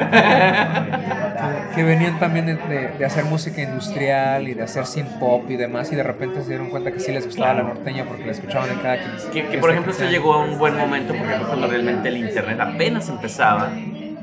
que 1.74 1.82
venían 1.84 2.18
también 2.18 2.46
de, 2.46 2.54
de- 2.56 2.88
de 2.98 3.04
hacer 3.04 3.24
música 3.24 3.60
industrial 3.62 4.48
y 4.48 4.54
de 4.54 4.62
hacer 4.62 4.86
synth 4.86 5.18
pop 5.18 5.44
y 5.50 5.56
demás 5.56 5.90
y 5.92 5.96
de 5.96 6.02
repente 6.02 6.42
se 6.42 6.48
dieron 6.48 6.70
cuenta 6.70 6.90
que 6.90 7.00
sí 7.00 7.12
les 7.12 7.26
gustaba 7.26 7.54
la 7.54 7.62
norteña 7.62 8.04
porque 8.04 8.24
la 8.26 8.32
escuchaban 8.32 8.70
en 8.70 8.78
cada 8.78 8.96
Que, 9.32 9.46
que, 9.46 9.58
por 9.58 9.70
ejemplo, 9.70 9.92
años. 9.92 10.10
llegó 10.10 10.34
a 10.34 10.44
un 10.44 10.58
buen 10.58 10.76
momento 10.76 11.14
porque 11.14 11.34
cuando 11.46 11.66
realmente 11.66 12.08
el 12.08 12.16
internet 12.18 12.58
apenas 12.60 13.08
empezaba. 13.08 13.70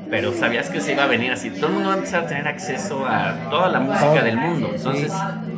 Pero 0.09 0.31
sabías 0.31 0.69
que 0.69 0.79
se 0.79 0.93
iba 0.93 1.03
a 1.03 1.07
venir 1.07 1.33
así. 1.33 1.49
Todo 1.49 1.67
el 1.67 1.73
mundo 1.73 1.89
va 1.89 1.95
a 1.95 1.97
empezar 1.97 2.23
a 2.23 2.27
tener 2.27 2.47
acceso 2.47 3.05
a 3.05 3.33
toda 3.49 3.67
la 3.67 3.81
música 3.81 4.23
del 4.23 4.37
mundo. 4.37 4.71
Entonces, 4.73 5.11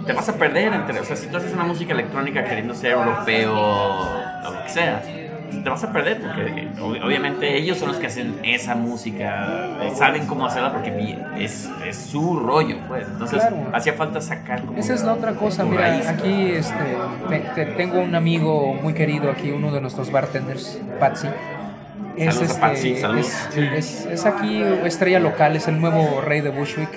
te 0.07 0.11
vas 0.13 0.27
a 0.27 0.33
perder 0.33 0.73
entre. 0.73 0.99
O 0.99 1.03
sea, 1.03 1.15
si 1.15 1.27
tú 1.27 1.37
haces 1.37 1.53
una 1.53 1.65
música 1.65 1.93
electrónica 1.93 2.43
queriendo 2.43 2.73
ser 2.73 2.93
europeo 2.93 3.53
o 3.55 4.23
lo 4.51 4.63
que 4.63 4.69
sea, 4.69 5.03
te 5.49 5.69
vas 5.69 5.83
a 5.83 5.91
perder 5.91 6.21
porque 6.21 6.67
ob- 6.79 7.03
obviamente 7.05 7.57
ellos 7.57 7.77
son 7.77 7.89
los 7.89 7.97
que 7.97 8.07
hacen 8.07 8.39
esa 8.43 8.75
música. 8.75 9.67
eh, 9.81 9.91
Saben 9.95 10.25
cómo 10.27 10.45
hacerla 10.45 10.71
porque 10.73 11.17
es, 11.39 11.69
es 11.85 11.97
su 11.97 12.39
rollo, 12.39 12.77
pues. 12.87 13.07
Entonces, 13.07 13.39
Claro. 13.39 13.57
hacía 13.73 13.93
falta 13.93 14.21
sacar. 14.21 14.63
como 14.65 14.77
Esa 14.79 14.93
es 14.93 15.03
la 15.03 15.13
otra 15.13 15.33
cosa, 15.33 15.63
mira, 15.63 15.81
raíz. 15.89 16.07
aquí 16.07 16.51
este, 16.51 16.97
te- 17.29 17.39
te- 17.55 17.65
tengo 17.73 17.99
un 17.99 18.15
amigo 18.15 18.73
muy 18.81 18.93
querido 18.93 19.29
aquí, 19.31 19.51
uno 19.51 19.71
de 19.71 19.81
nuestros 19.81 20.11
bartenders, 20.11 20.79
Patsy. 20.99 21.27
Es, 22.15 22.35
Saludos 22.35 22.57
a 22.61 22.73
este, 22.73 23.01
Patsy, 23.01 23.19
es, 23.19 23.55
es- 23.55 24.05
es 24.05 24.25
aquí 24.25 24.61
estrella 24.83 25.19
local, 25.19 25.55
es 25.55 25.67
el 25.67 25.79
nuevo 25.79 26.21
rey 26.21 26.41
de 26.41 26.49
Bushwick. 26.49 26.89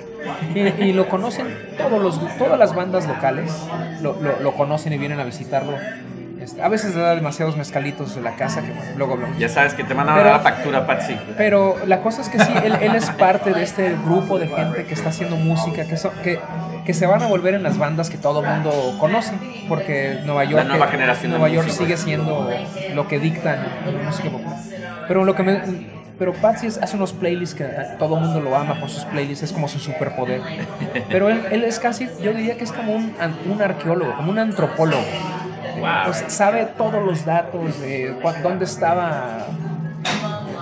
Y, 0.55 0.59
y 0.59 0.93
lo 0.93 1.07
conocen 1.09 1.47
todos 1.77 2.01
los, 2.01 2.37
todas 2.37 2.57
las 2.57 2.73
bandas 2.73 3.07
locales, 3.07 3.51
lo, 4.01 4.17
lo- 4.21 4.39
lo 4.39 4.53
conocen 4.53 4.93
y 4.93 4.97
vienen 4.97 5.19
a 5.19 5.23
visitarlo. 5.25 5.73
Este, 6.43 6.61
a 6.61 6.67
veces 6.67 6.93
le 6.93 7.01
da 7.01 7.15
demasiados 7.15 7.55
mezcalitos 7.55 8.15
de 8.15 8.21
la 8.21 8.35
casa, 8.35 8.61
que 8.61 8.71
bueno, 8.71 8.91
luego 8.97 9.13
hablamos. 9.13 9.37
Ya 9.39 9.47
sabes 9.47 9.73
que 9.73 9.83
te 9.85 9.93
van 9.93 10.09
a 10.09 10.15
dar 10.17 10.25
la 10.25 10.39
factura, 10.39 10.85
Patsy. 10.85 11.15
Pero 11.37 11.77
la 11.87 12.01
cosa 12.01 12.21
es 12.21 12.27
que 12.27 12.37
sí, 12.39 12.51
él, 12.65 12.75
él 12.81 12.95
es 12.95 13.09
parte 13.11 13.53
de 13.53 13.63
este 13.63 13.95
grupo 14.03 14.37
de 14.37 14.47
gente 14.47 14.83
que 14.85 14.93
está 14.93 15.09
haciendo 15.09 15.37
música, 15.37 15.85
que, 15.85 15.95
so- 15.95 16.11
que, 16.21 16.39
que 16.85 16.93
se 16.93 17.05
van 17.05 17.21
a 17.23 17.27
volver 17.27 17.53
en 17.53 17.63
las 17.63 17.77
bandas 17.77 18.09
que 18.09 18.17
todo 18.17 18.41
mundo 18.43 18.97
conoce, 18.99 19.31
porque 19.69 20.19
Nueva 20.25 20.43
York, 20.43 20.65
nueva 20.67 20.87
generación 20.87 21.31
de 21.31 21.37
Nueva 21.37 21.53
York 21.53 21.67
músicos. 21.67 21.87
sigue 21.87 21.97
siendo 21.97 22.49
lo 22.93 23.07
que 23.07 23.19
dictan 23.19 23.59
la 23.85 24.03
música 24.03 24.29
popular. 24.29 24.57
Pero 25.07 25.23
lo 25.23 25.35
que 25.35 25.43
me, 25.43 25.61
pero 26.19 26.33
Patsy 26.33 26.67
hace 26.67 26.95
unos 26.97 27.13
playlists 27.13 27.55
que 27.55 27.63
a- 27.63 27.97
todo 27.97 28.17
mundo 28.17 28.41
lo 28.41 28.53
ama 28.57 28.79
por 28.81 28.89
sus 28.89 29.05
playlists, 29.05 29.43
es 29.45 29.53
como 29.53 29.69
su 29.69 29.79
superpoder. 29.79 30.41
Pero 31.09 31.29
él, 31.29 31.41
él 31.51 31.63
es 31.63 31.79
casi, 31.79 32.09
yo 32.21 32.33
diría 32.33 32.57
que 32.57 32.63
es 32.65 32.71
como 32.73 32.93
un, 32.93 33.13
an- 33.19 33.35
un 33.49 33.61
arqueólogo, 33.61 34.13
como 34.17 34.29
un 34.31 34.39
antropólogo. 34.39 35.01
Wow. 35.83 36.03
Pues, 36.05 36.25
sabe 36.29 36.65
todos 36.77 37.03
los 37.03 37.25
datos 37.25 37.79
de 37.81 38.15
dónde 38.41 38.65
estaba 38.65 39.45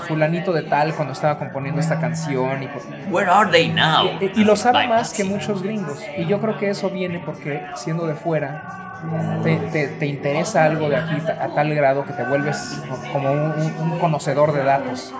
fulanito 0.07 0.51
de 0.51 0.63
tal 0.63 0.93
cuando 0.93 1.13
estaba 1.13 1.37
componiendo 1.37 1.79
esta 1.79 1.99
canción 1.99 2.63
y, 2.63 2.69
Where 3.11 3.29
are 3.29 3.49
they 3.49 3.69
now? 3.69 4.07
y- 4.19 4.41
y 4.41 4.43
lo 4.43 4.55
sabe 4.55 4.87
más 4.87 5.13
que 5.13 5.23
muchos 5.23 5.61
gringos 5.63 5.99
y 6.17 6.25
yo 6.25 6.41
creo 6.41 6.57
que 6.57 6.69
eso 6.69 6.89
viene 6.89 7.19
porque 7.25 7.61
siendo 7.75 8.07
de 8.07 8.15
fuera 8.15 8.97
te, 9.43 9.55
te- 9.71 9.87
te 9.87 10.05
interesa 10.07 10.65
algo 10.65 10.89
de 10.89 10.97
aquí 10.97 11.15
a 11.39 11.47
tal 11.55 11.73
grado 11.73 12.03
que 12.05 12.13
te 12.13 12.23
vuelves 12.23 12.81
como 13.13 13.31
un, 13.31 13.97
conocedor 13.99 14.51
de 14.53 14.63
datos 14.63 15.13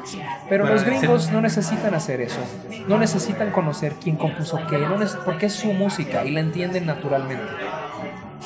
pero 0.49 0.65
los 0.65 0.81
sí. 0.81 0.87
gringos 0.87 1.31
no 1.31 1.41
necesitan 1.41 1.93
hacer 1.93 2.19
eso 2.21 2.41
no 2.87 2.97
necesitan 2.97 3.51
conocer 3.51 3.93
quién 4.01 4.17
compuso 4.17 4.59
qué 4.69 4.77
no 4.77 4.97
neces- 4.97 5.19
porque 5.23 5.45
es 5.47 5.53
su 5.53 5.71
música 5.73 6.23
y 6.25 6.31
la 6.31 6.41
entienden 6.41 6.85
naturalmente 6.85 7.43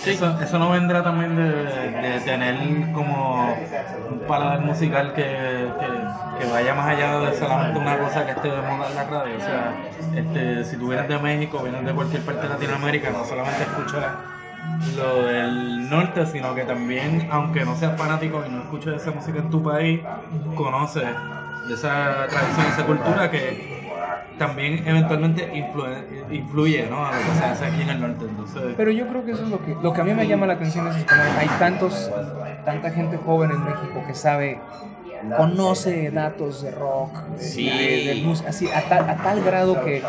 Eso, 0.06 0.40
eso 0.40 0.60
no 0.60 0.72
vendrá 0.72 1.04
también 1.04 1.36
de, 1.36 2.20
tener 2.24 2.92
como 2.92 3.56
un 4.12 4.20
paladar 4.28 4.62
musical 4.62 5.14
que, 5.14 5.24
que- 6.40 6.46
vaya 6.52 6.74
más 6.76 6.88
allá 6.88 7.20
de 7.20 7.38
solamente 7.38 7.80
una 7.80 7.98
cosa 7.98 8.26
que 8.26 8.32
esté 8.32 8.50
de 8.50 8.62
moda 8.62 8.90
en 8.90 8.96
la 8.96 9.04
radio. 9.06 9.38
O 9.38 9.40
sea, 9.40 9.74
este, 10.16 10.64
si 10.64 10.78
tú 10.78 10.90
vienes 10.90 11.08
de 11.08 11.18
México, 11.18 11.60
vienes 11.64 11.86
de 11.86 11.92
cualquier 11.94 12.22
parte 12.22 12.44
de 12.44 12.50
Latinoamérica, 12.50 13.10
no 13.10 13.26
solamente 13.26 13.64
escuchas 13.64 14.06
lo 14.96 15.24
del 15.26 15.90
norte, 15.90 16.26
sino 16.26 16.54
que 16.54 16.64
también, 16.64 17.28
aunque 17.32 17.66
no 17.66 17.76
seas 17.76 17.98
fanático 17.98 18.44
y 18.46 18.52
no 18.52 18.62
escuches 18.64 19.02
esa 19.02 19.12
música 19.12 19.40
en 19.40 19.50
tu 19.50 19.64
país, 19.64 20.02
conoces 20.56 21.04
esa 21.72 22.28
tradición, 22.30 22.66
esa 22.74 22.86
cultura 22.86 23.32
que 23.32 23.85
también 24.38 24.88
eventualmente 24.88 25.50
influye, 25.54 25.98
influye 26.32 26.88
¿no? 26.90 27.06
a 27.06 27.12
lo 27.12 27.18
que 27.20 27.38
se 27.40 27.44
hace 27.46 27.66
aquí 27.66 27.82
en 27.82 27.90
el 27.90 28.02
norte. 28.02 28.26
Entonces, 28.30 28.62
Pero 28.78 28.92
yo 28.92 29.08
creo 29.08 29.26
que 29.26 29.32
eso 29.32 29.44
es 29.44 29.50
lo 29.50 29.64
que, 29.64 29.76
lo 29.82 29.94
que 29.94 30.02
a 30.02 30.04
mí 30.04 30.14
me 30.14 30.28
llama 30.28 30.46
la 30.46 30.54
atención 30.54 30.88
es 30.88 31.04
que 31.04 31.14
hay 31.14 31.48
tantos, 31.60 32.12
tanta 32.66 32.92
gente 32.92 33.18
joven 33.18 33.52
en 33.52 33.64
México 33.64 34.04
que 34.06 34.14
sabe, 34.14 34.60
conoce 35.38 36.12
datos 36.12 36.62
de 36.62 36.72
rock, 36.72 37.18
de- 37.30 37.40
Sí. 37.44 37.70
de, 37.70 38.14
de 38.14 38.22
música, 38.24 38.50
así, 38.50 38.70
a 38.70 38.82
tal, 38.88 39.10
a 39.10 39.16
tal 39.18 39.42
grado 39.44 39.84
que 39.84 40.04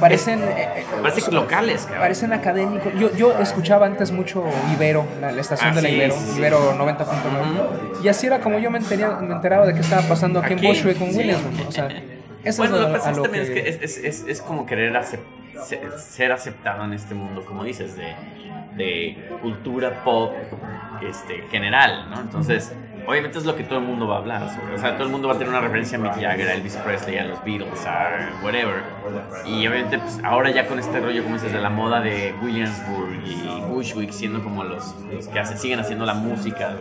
parecen, 0.00 0.42
eh, 0.42 0.68
eh, 0.76 0.84
Parece 1.02 1.32
locales, 1.32 1.82
cabrón. 1.84 2.00
parecen 2.00 2.32
académicos. 2.32 2.92
Yo, 2.98 3.14
yo 3.14 3.38
escuchaba 3.40 3.86
antes 3.86 4.10
mucho 4.12 4.44
Ibero, 4.74 5.06
la, 5.20 5.32
la 5.32 5.40
estación 5.40 5.70
Ah, 5.72 5.74
de 5.76 5.82
la 5.82 5.88
Ibero, 5.88 6.14
sí, 6.14 6.26
sí. 6.32 6.38
Ibero 6.38 6.74
90.9. 6.76 8.02
Y 8.02 8.08
así 8.08 8.26
era 8.26 8.40
como 8.40 8.58
yo 8.58 8.70
me 8.70 8.78
enteraba, 8.78 9.20
me 9.20 9.34
enteraba 9.34 9.66
de 9.66 9.74
qué 9.74 9.80
estaba 9.80 10.02
pasando 10.02 10.40
aquí, 10.40 10.54
Aquí, 10.54 10.66
en 10.66 10.72
Bushwick 10.74 10.98
con 10.98 11.10
sí. 11.10 11.18
Williamsburg. 11.18 11.68
O 11.68 11.72
sea, 11.72 11.88
eso 12.44 12.62
Bueno, 12.62 12.76
es 12.76 12.82
lo 12.82 12.86
que 12.88 12.92
pasa 12.94 13.08
a 13.10 13.12
lo 13.12 13.22
también 13.22 13.44
es 13.44 13.50
que- 13.50 13.68
es, 13.68 13.98
es, 13.98 14.24
es, 14.28 14.40
como 14.42 14.66
querer 14.66 14.92
ser 15.98 16.32
aceptado 16.32 16.84
en 16.84 16.92
este 16.92 17.14
mundo, 17.14 17.44
como 17.44 17.64
dices, 17.64 17.96
de, 17.96 18.14
de 18.76 19.28
cultura 19.42 20.02
pop 20.04 20.32
este, 21.08 21.42
general, 21.50 22.10
¿no? 22.10 22.20
Entonces, 22.20 22.72
obviamente 23.06 23.38
es 23.38 23.44
lo 23.44 23.54
que 23.56 23.62
todo 23.64 23.78
el 23.78 23.84
mundo 23.84 24.06
va 24.08 24.16
a 24.16 24.18
hablar 24.18 24.48
sobre. 24.54 24.74
O 24.74 24.78
sea, 24.78 24.94
todo 24.94 25.04
el 25.04 25.10
mundo 25.12 25.28
va 25.28 25.34
a 25.34 25.38
tener 25.38 25.50
una 25.50 25.60
referencia 25.60 25.98
a 25.98 26.00
Mick 26.00 26.14
Jagger, 26.14 26.48
a 26.48 26.54
Elvis 26.54 26.76
Presley, 26.76 27.18
a 27.18 27.24
los 27.24 27.44
Beatles, 27.44 27.84
a 27.86 28.30
whatever. 28.42 28.82
Y 29.46 29.66
obviamente, 29.66 29.98
pues 29.98 30.20
ahora 30.24 30.50
ya 30.50 30.66
con 30.66 30.78
este 30.78 31.00
rollo, 31.00 31.22
como 31.22 31.34
dices, 31.36 31.52
de 31.52 31.60
la 31.60 31.70
moda 31.70 32.00
de 32.00 32.34
Williamsburg 32.42 33.22
y 33.24 33.60
Bushwick 33.68 34.10
siendo 34.10 34.42
como 34.42 34.64
los, 34.64 34.94
los 35.12 35.28
que 35.28 35.38
hacen, 35.38 35.58
siguen 35.58 35.80
haciendo 35.80 36.04
la 36.06 36.14
música 36.14 36.76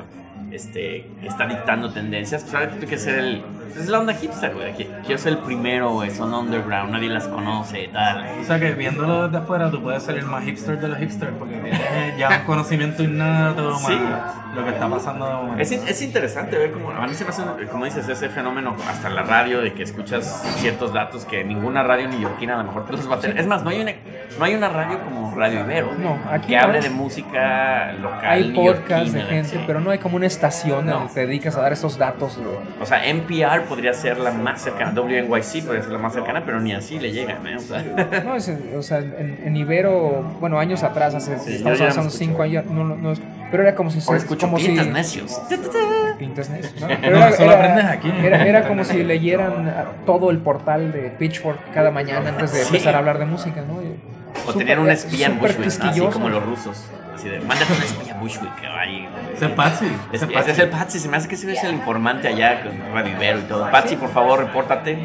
este, 0.54 1.08
que 1.22 1.28
está 1.28 1.46
dictando 1.48 1.92
tendencias, 1.92 2.44
pues 2.44 2.54
ahora 2.56 2.70
tú 2.72 2.80
quieres 2.82 3.04
ser 3.04 3.20
el. 3.20 3.44
Es 3.78 3.90
la 3.90 4.00
onda 4.00 4.14
hipster, 4.14 4.54
güey. 4.54 4.72
que- 4.76 4.88
Quiero 5.04 5.18
ser 5.20 5.32
el 5.34 5.38
primero, 5.40 5.90
güey. 5.94 6.12
Son 6.12 6.32
underground, 6.32 6.92
nadie 6.92 7.10
las 7.10 7.28
conoce, 7.28 7.90
tal. 7.92 8.24
O 8.40 8.44
sea 8.44 8.60
que 8.60 8.72
viéndolo 8.74 9.26
desde 9.28 9.40
afuera 9.44 9.72
tú 9.72 9.82
puedes 9.82 10.04
ser 10.04 10.18
el 10.20 10.26
más 10.28 10.44
hipster 10.44 10.80
de 10.80 10.88
los 10.90 10.98
hipsters 11.00 11.32
porque 11.40 11.56
tienes 11.56 11.82
ya 12.18 12.30
un 12.42 12.46
conocimiento 12.46 13.02
innato 13.02 13.72
más 13.72 13.82
Sí. 13.88 13.98
lo 14.56 14.64
que 14.64 14.70
está 14.70 14.88
pasando 14.88 15.26
de 15.28 15.34
momento. 15.34 15.60
Es, 15.62 15.72
es 15.72 16.02
interesante 16.04 16.56
ver 16.56 16.72
cómo. 16.72 16.92
A 16.92 17.08
mí 17.08 17.16
se 17.16 17.24
me 17.24 17.32
hace, 17.32 17.42
como 17.72 17.86
dices, 17.86 18.08
ese 18.08 18.30
fenómeno 18.30 18.76
hasta 18.88 19.08
en 19.08 19.16
la 19.16 19.24
radio 19.24 19.60
de 19.62 19.74
que 19.74 19.82
escuchas 19.82 20.44
ciertos 20.58 20.94
datos 20.94 21.26
que 21.26 21.44
ninguna 21.44 21.82
radio 21.82 22.08
neoyorquina 22.08 22.54
a 22.54 22.58
lo 22.60 22.66
mejor 22.66 22.86
te 22.86 22.92
los 22.92 23.10
va 23.10 23.16
a 23.16 23.20
tener. 23.20 23.40
Es 23.40 23.48
más, 23.48 23.64
no 23.64 23.72
hay 23.72 23.82
una, 23.82 23.94
no 24.38 24.46
hay 24.46 24.54
una 24.54 24.70
radio 24.70 25.00
como 25.04 25.34
Radio 25.36 25.62
Ibero 25.62 25.94
No, 25.98 26.20
aquí 26.30 26.50
que 26.50 26.58
no. 26.58 26.62
hable 26.64 26.80
de 26.80 26.92
música 26.92 27.92
local. 27.94 28.20
Hay 28.24 28.52
podcasts 28.52 29.14
de 29.14 29.22
gente, 29.24 29.50
sí. 29.58 29.64
pero 29.66 29.80
no 29.80 29.90
hay 29.90 29.98
como 29.98 30.18
una 30.18 30.28
estación 30.48 30.86
No. 30.86 31.00
donde 31.00 31.14
te 31.14 31.26
dedicas 31.26 31.56
a 31.56 31.62
dar 31.62 31.72
esos 31.74 31.98
datos. 31.98 32.38
O 32.82 32.86
sea, 32.86 33.06
NPR 33.08 33.62
podría 33.68 33.94
ser 33.94 34.18
la 34.18 34.32
más 34.32 34.62
cercana, 34.62 34.92
WNYC 35.00 35.64
podría 35.66 35.82
ser 35.84 35.92
la 35.92 35.98
más 36.00 36.14
cercana, 36.14 36.44
pero 36.46 36.60
ni 36.60 36.74
así 36.74 37.00
le 37.00 37.12
llegan, 37.12 37.46
¿eh? 37.48 37.56
O 37.56 37.60
sea, 37.60 37.82
No, 38.26 38.36
es, 38.36 38.52
o 38.78 38.82
sea, 38.84 39.00
en, 39.00 39.40
en 39.46 39.56
Ibero, 39.56 40.24
bueno, 40.40 40.60
años 40.60 40.84
atrás, 40.84 41.16
hace, 41.16 41.40
Sí, 41.40 41.56
estamos 41.56 41.80
escucho. 41.82 42.10
cinco 42.10 42.44
años, 42.44 42.66
no, 42.66 42.84
no, 42.84 43.14
pero 43.52 43.64
era 43.64 43.76
como 43.76 43.90
si... 43.90 44.00
ahora 44.06 44.18
escucho 44.18 44.48
como 44.48 44.58
pintas 44.58 44.86
si, 44.86 44.92
necios. 44.92 45.42
Pintas 46.20 46.50
necios, 46.50 46.80
¿no? 46.82 46.88
Pero 47.02 47.18
era, 47.18 47.30
era- 47.30 47.54
aprendes 47.54 47.86
aquí. 47.86 48.12
Era, 48.24 48.46
era 48.48 48.68
como 48.68 48.84
si 48.84 49.04
leyeran 49.04 49.74
todo 50.06 50.30
el 50.32 50.40
portal 50.40 50.92
de 50.92 51.10
Pitchfork 51.10 51.72
cada 51.74 51.92
mañana 51.92 52.30
antes 52.30 52.52
de 52.54 52.60
Sí. 52.60 52.66
empezar 52.68 52.96
a 52.96 53.00
hablar 53.00 53.18
de 53.20 53.26
música, 53.26 53.62
¿no? 53.62 53.80
O 54.44 54.52
súper- 54.52 54.58
tenían 54.60 54.80
un 54.80 54.90
espía 54.90 55.28
en 55.28 55.40
Bushwick, 55.40 55.68
así 55.84 56.00
como 56.02 56.30
los 56.30 56.44
rusos. 56.44 56.84
Así 57.16 57.30
de, 57.30 57.40
mándate 57.42 57.72
un 57.74 57.82
espía 57.84 58.16
a 58.16 58.18
Bushwick. 58.20 58.56
que 58.60 58.68
Ahí, 58.68 59.08
Ese 59.36 59.46
es 59.46 59.52
Patsy. 59.52 59.86
Es, 60.12 60.22
ese 60.24 60.26
ese 60.26 60.26
es 60.26 60.46
Patsy. 60.48 60.62
el 60.62 60.70
Patsy, 60.70 61.00
se 61.00 61.08
me 61.10 61.18
hace 61.18 61.28
que 61.30 61.36
ese 61.36 61.52
es 61.54 61.64
el 61.64 61.74
informante 61.76 62.28
allá 62.28 62.64
con 62.64 62.74
Radio 62.94 63.14
Ibero 63.16 63.40
y 63.40 63.44
todo. 63.44 63.72
Patsy, 63.72 63.96
por 63.96 64.10
favor, 64.12 64.40
repórtate. 64.40 64.98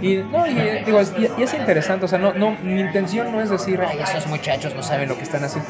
Y, 0.00 0.16
no, 0.16 0.46
y, 0.46 0.58
eh, 0.58 0.82
digo, 0.86 1.00
es, 1.00 1.12
y- 1.18 1.28
y 1.38 1.42
es 1.42 1.52
interesante, 1.54 2.04
o 2.06 2.08
sea, 2.08 2.18
no, 2.18 2.32
no, 2.32 2.52
mi 2.62 2.80
intención 2.80 3.30
no 3.32 3.40
es 3.42 3.50
decir, 3.50 3.80
ay, 3.86 3.98
esos 4.02 4.26
muchachos 4.28 4.74
no 4.74 4.82
saben 4.82 5.08
lo 5.08 5.16
que 5.16 5.22
están 5.24 5.44
haciendo, 5.44 5.68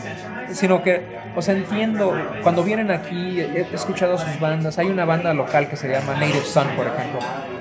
sino 0.52 0.82
que, 0.82 1.02
o 1.35 1.42
sea, 1.42 1.54
entiendo, 1.54 2.14
cuando 2.42 2.62
vienen 2.62 2.90
aquí, 2.90 3.40
he 3.40 3.66
escuchado 3.72 4.16
sus 4.18 4.38
bandas, 4.40 4.78
hay 4.78 4.87
una 4.88 5.04
banda 5.04 5.32
local 5.35 5.68
que 5.68 5.76
se 5.76 5.88
llama 5.88 6.14
Native 6.14 6.44
Sun, 6.44 6.68
por 6.76 6.87
ejemplo, 6.87 7.18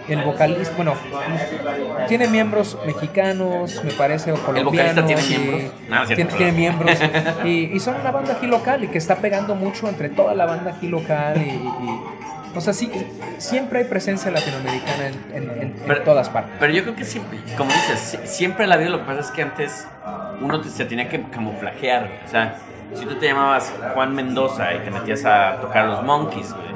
el 0.08 0.22
vocalista, 0.24 0.74
bueno, 0.78 0.94
tiene 2.08 2.28
miembros 2.28 2.78
mexicanos, 2.86 3.84
me 3.84 3.92
parece, 3.92 4.32
o 4.32 4.36
¿El 4.56 4.64
vocalista 4.64 5.02
colombianos. 5.02 5.06
tiene 5.08 5.22
y- 5.24 5.48
miembros? 5.48 5.72
No, 5.90 6.02
es 6.04 6.08
cierto, 6.08 6.14
tiene, 6.16 6.34
tiene 6.38 6.52
miembros. 6.52 6.98
y, 7.46 7.50
y 7.76 7.80
son 7.80 7.96
una 8.00 8.12
banda 8.12 8.34
aquí 8.34 8.48
local 8.48 8.84
y 8.84 8.88
que 8.88 8.98
está 8.98 9.16
pegando 9.18 9.56
mucho 9.56 9.88
entre 9.90 10.10
toda 10.10 10.34
la 10.36 10.46
banda 10.46 10.72
aquí 10.78 10.88
local. 10.88 11.38
Y, 11.38 11.50
y- 11.50 12.02
o 12.58 12.62
sea, 12.62 12.72
sí, 12.72 12.90
siempre 13.38 13.80
hay 13.80 13.86
presencia 13.86 14.32
latinoamericana 14.32 15.08
en, 15.08 15.44
en- 15.44 15.50
en- 15.84 15.92
en 15.92 16.04
todas 16.06 16.30
partes. 16.30 16.54
Pero 16.60 16.72
yo 16.72 16.84
creo 16.84 16.96
que 16.96 17.04
siempre, 17.04 17.40
como 17.58 17.72
dices, 17.72 18.00
si- 18.00 18.28
siempre 18.28 18.66
la 18.68 18.78
vida 18.78 18.90
lo 18.92 19.00
que 19.00 19.06
pasa 19.06 19.20
es 19.22 19.32
que 19.32 19.42
antes 19.42 19.88
uno 20.40 20.64
se 20.64 20.86
tenía 20.86 21.10
que 21.10 21.22
camuflajear. 21.24 22.10
O 22.26 22.30
sea, 22.30 22.56
si 22.94 23.06
tú 23.06 23.16
te 23.16 23.28
llamabas 23.28 23.74
Juan 23.94 24.14
Mendoza 24.14 24.74
y 24.74 24.80
te 24.80 24.92
metías 24.92 25.26
a 25.26 25.58
tocar 25.62 25.86
los 25.86 26.04
Monkeys, 26.04 26.54
güey, 26.54 26.76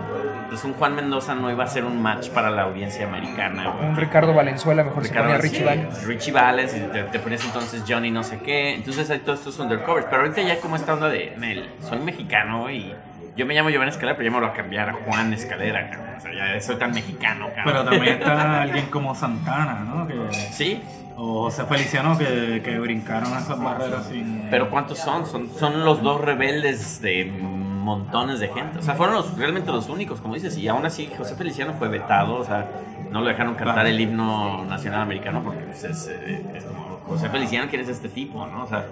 pues 0.50 0.64
un 0.64 0.74
Juan 0.74 0.96
Mendoza 0.96 1.36
no 1.36 1.52
iba 1.52 1.64
a 1.64 1.68
ser 1.68 1.86
un 1.86 2.02
match 2.02 2.30
para 2.30 2.50
la 2.50 2.64
audiencia 2.64 3.08
americana, 3.08 3.70
güey. 3.70 3.90
Un 3.90 3.96
Ricardo 3.96 4.34
Valenzuela 4.34 4.84
mejor 4.84 5.04
se 5.04 5.10
Ricardo 5.10 5.30
ponía 5.30 5.42
Richie 5.42 5.58
sí, 5.60 5.64
Valens. 5.64 6.06
Richie 6.08 6.32
Valens, 6.32 6.76
y 6.76 6.80
te, 6.80 7.04
te 7.04 7.20
ponías 7.20 7.46
entonces 7.46 7.84
Johnny 7.88 8.10
no 8.10 8.24
sé 8.24 8.40
qué. 8.40 8.74
Entonces 8.74 9.10
hay 9.12 9.20
todos 9.20 9.40
estos 9.40 9.60
undercovers. 9.60 10.08
Pero 10.10 10.24
ahorita 10.24 10.42
ya 10.42 10.60
como 10.60 10.76
esta 10.76 10.94
onda 10.96 11.08
de, 11.10 11.36
Nel, 11.38 11.70
soy 11.82 12.00
mexicano 12.00 12.70
y 12.72 12.94
yo 13.36 13.46
me 13.46 13.54
llamo 13.54 13.70
Giovanni 13.70 13.92
Escalera, 13.92 14.18
pero 14.18 14.26
yo 14.28 14.32
me 14.34 14.40
lo 14.42 14.48
voy 14.48 14.54
a 14.54 14.58
cambiar 14.58 14.90
a 14.90 14.94
Juan 14.94 15.32
Escalera, 15.34 15.90
cabrón. 15.92 16.16
O 16.18 16.20
sea, 16.20 16.34
ya 16.34 16.60
soy 16.62 16.76
tan 16.78 16.92
mexicano, 16.94 17.48
Pero 17.56 17.66
cabrón. 17.66 17.86
también 17.92 18.14
está 18.18 18.62
alguien 18.64 18.86
como 18.88 19.14
Santana, 19.16 19.80
¿no? 19.86 20.08
Que, 20.08 20.16
Sí, 20.52 20.82
o 21.22 21.44
José 21.44 21.66
Feliciano 21.66 22.18
que, 22.18 22.62
que 22.64 22.80
brincaron 22.80 23.38
esas 23.38 23.62
barreras 23.62 24.08
sin... 24.08 24.48
pero 24.50 24.70
¿cuántos 24.70 25.00
son? 25.00 25.26
Son, 25.26 25.50
son 25.58 25.84
los 25.84 26.02
dos 26.02 26.22
rebeldes 26.22 27.02
de 27.02 27.26
montones 27.26 28.40
de 28.40 28.48
gente. 28.50 28.80
O 28.80 28.82
sea, 28.82 28.96
fueron 28.96 29.16
los, 29.16 29.38
realmente 29.38 29.72
los 29.72 29.90
únicos, 29.90 30.22
como 30.22 30.36
dices. 30.36 30.58
Y 30.58 30.68
aún 30.68 30.86
así, 30.86 31.10
José 31.18 31.36
Feliciano 31.36 31.74
fue 31.74 31.90
vetado. 31.90 32.36
O 32.38 32.46
sea, 32.46 32.70
no 33.12 33.22
lo 33.22 33.28
dejaron 33.28 33.56
cantar 33.56 33.76
Claro. 33.76 33.90
el 33.90 34.00
himno 34.00 34.64
nacional 34.66 35.02
americano 35.02 35.42
porque 35.44 35.62
pues, 35.64 35.84
es, 35.84 36.08
eh, 36.08 36.46
es 36.56 36.64
como, 36.64 37.00
José 37.08 37.30
Feliciano, 37.30 37.68
¿quién 37.70 37.82
es 37.82 37.90
este 37.90 38.08
tipo? 38.10 38.46
¿no? 38.46 38.64
O 38.64 38.68
sea, 38.68 38.86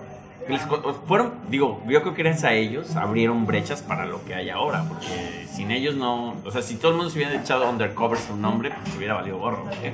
les 0.50 0.62
fueron, 1.08 1.34
digo, 1.50 1.82
yo 1.88 2.02
creo 2.02 2.14
que 2.14 2.24
gracias 2.24 2.44
a 2.46 2.54
ellos 2.54 2.96
abrieron 2.96 3.46
brechas 3.46 3.82
para 3.82 4.06
lo 4.06 4.24
que 4.26 4.34
hay 4.36 4.50
ahora. 4.50 4.84
Porque 4.88 5.46
sin 5.52 5.72
ellos 5.72 5.96
no. 5.96 6.36
O 6.46 6.52
sea, 6.52 6.62
si 6.62 6.76
todo 6.76 6.92
el 6.92 6.98
mundo 6.98 7.10
se 7.12 7.18
hubiera 7.20 7.34
echado 7.40 7.70
undercover 7.70 8.18
su 8.20 8.36
nombre, 8.36 8.72
pues 8.84 8.96
hubiera 8.98 9.16
valido 9.16 9.38
gorro. 9.40 9.66
¿eh? 9.84 9.94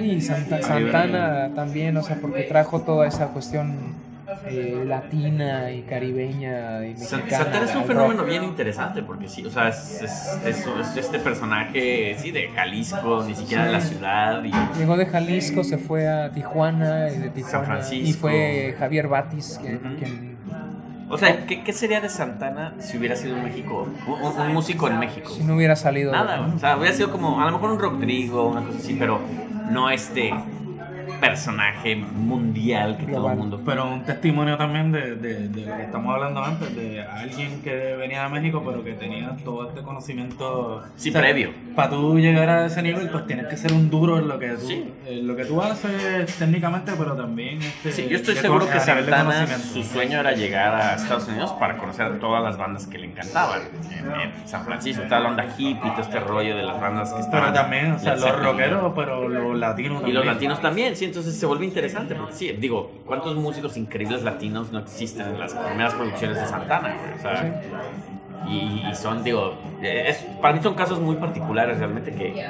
Y 0.00 0.20
Santa- 0.20 0.62
Santana 0.62 1.50
también, 1.54 1.96
o 1.96 2.02
sea, 2.02 2.16
porque 2.20 2.42
trajo 2.44 2.80
toda 2.82 3.06
esa 3.06 3.28
cuestión 3.28 3.94
eh, 4.46 4.84
latina 4.86 5.70
y 5.70 5.82
caribeña 5.82 6.84
y 6.86 6.96
San- 6.96 7.20
mexicana. 7.20 7.44
Santana 7.44 7.64
es 7.66 7.74
un 7.76 7.84
fenómeno 7.84 8.20
rock. 8.20 8.30
bien 8.30 8.44
interesante 8.44 9.02
porque 9.02 9.28
sí, 9.28 9.44
o 9.44 9.50
sea, 9.50 9.68
es, 9.68 10.02
es- 10.02 10.38
es- 10.46 10.66
es 10.66 10.96
este 10.96 11.18
personaje, 11.18 12.16
sí, 12.18 12.30
de 12.30 12.48
Jalisco, 12.48 13.24
ni 13.26 13.34
siquiera 13.34 13.66
de 13.66 13.72
la 13.72 13.80
ciudad. 13.80 14.42
Y, 14.44 14.52
Llegó 14.78 14.96
de 14.96 15.06
Jalisco, 15.06 15.64
se 15.64 15.78
fue 15.78 16.08
a 16.08 16.30
Tijuana 16.32 17.08
y 17.10 17.18
de 17.18 17.30
Tijuana 17.30 17.64
Francisco. 17.64 18.08
y 18.08 18.12
fue 18.12 18.74
Javier 18.78 19.08
Batis 19.08 19.58
quien, 19.60 19.76
Ujú. 19.76 19.96
quien- 19.98 20.32
o 21.08 21.18
sea, 21.18 21.44
¿qué, 21.46 21.62
qué 21.62 21.72
sería 21.74 22.00
de 22.00 22.08
Santana 22.08 22.72
si 22.78 22.96
hubiera 22.96 23.14
sido 23.16 23.36
en 23.36 23.44
México? 23.44 23.86
Un, 24.06 24.12
un- 24.14 24.40
un 24.40 24.52
músico 24.54 24.88
en 24.88 24.98
México. 24.98 25.28
si 25.30 25.44
no 25.44 25.56
hubiera 25.56 25.76
salido. 25.76 26.10
Nada, 26.10 26.40
o 26.54 26.58
sea, 26.58 26.76
hubiera 26.78 26.94
sido 26.94 27.10
como, 27.10 27.40
a 27.40 27.44
lo 27.46 27.52
mejor 27.52 27.70
un 27.72 27.78
rock 27.78 28.00
trigo, 28.00 28.48
una 28.48 28.62
cosa 28.62 28.78
así, 28.78 28.96
pero 28.98 29.20
no 29.70 29.90
este 29.90 30.32
personaje 31.20 31.96
mundial 31.96 32.96
que 32.98 33.06
todo 33.12 33.30
el 33.30 33.38
mundo... 33.38 33.60
Pero 33.64 33.86
un 33.92 34.02
testimonio 34.04 34.56
también 34.56 34.92
de, 34.92 35.16
de, 35.16 35.48
de 35.48 35.66
lo 35.66 35.76
que 35.76 35.82
estamos 35.82 36.14
hablando 36.14 36.42
antes, 36.42 36.74
de 36.74 37.02
alguien 37.02 37.60
que 37.62 37.96
venía 37.96 38.24
de 38.24 38.28
México 38.28 38.62
pero 38.64 38.82
que 38.84 38.92
tenía 38.94 39.36
todo 39.44 39.68
este 39.68 39.82
conocimiento 39.82 40.82
Sí, 40.96 41.10
previo. 41.10 41.50
Para 41.74 41.90
tú 41.90 42.18
llegar 42.18 42.48
a 42.48 42.66
ese 42.66 42.82
nivel, 42.82 43.08
pues 43.10 43.26
tienes 43.26 43.46
que 43.46 43.56
ser 43.56 43.72
un 43.72 43.90
duro 43.90 44.18
en 44.18 44.28
lo 44.28 44.38
que 44.38 44.48
tú, 44.50 44.66
Sí. 44.66 44.92
en 45.06 45.26
lo 45.26 45.36
que 45.36 45.44
tú 45.44 45.60
haces 45.62 46.36
técnicamente, 46.38 46.92
pero 46.98 47.14
también 47.14 47.60
este, 47.62 47.92
Sí, 47.92 48.08
yo 48.08 48.16
estoy 48.16 48.36
seguro 48.36 48.68
que 48.68 48.80
Santana, 48.80 49.46
su 49.46 49.82
sueño 49.82 50.20
era 50.20 50.32
llegar 50.32 50.74
a 50.74 50.94
Estados 50.94 51.28
Unidos 51.28 51.52
para 51.52 51.76
conocer 51.78 52.06
a 52.06 52.18
todas 52.18 52.42
las 52.42 52.56
bandas 52.56 52.86
que 52.86 52.98
le 52.98 53.06
encantaban. 53.06 53.60
En, 53.90 54.20
en 54.20 54.48
San 54.48 54.64
Francisco, 54.64 55.02
toda 55.04 55.20
la 55.20 55.28
onda 55.30 55.44
hippie, 55.56 55.90
todo 55.90 56.02
este 56.02 56.20
rollo 56.20 56.56
de 56.56 56.62
las 56.62 56.80
bandas 56.80 57.08
que 57.12 57.14
Pero 57.30 57.46
estaban. 57.48 57.54
también, 57.54 57.92
o 57.92 57.98
sea, 57.98 58.16
los 58.16 58.42
rockeros, 58.42 58.92
pero 58.94 59.28
los 59.28 59.58
latinos 59.58 60.02
Y 60.06 60.12
los 60.12 60.24
latinos 60.26 60.60
también, 60.60 60.91
sí, 60.94 61.04
entonces 61.04 61.38
se 61.38 61.46
vuelve 61.46 61.64
interesante. 61.64 62.14
Porque 62.14 62.32
sí, 62.34 62.52
digo, 62.52 62.90
¿cuántos 63.06 63.34
músicos 63.36 63.76
increíbles 63.76 64.22
latinos 64.22 64.72
no 64.72 64.78
existen 64.80 65.26
en 65.28 65.38
las 65.38 65.54
primeras 65.54 65.94
producciones 65.94 66.38
de 66.40 66.46
Santana? 66.46 66.96
güey? 66.98 67.14
O 67.18 67.20
sea, 67.20 67.62
y, 68.48 68.84
y 68.90 68.94
son, 68.94 69.22
digo, 69.22 69.54
eh, 69.82 70.04
es, 70.08 70.16
para 70.40 70.54
mí 70.54 70.60
son 70.62 70.74
casos 70.74 70.98
muy 71.00 71.16
particulares 71.16 71.78
realmente 71.78 72.12
que, 72.12 72.44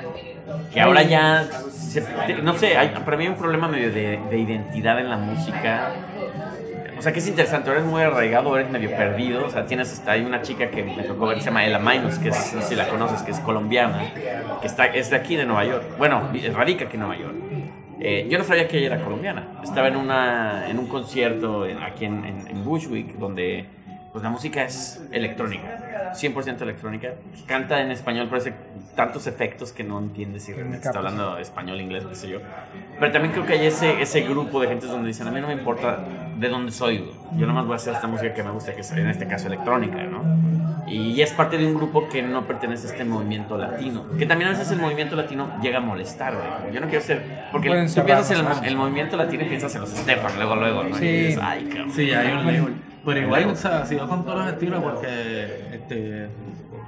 que 0.73 0.81
ahora 0.81 1.03
ya, 1.03 1.47
se- 1.71 2.03
no 2.43 2.55
sé, 2.55 2.79
hay, 2.79 2.89
para 3.05 3.17
mí 3.19 3.25
hay 3.25 3.31
un 3.31 3.37
problema 3.37 3.69
medio 3.69 3.93
de, 3.93 4.19
de 4.31 4.39
identidad 4.39 4.99
en 4.99 5.11
la 5.11 5.17
música. 5.19 5.91
O 6.97 7.03
sea, 7.03 7.13
que 7.13 7.19
es 7.19 7.27
interesante, 7.27 7.69
eres 7.69 7.85
muy 7.85 8.01
arraigado, 8.01 8.57
eres 8.57 8.71
medio 8.71 8.91
perdido. 8.97 9.45
O 9.47 9.51
sea, 9.51 9.67
tienes 9.67 10.01
hay 10.07 10.23
una 10.25 10.41
chica 10.43 10.71
que 10.71 10.85
me 10.85 11.03
tocó 11.03 11.27
ver 11.27 11.35
que 11.39 11.43
se 11.43 11.47
llama 11.51 11.67
Ella 11.67 11.81
Minus, 11.81 12.17
que 12.19 12.29
es, 12.29 12.55
no 12.55 12.63
sé 12.63 12.69
si 12.69 12.75
la 12.77 12.87
conoces, 12.89 13.23
que 13.23 13.33
es 13.33 13.41
colombiana, 13.41 14.13
que 14.61 14.67
está, 14.69 14.87
es 14.87 15.11
de 15.11 15.17
aquí, 15.17 15.35
de 15.35 15.45
Nueva 15.45 15.65
York. 15.65 15.83
Bueno, 15.99 16.31
radica 16.55 16.85
aquí 16.85 16.95
en 16.95 17.01
Nueva 17.01 17.17
York. 17.19 17.35
Eh, 18.05 18.27
yo 18.29 18.37
no 18.39 18.45
sabía 18.45 18.67
que 18.67 18.79
ella 18.79 18.89
era 18.95 19.05
colombiana. 19.05 19.61
Estaba 19.63 19.87
en, 19.89 19.97
una, 19.97 20.69
en 20.69 20.79
un 20.79 20.87
concierto 20.89 21.67
en- 21.67 21.83
aquí 21.83 22.05
en, 22.05 22.25
en, 22.25 22.49
en 22.49 22.65
Bushwick, 22.65 23.15
donde 23.17 23.67
pues 24.13 24.23
la 24.23 24.29
música 24.29 24.63
es 24.65 25.03
electrónica, 25.11 26.13
100% 26.15 26.61
electrónica. 26.61 27.15
Canta 27.47 27.81
en 27.81 27.91
español, 27.91 28.27
pero 28.29 28.43
hace 28.43 28.53
tantos 28.95 29.27
efectos 29.27 29.73
que 29.73 29.85
no 29.85 29.99
entiendes 30.01 30.43
si 30.45 30.53
realmente 30.53 30.87
está 30.89 30.99
hablando 30.99 31.39
español, 31.39 31.81
inglés, 31.81 32.05
qué 32.07 32.15
sé 32.15 32.29
yo. 32.29 32.39
Pero 33.01 33.11
también 33.11 33.33
creo 33.33 33.47
que 33.47 33.55
hay 33.55 33.67
ese, 33.67 34.03
ese 34.03 34.21
grupo 34.23 34.61
de 34.61 34.69
gente 34.69 34.85
donde 34.87 35.09
dicen, 35.09 35.27
a 35.29 35.31
mí 35.31 35.41
no 35.41 35.47
me 35.47 35.55
importa 35.55 36.05
de 36.37 36.49
dónde 36.51 36.73
soy, 36.73 37.11
yo 37.39 37.47
nomás 37.47 37.65
voy 37.65 37.73
a 37.73 37.77
hacer 37.77 37.95
esta 37.95 38.07
música 38.07 38.35
que 38.35 38.43
me 38.43 38.51
gusta, 38.51 38.75
que 38.75 38.83
es 38.83 38.93
en 38.93 39.09
este 39.09 39.27
caso 39.27 39.47
electrónica, 39.47 40.03
¿no? 40.03 40.23
Y 40.87 41.21
es 41.21 41.33
parte 41.33 41.59
de 41.59 41.67
un 41.67 41.75
grupo 41.75 42.09
que 42.09 42.23
no 42.23 42.47
pertenece 42.47 42.89
a 42.89 42.91
este 42.91 43.05
movimiento 43.05 43.57
latino. 43.57 44.05
Que 44.19 44.27
también 44.27 44.49
a 44.49 44.53
veces 44.53 44.71
el 44.73 44.79
movimiento 44.79 45.15
latino 45.17 45.61
llega 45.63 45.79
a 45.79 45.81
molestar, 45.81 46.35
güey. 46.35 46.75
Yo 46.75 46.81
no 46.81 46.89
quiero 46.89 47.05
ser. 47.05 47.47
Porque 47.53 47.69
Pueden 47.69 47.93
tú 47.93 48.05
piensas 48.05 48.31
en 48.33 48.47
el, 48.47 48.65
el 48.65 48.77
movimiento 48.77 49.17
latino 49.17 49.45
y 49.45 49.49
piensas 49.49 49.75
en 49.75 49.83
los 49.83 49.91
Stefan, 49.91 50.33
luego, 50.37 50.57
luego, 50.57 50.85
¿no? 50.85 50.97
Sí. 50.97 51.05
Y 51.05 51.23
dices, 51.27 51.41
ay, 51.43 51.65
cabrón. 51.67 51.93
Sí, 51.93 52.11
hay 52.13 52.59
un. 52.59 52.93
Pero 53.05 53.21
igual, 53.21 53.45
o 53.47 53.57
sea, 53.57 53.83
ha 53.83 53.87
sido 53.87 54.09
con 54.09 54.25
todos 54.25 54.39
los 54.39 54.49
estilos 54.53 54.83
porque, 54.83 55.71
este, 55.73 56.29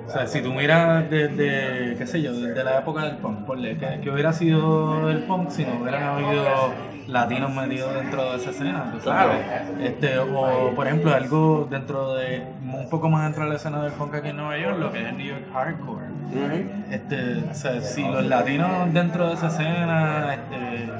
o 0.07 0.11
sea, 0.11 0.27
si 0.27 0.43
tú 0.43 0.53
miras 0.53 1.09
desde, 1.11 1.97
qué 1.97 2.07
sé 2.07 2.23
yo, 2.23 2.33
desde 2.33 2.63
la 2.65 2.81
época 2.81 3.05
del 3.05 3.17
punk, 3.17 3.45
ponle, 3.47 3.77
que, 3.77 4.01
que 4.01 4.11
hubiera 4.11 4.33
sido 4.33 5.11
el 5.11 5.25
punk 5.25 5.51
si 5.51 5.65
no 5.65 5.81
hubieran 5.81 6.03
habido 6.03 6.45
latinos 7.07 7.55
metidos 7.55 7.95
dentro 7.95 8.31
de 8.31 8.37
esa 8.37 8.51
escena. 8.51 8.91
tú 8.93 9.01
sabes. 9.01 9.39
Este, 9.81 10.19
o, 10.19 10.73
por 10.75 10.87
ejemplo, 10.87 11.15
algo 11.15 11.67
dentro 11.71 12.15
de, 12.15 12.43
un 12.63 12.89
poco 12.89 13.09
más 13.09 13.25
dentro 13.25 13.45
de 13.45 13.51
la 13.51 13.57
escena 13.57 13.83
del 13.83 13.93
punk 13.93 14.15
aquí 14.15 14.29
en 14.29 14.37
Nueva 14.37 14.59
York, 14.59 14.79
lo 14.79 14.93
que 14.93 15.03
es 15.03 15.09
el 15.09 15.17
New 15.17 15.27
York 15.27 15.45
Hardcore. 15.53 16.07
Este, 16.91 17.45
o 17.51 17.55
sea, 17.55 17.81
si 17.81 18.03
los 18.03 18.25
latinos 18.25 18.93
dentro 18.93 19.29
de 19.29 19.35
esa 19.35 19.49
escena, 19.49 20.35
este, 20.35 20.91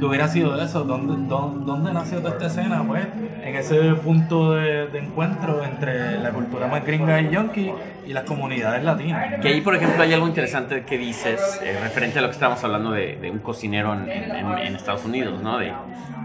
que 0.00 0.06
hubiera 0.06 0.26
sido 0.28 0.60
eso, 0.60 0.82
¿dónde, 0.84 1.28
dónde, 1.28 1.64
dónde 1.66 1.92
nació 1.92 2.18
toda 2.18 2.30
esta 2.30 2.46
escena? 2.46 2.82
Pues 2.86 3.06
en 3.44 3.54
ese 3.54 3.78
punto 3.94 4.54
de, 4.54 4.88
de 4.88 4.98
encuentro 4.98 5.62
entre 5.64 6.18
la 6.18 6.30
cultura 6.30 6.66
más 6.66 6.84
gringa 6.84 7.20
y 7.20 7.30
yonki 7.30 7.70
y 8.06 8.12
las 8.12 8.24
comunidades 8.24 8.82
latinas. 8.82 9.40
Que 9.40 9.48
ahí, 9.48 9.60
por 9.60 9.76
ejemplo, 9.76 10.02
hay 10.02 10.12
algo 10.12 10.26
interesante 10.26 10.84
que 10.84 10.98
dices 10.98 11.60
eh, 11.62 11.78
referente 11.82 12.18
a 12.18 12.22
lo 12.22 12.28
que 12.28 12.32
estábamos 12.34 12.64
hablando 12.64 12.90
de, 12.90 13.16
de 13.16 13.30
un 13.30 13.38
cocinero 13.38 13.92
en, 13.94 14.08
en- 14.10 14.58
en 14.58 14.74
Estados 14.74 15.04
Unidos, 15.04 15.40
¿no? 15.42 15.58
De, 15.58 15.72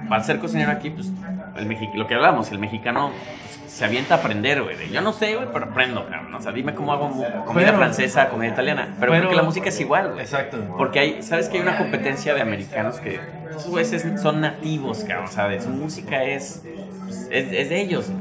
para 0.10 0.24
ser 0.24 0.40
cocinero 0.40 0.72
aquí, 0.72 0.90
pues, 0.92 1.12
el 1.58 1.68
mexi- 1.68 1.94
lo 1.96 2.08
que 2.08 2.16
hablamos, 2.16 2.52
el 2.52 2.60
mexicano 2.60 3.12
pues, 3.12 3.72
se 3.74 3.84
avienta 3.86 4.16
a 4.16 4.18
aprender, 4.20 4.62
güey. 4.62 4.76
Yo 4.92 5.02
no 5.02 5.12
sé, 5.14 5.36
güey, 5.36 5.48
pero 5.52 5.66
aprendo, 5.66 6.06
cabrón. 6.08 6.34
O 6.36 6.42
sea, 6.42 6.52
dime 6.52 6.74
cómo 6.76 6.94
hago 6.94 7.10
comida 7.46 7.66
Pero- 7.68 7.78
francesa, 7.78 8.30
comida 8.30 8.52
italiana. 8.52 8.96
Pero, 9.00 9.12
pero- 9.12 9.24
porque 9.24 9.36
la 9.36 9.44
música 9.44 9.70
es 9.70 9.80
igual, 9.82 10.10
güey. 10.12 10.22
Exacto. 10.22 10.58
Porque 10.78 11.00
hay, 11.00 11.24
¿sabes 11.24 11.50
que 11.50 11.58
hay 11.58 11.64
una 11.64 11.78
competencia 11.78 12.34
de 12.36 12.42
americanos 12.42 13.00
que 13.00 13.20
esos 13.50 13.68
güeyes 13.68 14.22
son 14.22 14.42
nativos, 14.42 15.04
cabrón? 15.04 15.28
O 15.28 15.32
su 15.62 15.72
música 15.72 16.24
es, 16.24 16.68
pues, 17.06 17.28
es, 17.30 17.52
es 17.52 17.70
de 17.70 17.82
ellos. 17.82 18.14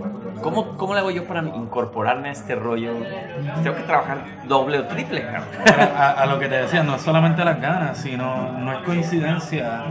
¿Cómo, 0.44 0.76
¿Cómo 0.76 0.92
le 0.92 1.00
hago 1.00 1.10
yo 1.10 1.24
para 1.24 1.40
incorporarme 1.40 2.28
a 2.28 2.32
este 2.32 2.54
rollo? 2.54 2.92
Tengo 3.62 3.76
que 3.76 3.82
trabajar 3.84 4.18
doble 4.46 4.78
o 4.78 4.84
triple, 4.84 5.24
a, 5.96 6.10
a 6.10 6.26
lo 6.26 6.38
que 6.38 6.48
te 6.48 6.56
decía, 6.56 6.82
no 6.82 6.96
es 6.96 7.00
solamente 7.00 7.42
las 7.46 7.58
ganas, 7.58 7.96
sino 7.96 8.52
no 8.52 8.72
es 8.72 8.78
coincidencia 8.80 9.84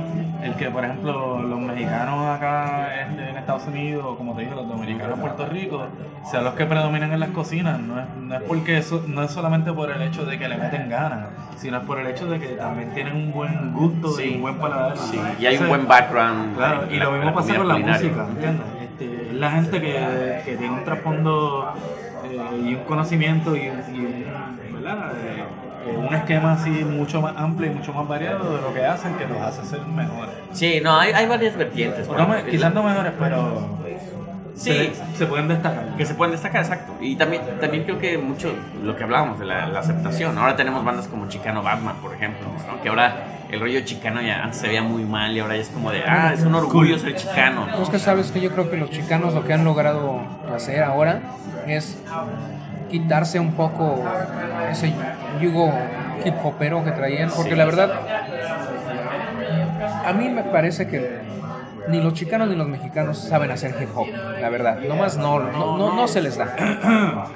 el 0.43 0.53
que, 0.53 0.69
por 0.69 0.85
ejemplo, 0.85 1.41
los 1.41 1.59
mexicanos 1.59 2.27
acá 2.35 2.87
este, 3.01 3.29
en 3.31 3.37
Estados 3.37 3.65
Unidos, 3.65 4.05
o 4.07 4.15
como 4.15 4.35
te 4.35 4.43
digo, 4.43 4.53
los 4.55 4.67
dominicanos 4.67 5.15
en 5.15 5.21
Puerto 5.21 5.45
Rico, 5.47 5.87
sean 6.29 6.43
los 6.43 6.53
que 6.53 6.65
predominan 6.67 7.11
en 7.13 7.19
las 7.19 7.29
cocinas. 7.29 7.79
No 7.79 7.99
es, 7.99 8.05
no 8.19 8.35
es 8.35 8.41
porque 8.43 8.77
eso, 8.77 9.03
no 9.07 9.23
es 9.23 9.31
solamente 9.31 9.73
por 9.73 9.89
el 9.89 10.03
hecho 10.03 10.23
de 10.23 10.37
que 10.37 10.47
le 10.47 10.57
meten 10.57 10.87
ganas, 10.87 11.29
sino 11.57 11.77
es 11.77 11.83
por 11.83 11.99
el 11.99 12.05
hecho 12.07 12.27
de 12.27 12.39
que 12.39 12.47
también 12.49 12.93
tienen 12.93 13.15
un 13.15 13.31
buen 13.31 13.73
gusto 13.73 14.09
y 14.21 14.23
Sí. 14.23 14.33
un 14.35 14.41
buen 14.41 14.55
paladar. 14.59 14.97
Sí, 14.97 15.19
y 15.39 15.45
hay 15.47 15.57
un 15.57 15.67
buen 15.67 15.87
background. 15.87 16.55
Claro, 16.57 16.83
y 16.91 16.97
lo 16.97 17.11
mismo 17.11 17.33
pasa 17.33 17.55
con 17.55 17.67
la 17.67 17.77
música, 17.77 18.27
¿entiendes? 18.29 18.65
Este, 18.83 19.22
es 19.33 19.39
la 19.39 19.51
gente 19.51 19.81
que, 19.81 20.41
que 20.45 20.55
tiene 20.57 20.73
un 20.73 20.83
trasfondo 20.83 21.73
eh, 22.25 22.61
y 22.69 22.75
un 22.75 22.83
conocimiento 22.85 23.55
y, 23.55 23.69
un- 23.69 23.95
y. 23.95 24.05
Eh, 24.05 25.43
eh, 25.85 25.97
un 25.97 26.13
esquema 26.13 26.53
así 26.53 26.69
mucho 26.69 27.21
más 27.21 27.33
amplio 27.37 27.71
y 27.71 27.75
mucho 27.75 27.93
más 27.93 28.07
variado 28.07 28.55
de 28.55 28.61
lo 28.61 28.73
que 28.73 28.85
hacen 28.85 29.15
que 29.15 29.25
los 29.27 29.37
hace 29.41 29.65
ser 29.65 29.81
mejores. 29.85 30.31
Sí, 30.53 30.79
no, 30.81 30.97
hay, 30.97 31.11
hay 31.11 31.25
varias 31.25 31.55
vertientes. 31.57 32.07
No 32.07 32.27
quizás 32.49 32.73
no 32.73 32.83
mejores, 32.83 33.11
pero 33.19 33.77
Sí. 34.55 34.91
se, 34.93 35.17
se 35.17 35.25
pueden 35.25 35.47
destacar. 35.47 35.95
que 35.97 36.05
se 36.05 36.13
pueden 36.13 36.31
destacar, 36.33 36.61
exacto. 36.61 36.93
Y 37.01 37.15
también, 37.15 37.41
también 37.59 37.83
creo 37.85 37.97
que 37.97 38.17
mucho 38.19 38.53
lo 38.83 38.95
que 38.95 39.03
hablábamos 39.03 39.39
de 39.39 39.45
la, 39.45 39.67
la 39.67 39.79
aceptación. 39.79 40.37
Ahora 40.37 40.55
tenemos 40.55 40.83
bandas 40.85 41.07
como 41.07 41.27
Chicano 41.27 41.63
Batman, 41.63 41.95
por 42.01 42.13
ejemplo, 42.13 42.45
¿no? 42.67 42.81
que 42.81 42.89
ahora 42.89 43.15
el 43.49 43.59
rollo 43.59 43.81
chicano 43.81 44.21
ya 44.21 44.43
antes 44.43 44.59
se 44.61 44.67
veía 44.67 44.81
muy 44.81 45.03
mal 45.05 45.35
y 45.35 45.39
ahora 45.39 45.55
ya 45.55 45.61
es 45.61 45.69
como 45.69 45.91
de, 45.91 46.03
ah, 46.07 46.31
es 46.33 46.41
un 46.43 46.53
orgullo 46.55 46.97
ser 46.99 47.15
chicano. 47.15 47.67
Es 47.81 47.89
que 47.89 47.99
sabes 47.99 48.31
que 48.31 48.41
yo 48.41 48.51
creo 48.51 48.69
que 48.69 48.77
los 48.77 48.89
chicanos 48.89 49.33
lo 49.33 49.43
que 49.43 49.53
han 49.53 49.63
logrado 49.63 50.21
hacer 50.55 50.83
ahora 50.83 51.19
es 51.67 51.97
quitarse 52.89 53.39
un 53.39 53.53
poco 53.53 54.03
ese 54.71 54.93
yugo 55.41 55.73
hip 56.25 56.33
hopero 56.43 56.83
que 56.83 56.91
traían, 56.91 57.29
porque 57.35 57.51
Sí. 57.51 57.55
la 57.57 57.65
verdad 57.65 57.91
a 60.05 60.13
mí 60.13 60.29
me 60.29 60.43
parece 60.43 60.87
que 60.87 61.19
ni 61.89 62.01
los 62.01 62.13
chicanos 62.13 62.47
ni 62.49 62.55
los 62.55 62.67
mexicanos 62.67 63.17
saben 63.17 63.51
hacer 63.51 63.75
hip 63.81 63.89
hop, 63.95 64.07
la 64.39 64.49
verdad, 64.49 64.79
nomás 64.87 65.17
no, 65.17 65.39
no, 65.39 65.77
no, 65.77 65.95
no 65.95 66.07
se 66.07 66.21
les 66.21 66.37
da. 66.37 66.55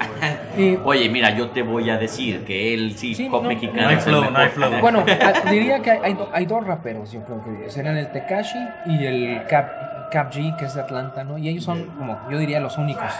Y 0.56 0.76
Oye, 0.84 1.08
mira, 1.08 1.30
yo 1.36 1.50
te 1.50 1.62
voy 1.62 1.88
a 1.88 1.98
decir 1.98 2.44
que 2.44 2.74
el 2.74 2.96
sí, 2.98 3.14
Sí, 3.14 3.28
pop 3.28 3.42
no. 3.44 3.48
mexicano 3.50 3.82
No 3.82 3.88
hay 3.88 3.96
flow, 3.98 4.30
no 4.30 4.38
hay 4.38 4.48
flow. 4.48 4.70
Bueno, 4.80 5.04
diría 5.48 5.80
que 5.80 5.92
hay, 5.92 5.98
hay 6.02 6.14
do- 6.14 6.28
hay 6.32 6.46
dos 6.46 6.66
raperos, 6.66 7.12
yo 7.12 7.22
creo 7.24 7.42
que 7.44 7.70
serían 7.70 7.96
el 7.96 8.10
Tekashi 8.10 8.58
y 8.86 9.06
el 9.06 9.46
Cap, 9.48 9.68
Cap 10.10 10.32
G, 10.32 10.56
que 10.56 10.64
es 10.64 10.74
de 10.74 10.80
Atlanta, 10.80 11.24
¿no? 11.24 11.38
Y 11.38 11.48
ellos 11.48 11.64
son, 11.64 11.84
como 11.96 12.18
yo 12.30 12.38
diría, 12.38 12.60
los 12.60 12.78
únicos. 12.78 13.12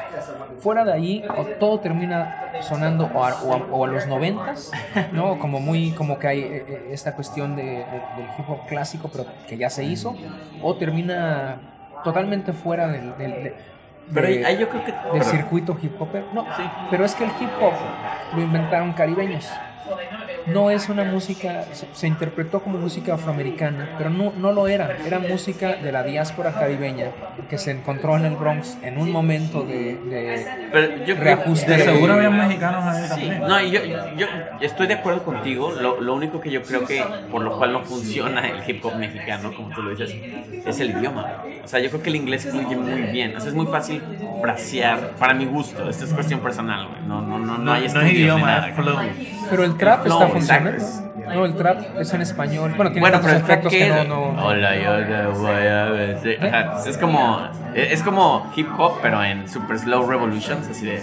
Fuera 0.61 0.85
de 0.85 0.93
ahí, 0.93 1.25
o 1.37 1.45
todo 1.59 1.81
termina 1.81 2.51
sonando 2.61 3.11
o 3.15 3.25
a, 3.25 3.35
o 3.43 3.53
a- 3.55 3.67
o 3.71 3.85
a 3.85 3.89
los 3.89 4.07
noventas, 4.07 4.71
¿no? 5.13 5.39
Como 5.39 5.61
muy, 5.61 5.91
como 5.93 6.19
que 6.19 6.29
hay 6.29 6.41
eh, 6.41 6.65
eh, 6.69 6.89
esta 6.93 7.15
cuestión 7.15 7.57
de, 7.57 7.63
de- 7.65 7.83
del 8.17 8.27
hip 8.39 8.49
hop 8.49 8.67
clásico, 8.67 9.09
pero 9.13 9.27
que 9.49 9.57
ya 9.57 9.71
se 9.71 9.85
hizo, 9.85 10.17
o 10.63 10.77
termina 10.77 11.57
totalmente 12.05 12.53
fuera 12.53 12.89
del... 12.89 13.17
del- 13.19 13.45
de- 13.45 13.55
Pero 14.15 14.27
ahí, 14.27 14.39
de- 14.39 14.47
ahí 14.47 14.59
yo 14.59 14.69
creo 14.69 14.85
que... 14.85 14.93
del 15.13 15.23
circuito 15.25 15.77
hip 15.83 16.01
hop. 16.01 16.09
No, 16.33 16.47
pero 16.91 17.05
es 17.05 17.15
que 17.15 17.25
el 17.25 17.31
hip 17.41 17.51
hop 17.61 17.73
lo 18.35 18.43
inventaron 18.43 18.93
caribeños. 18.95 19.47
No 20.53 20.71
es 20.71 20.89
una 20.89 21.05
música, 21.05 21.65
se, 21.73 21.87
se 21.93 22.07
interpretó 22.07 22.61
como 22.61 22.79
música 22.79 23.15
afroamericana, 23.15 23.95
pero 23.99 24.11
no, 24.11 24.33
no 24.37 24.53
lo 24.53 24.69
era. 24.69 24.97
Era 25.07 25.19
música 25.19 25.75
de 25.77 25.93
la 25.93 26.03
diáspora 26.03 26.53
caribeña 26.53 27.07
que 27.49 27.59
se 27.59 27.71
encontró 27.71 28.17
en 28.17 28.25
el 28.27 28.37
Bronx 28.37 28.77
en 28.83 28.99
un 28.99 29.11
momento 29.11 29.63
de, 29.63 29.97
de 29.97 30.47
pero 30.73 30.97
yo 31.05 31.15
creo 31.17 31.25
reajuste. 31.37 31.71
De 31.73 31.79
Sí. 31.79 31.85
seguro 31.85 32.15
había 32.15 32.31
mexicanos 32.31 32.85
ahí 32.85 33.03
Sí, 33.05 33.09
también. 33.11 33.41
no, 33.41 33.61
y 33.61 33.71
yo, 33.71 33.81
yo 34.17 34.27
estoy 34.61 34.87
de 34.87 34.95
acuerdo 34.95 35.23
contigo. 35.25 35.73
Lo, 35.73 36.01
lo 36.01 36.15
único 36.15 36.41
que 36.41 36.51
yo 36.51 36.63
creo 36.63 36.85
que 36.85 37.03
por 37.31 37.43
lo 37.43 37.57
cual 37.57 37.73
no 37.73 37.83
funciona 37.85 38.47
el 38.49 38.69
hip 38.69 38.85
hop 38.85 38.97
mexicano, 38.97 39.53
como 39.55 39.69
tú 39.75 39.83
lo 39.83 39.91
dices, 39.91 40.15
es 40.67 40.81
el 40.81 40.91
idioma. 40.91 41.43
O 41.65 41.69
sea, 41.69 41.81
yo 41.81 41.89
creo 41.91 42.03
que 42.03 42.11
el 42.11 42.17
inglés 42.17 42.47
fluye 42.51 42.77
muy 42.77 43.03
bien. 43.13 43.37
O 43.37 43.41
sea, 43.41 43.49
es 43.51 43.55
muy 43.55 43.67
fácil 43.67 44.03
frasear, 44.43 45.13
para 45.19 45.35
mi 45.35 45.45
gusto. 45.47 45.89
Esto 45.89 46.05
es 46.05 46.13
cuestión 46.13 46.41
personal, 46.41 46.89
güey. 46.89 47.03
No, 47.07 47.21
no, 47.23 47.39
no, 47.39 47.59
no 47.59 47.73
hay 47.73 47.81
no 47.83 47.87
es 47.87 47.93
estudios 47.95 48.13
ni 48.13 48.19
idioma, 48.21 48.47
nada. 48.47 48.69
es 48.69 48.75
flow. 48.77 48.97
Pero 49.51 49.65
el 49.65 49.77
trap 49.77 50.03
flow, 50.05 50.23
está 50.23 50.33
No, 51.29 51.45
el 51.45 51.55
trap 51.57 51.81
es 52.01 52.15
en 52.15 52.23
español. 52.23 52.73
Bueno, 52.75 52.91
tiene 52.91 53.01
Bueno, 53.09 53.19
pero 53.23 53.37
el 53.37 53.43
trap 53.43 53.51
efectos 53.59 53.73
que 53.73 53.79
que 53.81 53.89
no, 54.09 54.33
no. 54.33 54.47
Hola, 54.47 54.77
yo 54.77 55.07
te 55.07 55.27
voy 55.39 55.51
a 55.67 55.85
decir. 55.87 56.39
Ajá, 56.43 56.79
Es 56.87 56.97
como 56.97 57.41
es 57.75 58.03
como 58.03 58.51
hip 58.57 58.67
hop, 58.79 58.95
pero 59.03 59.23
en 59.23 59.47
super 59.49 59.79
slow 59.79 60.09
revolutions, 60.09 60.69
así 60.69 60.87
de. 60.87 61.03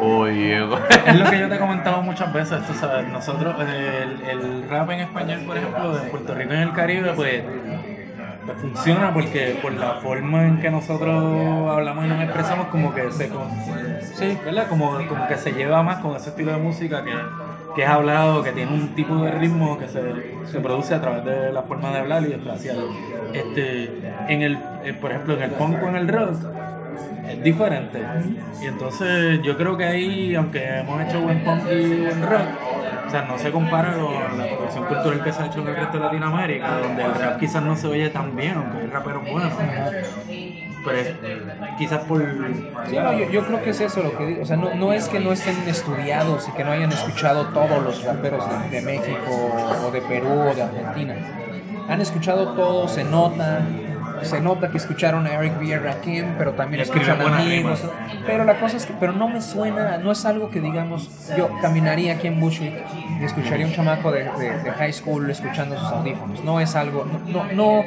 Oye. 0.00 0.58
Es 1.06 1.16
lo 1.16 1.28
que 1.30 1.38
yo 1.40 1.48
te 1.48 1.56
he 1.56 1.58
comentado 1.66 2.02
muchas 2.02 2.32
veces, 2.32 2.64
tú 2.66 2.74
sabes, 2.74 3.08
nosotros, 3.08 3.54
eh, 3.66 4.04
el, 4.30 4.40
el 4.42 4.68
rap 4.70 4.90
en 4.90 5.00
español, 5.00 5.40
por 5.46 5.56
ejemplo, 5.56 5.92
de 5.96 6.08
Puerto 6.10 6.34
Rico 6.34 6.52
y 6.52 6.56
en 6.56 6.62
el 6.62 6.72
Caribe, 6.72 7.12
pues, 7.14 7.42
pues 8.46 8.58
funciona 8.58 9.12
porque 9.12 9.58
por 9.60 9.72
la 9.72 9.94
forma 9.94 10.44
en 10.46 10.60
que 10.60 10.70
nosotros 10.70 11.70
hablamos 11.72 12.04
y 12.04 12.08
nos 12.08 12.22
expresamos, 12.22 12.68
como 12.68 12.94
que 12.94 13.10
se, 13.10 13.28
con- 13.28 13.48
sí, 14.14 14.38
¿verdad? 14.44 14.66
Como, 14.68 14.92
como 15.08 15.26
que 15.26 15.36
se 15.36 15.52
lleva 15.52 15.82
más 15.82 15.98
con 15.98 16.14
ese 16.16 16.30
estilo 16.30 16.52
de 16.52 16.58
música 16.58 17.02
que, 17.02 17.10
que 17.74 17.82
es 17.82 17.88
hablado, 17.88 18.42
que 18.42 18.52
tiene 18.52 18.72
un 18.72 18.94
tipo 18.94 19.16
de 19.16 19.30
ritmo 19.32 19.78
que 19.78 19.88
se, 19.88 20.00
se 20.46 20.60
produce 20.60 20.94
a 20.94 21.00
través 21.00 21.24
de 21.24 21.52
la 21.52 21.62
forma 21.62 21.90
de 21.90 21.98
hablar 21.98 22.22
y 22.22 22.26
de 22.26 22.38
frasear. 22.38 22.76
Este, 23.32 23.90
en 24.28 24.42
el, 24.42 24.58
eh, 24.84 24.94
por 25.00 25.10
ejemplo, 25.10 25.34
en 25.34 25.42
el 25.42 25.50
punk 25.52 25.82
o 25.82 25.88
en 25.88 25.96
el 25.96 26.08
rock, 26.08 26.36
es 27.28 27.42
diferente. 27.42 28.00
Y 28.62 28.66
entonces 28.66 29.40
yo 29.42 29.56
creo 29.56 29.76
que 29.76 29.84
ahí, 29.84 30.34
aunque 30.34 30.62
hemos 30.78 31.02
hecho 31.02 31.20
buen 31.20 31.42
punk 31.44 31.62
y 31.70 32.00
buen 32.02 32.22
rock, 32.22 32.48
o 33.06 33.10
sea, 33.10 33.22
no 33.22 33.38
se 33.38 33.50
compara 33.50 33.94
con 33.94 34.38
la 34.38 34.46
producción 34.46 34.84
cultural 34.86 35.22
que 35.22 35.32
se 35.32 35.42
ha 35.42 35.46
hecho 35.46 35.60
en 35.60 35.68
el 35.68 35.76
resto 35.76 35.98
de 35.98 36.04
Latinoamérica, 36.04 36.78
donde 36.78 37.04
el 37.04 37.14
rap 37.14 37.38
quizás 37.38 37.62
no 37.62 37.76
se 37.76 37.86
oye 37.86 38.08
tan 38.10 38.34
bien, 38.34 38.54
aunque 38.56 38.78
hay 38.78 38.86
raperos 38.86 39.22
buenos. 39.30 39.52
Pero 40.84 41.00
por... 42.06 42.20
Sí, 42.88 42.96
no, 42.96 43.12
yo, 43.12 43.30
yo 43.30 43.46
creo 43.46 43.62
que 43.62 43.70
es 43.70 43.80
eso 43.80 44.02
lo 44.02 44.16
que 44.16 44.26
digo. 44.26 44.42
O 44.42 44.46
sea, 44.46 44.56
no, 44.56 44.74
no 44.74 44.92
es 44.92 45.08
que 45.08 45.20
no 45.20 45.32
estén 45.32 45.56
estudiados 45.66 46.48
y 46.48 46.52
que 46.52 46.64
no 46.64 46.72
hayan 46.72 46.92
escuchado 46.92 47.46
todos 47.48 47.82
los 47.82 48.04
raperos 48.04 48.44
de, 48.48 48.70
de 48.70 48.82
México 48.82 49.52
o 49.86 49.90
de 49.90 50.00
Perú 50.02 50.30
o 50.50 50.54
de 50.54 50.62
Argentina. 50.62 51.16
Han 51.88 52.00
escuchado 52.00 52.54
todo, 52.54 52.88
se 52.88 53.04
nota. 53.04 53.62
Se 54.24 54.40
nota 54.40 54.70
que 54.70 54.78
escucharon 54.78 55.26
a 55.26 55.34
Eric 55.34 55.58
B. 55.58 55.78
Rakim, 55.78 56.34
pero 56.38 56.52
también 56.52 56.80
escuchan 56.82 57.20
a 57.20 57.38
amigos. 57.38 57.84
Pero 58.26 58.44
la 58.44 58.58
cosa 58.60 58.76
es 58.76 58.86
que, 58.86 58.94
pero 58.98 59.12
no 59.12 59.28
me 59.28 59.40
suena, 59.40 59.98
no 59.98 60.10
es 60.12 60.24
algo 60.24 60.50
que 60.50 60.60
digamos, 60.60 61.10
yo 61.36 61.48
caminaría 61.60 62.14
aquí 62.14 62.26
en 62.28 62.40
Bushwick 62.40 62.74
y 63.20 63.24
escucharía 63.24 63.66
un 63.66 63.72
chamaco 63.72 64.10
de, 64.10 64.24
de- 64.38 64.58
de 64.62 64.70
high 64.72 64.92
school 64.92 65.30
escuchando 65.30 65.76
sus 65.78 65.88
audífonos. 65.88 66.42
No 66.44 66.60
es 66.60 66.74
algo, 66.74 67.04
no, 67.04 67.44
no, 67.44 67.52
no, 67.52 67.84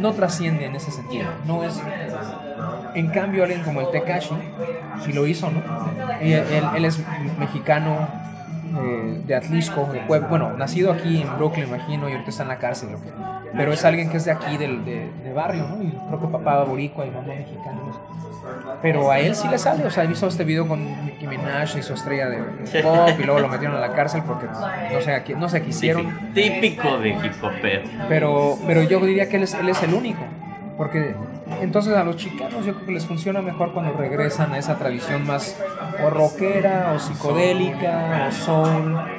no 0.00 0.12
trasciende 0.12 0.66
en 0.66 0.76
ese 0.76 0.90
sentido. 0.90 1.28
No 1.46 1.62
es, 1.64 1.80
en 2.94 3.08
cambio, 3.08 3.44
alguien 3.44 3.62
como 3.62 3.80
el 3.80 3.90
Tekashi, 3.90 4.34
si 5.04 5.12
lo 5.12 5.26
hizo, 5.26 5.50
¿no? 5.50 5.62
Él, 6.20 6.32
él- 6.32 6.64
él 6.76 6.84
es 6.84 7.00
mexicano 7.38 8.08
eh, 8.82 9.22
de 9.26 9.34
Atlisco, 9.34 9.86
de 9.92 10.00
Puebla. 10.00 10.28
Bueno, 10.28 10.52
nacido 10.56 10.92
aquí 10.92 11.22
en 11.22 11.36
Brooklyn, 11.36 11.66
imagino, 11.68 12.08
y 12.08 12.12
ahorita 12.12 12.30
está 12.30 12.42
en 12.42 12.48
la 12.48 12.58
cárcel. 12.58 12.90
que- 12.90 13.37
Pero 13.56 13.72
es 13.72 13.84
alguien 13.84 14.10
que 14.10 14.18
es 14.18 14.24
de 14.24 14.32
aquí, 14.32 14.56
del 14.56 14.84
de, 14.84 15.10
de 15.24 15.32
barrio, 15.32 15.68
¿no? 15.68 15.82
Y 15.82 15.90
creo 15.90 16.20
que 16.20 16.26
papá 16.28 16.64
boricua 16.64 17.06
y 17.06 17.10
mamá 17.10 17.28
mexicana. 17.28 17.80
Pero 18.82 19.10
a 19.10 19.18
él 19.18 19.34
sí 19.34 19.48
le 19.48 19.58
sale, 19.58 19.84
o 19.84 19.90
sea, 19.90 20.04
he 20.04 20.06
visto 20.06 20.26
este 20.26 20.44
video 20.44 20.66
con 20.66 21.04
Nicki 21.04 21.26
Minaj 21.26 21.76
y 21.76 21.82
su 21.82 21.94
estrella 21.94 22.28
de, 22.28 22.38
pop 22.82 23.10
y 23.18 23.24
luego 23.24 23.40
lo 23.40 23.48
metieron 23.48 23.76
a 23.76 23.80
la 23.80 23.92
cárcel 23.92 24.22
porque 24.26 24.46
no 24.46 25.00
sé, 25.00 25.34
no 25.36 25.48
sé 25.48 25.62
qué 25.62 25.70
hicieron. 25.70 26.32
Típico 26.32 26.98
de 26.98 27.10
hip 27.10 27.42
hopero. 27.42 27.82
Pero, 28.08 28.58
pero 28.66 28.82
yo 28.82 29.00
diría 29.00 29.28
que 29.28 29.36
él 29.36 29.42
es, 29.42 29.54
él 29.54 29.68
es 29.68 29.82
el 29.82 29.94
único. 29.94 30.22
Porque 30.76 31.14
entonces 31.60 31.96
a 31.96 32.04
los 32.04 32.16
chicanos 32.16 32.64
yo 32.64 32.74
creo 32.74 32.86
que 32.86 32.92
les 32.92 33.06
funciona 33.06 33.42
mejor 33.42 33.72
cuando 33.72 33.92
regresan 33.94 34.52
a 34.52 34.58
esa 34.58 34.78
tradición 34.78 35.26
más 35.26 35.60
o 36.04 36.08
rockera 36.08 36.92
o 36.94 36.98
psicodélica 37.00 38.28
o 38.28 38.32
soul. 38.32 39.17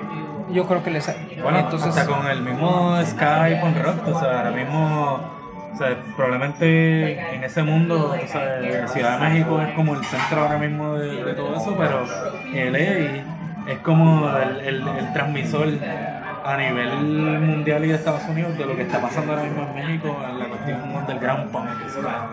Yo 0.52 0.66
creo 0.66 0.84
que 0.84 0.92
les... 0.92 1.10
Bueno, 1.42 1.60
entonces, 1.60 1.96
hasta 1.96 2.06
con 2.06 2.26
el 2.28 2.42
mismo 2.42 2.98
Sky 3.06 3.60
con 3.62 3.76
rock, 3.76 4.08
o 4.08 4.20
sea, 4.20 4.40
ahora 4.40 4.52
mismo, 4.52 5.20
o 5.74 5.78
sea, 5.78 5.96
probablemente 6.16 7.36
en 7.36 7.44
ese 7.44 7.64
mundo, 7.64 8.16
o 8.16 8.28
sea, 8.28 8.88
Ciudad 8.88 9.20
de 9.20 9.30
México 9.30 9.62
es 9.62 9.74
como 9.74 9.96
el 9.96 10.04
centro 10.04 10.42
ahora 10.42 10.58
mismo 10.58 10.96
de, 10.96 11.24
de 11.24 11.34
todo 11.34 11.56
eso, 11.56 11.76
pero 11.78 12.06
LA 12.54 13.24
es 13.72 13.80
como 13.84 14.30
el, 14.38 14.60
el, 14.62 14.88
el 14.88 15.14
transmisor 15.14 15.68
a 16.46 16.58
nivel 16.58 16.90
mundial 17.42 17.86
y 17.86 17.90
de 17.90 17.96
Estados 17.96 18.22
Unidos 18.30 18.58
de 18.58 18.66
lo 18.66 18.76
que 18.76 18.84
está 18.84 19.00
pasando 19.02 19.34
ahora 19.34 19.44
mismo 19.46 19.64
en 19.64 19.76
México 19.76 20.18
en 20.30 20.40
la 20.40 20.46
cuestión 20.46 20.96
underground 20.96 21.52
punk. 21.52 21.66
o 21.86 21.90
sea, 22.02 22.30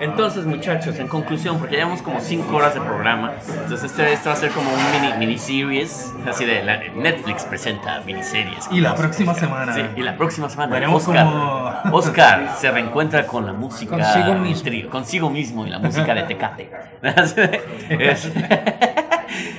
Entonces, 0.00 0.44
muchachos, 0.46 0.98
en 0.98 1.08
conclusión, 1.08 1.58
porque 1.58 1.76
llevamos 1.76 2.02
como 2.02 2.20
5 2.20 2.56
horas 2.56 2.74
de 2.74 2.80
programa, 2.80 3.32
entonces 3.48 3.84
este, 3.90 4.12
este 4.12 4.28
va 4.28 4.34
a 4.34 4.38
ser 4.38 4.50
como 4.52 4.70
un 4.70 4.76
mini 5.00 5.14
miniseries, 5.18 6.12
así 6.28 6.44
de 6.44 6.62
la- 6.62 6.78
Netflix 6.94 7.44
presenta 7.44 8.00
miniseries. 8.06 8.68
Y 8.70 8.80
la 8.80 8.94
próxima 8.94 9.34
semana. 9.34 9.72
Sí, 9.74 9.82
y 9.96 10.02
la 10.02 10.16
próxima 10.16 10.48
semana 10.48 10.72
Veremos 10.72 11.06
Oscar, 11.06 11.24
cómo- 11.24 11.72
Oscar 11.96 12.54
se 12.56 12.70
reencuentra 12.70 13.26
con 13.26 13.46
la 13.46 13.52
música 13.52 13.96
Consigo 13.96 14.26
del 14.32 14.40
mismo. 14.40 14.90
consigo 14.90 15.30
mismo 15.30 15.66
y 15.66 15.70
la 15.70 15.78
música 15.78 16.14
de 16.14 16.22
Tecate. 16.22 16.70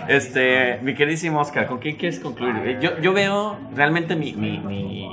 Es- 0.07 0.25
este, 0.25 0.79
mi 0.81 0.93
queridísimo 0.95 1.39
Oscar, 1.39 1.67
¿con 1.67 1.79
quién 1.79 1.95
quieres 1.97 2.19
concluir? 2.19 2.79
Yo, 2.79 2.99
yo 2.99 3.13
veo 3.13 3.57
realmente 3.75 4.15
mi, 4.15 4.33
mi, 4.33 4.57
mi, 4.59 5.09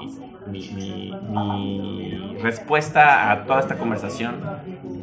mi- 0.46 0.70
mi- 0.70 1.12
mi 1.80 2.38
respuesta 2.42 3.30
a 3.32 3.44
toda 3.44 3.60
esta 3.60 3.76
conversación 3.76 4.36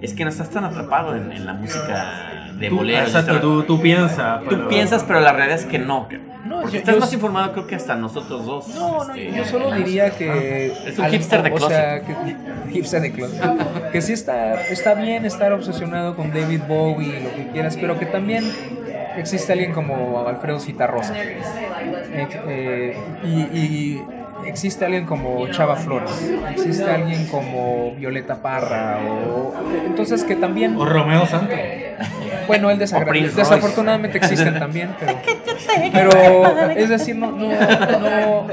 es 0.01 0.13
que 0.13 0.23
no 0.23 0.29
estás 0.29 0.49
tan 0.49 0.63
atrapado 0.65 1.15
en, 1.15 1.31
en 1.31 1.45
la 1.45 1.53
música 1.53 2.49
de 2.57 2.69
Tú, 2.69 2.77
boleros. 2.77 3.07
exacto, 3.07 3.39
tú, 3.39 3.63
tú 3.63 3.81
piensas. 3.81 4.41
Tú 4.43 4.49
pero- 4.49 4.67
piensas, 4.67 5.03
pero 5.03 5.19
la 5.19 5.33
realidad 5.33 5.59
es 5.59 5.65
que 5.65 5.79
no. 5.79 6.07
No, 6.45 6.59
porque 6.61 6.73
yo- 6.73 6.79
estás 6.79 6.95
yo- 6.95 6.99
más 7.01 7.13
informado 7.13 7.51
creo 7.53 7.67
que 7.67 7.75
hasta 7.75 7.95
nosotros 7.95 8.45
dos. 8.45 8.67
No, 8.75 9.05
no, 9.05 9.13
este, 9.13 9.31
yo 9.35 9.45
solo 9.45 9.71
diría 9.71 10.11
que... 10.11 10.67
Es 10.85 10.99
un 10.99 11.05
hipster 11.07 11.41
de 11.41 11.51
o 11.51 11.57
sea, 11.59 12.01
que, 12.01 12.15
hipster 12.71 13.01
de 13.01 13.11
closet. 13.13 13.91
que 13.91 14.01
sí 14.01 14.13
está, 14.13 14.61
está 14.65 14.93
bien 14.93 15.25
estar 15.25 15.51
obsesionado 15.53 16.15
con 16.15 16.33
David 16.33 16.61
Bowie 16.67 17.19
y 17.19 17.23
lo 17.23 17.33
que 17.33 17.47
quieras, 17.51 17.77
pero 17.79 17.97
que 17.97 18.05
también 18.05 18.43
existe 19.17 19.53
alguien 19.53 19.71
como 19.71 20.27
Alfredo 20.27 20.59
Citarrosa. 20.59 21.13
Eh, 22.47 22.97
y, 23.23 23.27
y 23.57 24.03
existe 24.45 24.85
alguien 24.85 25.05
como 25.05 25.47
Chava 25.47 25.75
Flores, 25.75 26.31
existe 26.51 26.83
alguien 26.89 27.27
como 27.27 27.93
Violeta 27.95 28.41
Parra, 28.41 28.99
o 29.05 29.53
entonces 29.85 30.23
que 30.23 30.35
también... 30.35 30.75
O 30.75 30.85
Romeo 30.85 31.25
Santos. 31.25 31.57
Bueno, 32.47 32.69
él 32.69 32.77
desafortunadamente 32.77 34.17
existen 34.17 34.59
también, 34.59 34.89
pero, 35.93 36.09
pero 36.11 36.69
es 36.71 36.89
decir, 36.89 37.15
no, 37.15 37.31
no, 37.31 37.47
no, 37.47 38.47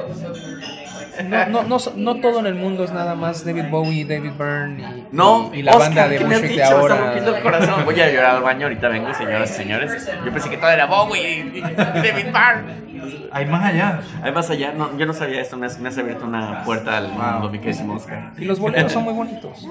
no, 1.25 1.47
no, 1.47 1.63
no, 1.65 1.79
no 1.97 2.15
todo 2.21 2.41
en 2.41 2.47
el 2.47 2.55
mundo 2.55 2.85
es 2.85 2.93
nada 2.93 3.15
más 3.15 3.45
David 3.45 3.65
Bowie, 3.71 4.05
David 4.05 4.33
Byrne 4.39 4.83
y, 4.83 5.07
No, 5.13 5.51
y 5.55 5.63
la 5.63 5.73
Oscar, 5.73 5.87
banda 5.89 6.09
de 6.09 6.19
¿qué 6.19 6.25
me 6.25 6.35
has 6.35 6.41
Bushwick 6.43 6.59
de 6.59 6.71
rompiendo 6.71 7.31
el 7.31 7.37
ahora. 7.37 7.43
corazón. 7.43 7.85
Voy 7.85 8.01
a 8.01 8.11
llorar 8.13 8.37
al 8.37 8.43
baño, 8.43 8.63
ahorita 8.67 8.89
vengo, 8.89 9.13
señoras 9.15 9.51
y 9.51 9.55
señores. 9.55 10.11
Yo 10.25 10.33
pensé 10.33 10.51
que 10.51 10.57
todo 10.57 10.71
era 10.71 10.87
Bowie 10.87 11.53
y 11.55 11.61
David 11.61 12.27
Byrne. 12.33 12.91
Hay 13.33 13.47
más 13.47 13.65
allá. 13.65 14.01
Ahí 14.23 14.33
más 14.33 14.51
allá, 14.51 14.73
no, 14.73 14.97
yo 14.99 15.07
no 15.07 15.13
sabía 15.15 15.41
esto, 15.41 15.57
me 15.57 15.67
has, 15.67 15.79
me 15.79 15.89
has 15.89 15.97
abierto 15.97 16.27
una 16.27 16.63
puerta 16.65 16.99
al 16.99 17.09
mundo, 17.09 17.49
mi 17.51 17.59
queridísimo 17.59 17.95
Oscar. 17.95 18.33
Y 18.37 18.45
los 18.45 18.59
boleros 18.59 18.93
son 18.93 19.05
muy 19.05 19.15
bonitos. 19.15 19.67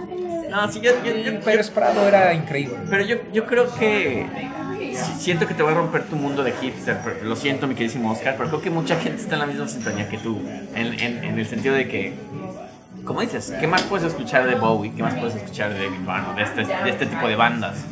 No, 0.50 0.72
sí, 0.72 0.80
yo, 0.82 0.92
yo, 1.06 1.14
yo- 1.16 1.40
Pérez 1.42 1.70
Prado 1.70 2.08
era 2.08 2.34
increíble. 2.34 2.78
pero 2.90 3.04
yo, 3.06 3.18
yo 3.32 3.46
creo 3.46 3.72
que 3.76 4.26
siento 4.96 5.48
que 5.48 5.54
te 5.54 5.64
voy 5.64 5.74
a 5.74 5.76
romper 5.76 6.04
tu 6.04 6.16
mundo 6.16 6.44
de 6.44 6.52
hipster. 6.54 7.00
pero 7.04 7.24
lo 7.24 7.36
siento, 7.36 7.68
mi 7.68 7.76
queridísimo 7.76 8.12
Oscar, 8.12 8.36
pero 8.38 8.50
creo 8.50 8.62
que 8.62 8.70
mucha 8.70 8.96
gente 9.00 9.22
está 9.22 9.36
en 9.36 9.40
la 9.42 9.48
misma 9.48 9.68
sintonía 9.68 10.08
que 10.10 10.18
tú. 10.18 10.42
En, 10.76 11.00
en, 11.00 11.24
en 11.24 11.40
el 11.40 11.46
sentido 11.46 11.76
de 11.76 11.88
que, 11.88 12.14
como 13.04 13.22
dices, 13.22 13.54
¿qué 13.60 13.68
más 13.68 13.82
puedes 13.84 14.06
escuchar 14.08 14.48
de 14.48 14.56
Bowie? 14.56 14.94
¿Qué 14.96 15.04
más 15.04 15.16
puedes 15.16 15.36
escuchar 15.36 15.74
de 15.74 15.86
David 15.86 16.00
o 16.08 16.36
De 16.36 16.44
este, 16.44 16.66
de 16.66 16.90
este 16.90 17.06
tipo 17.06 17.28
de 17.28 17.36
bandas. 17.36 17.86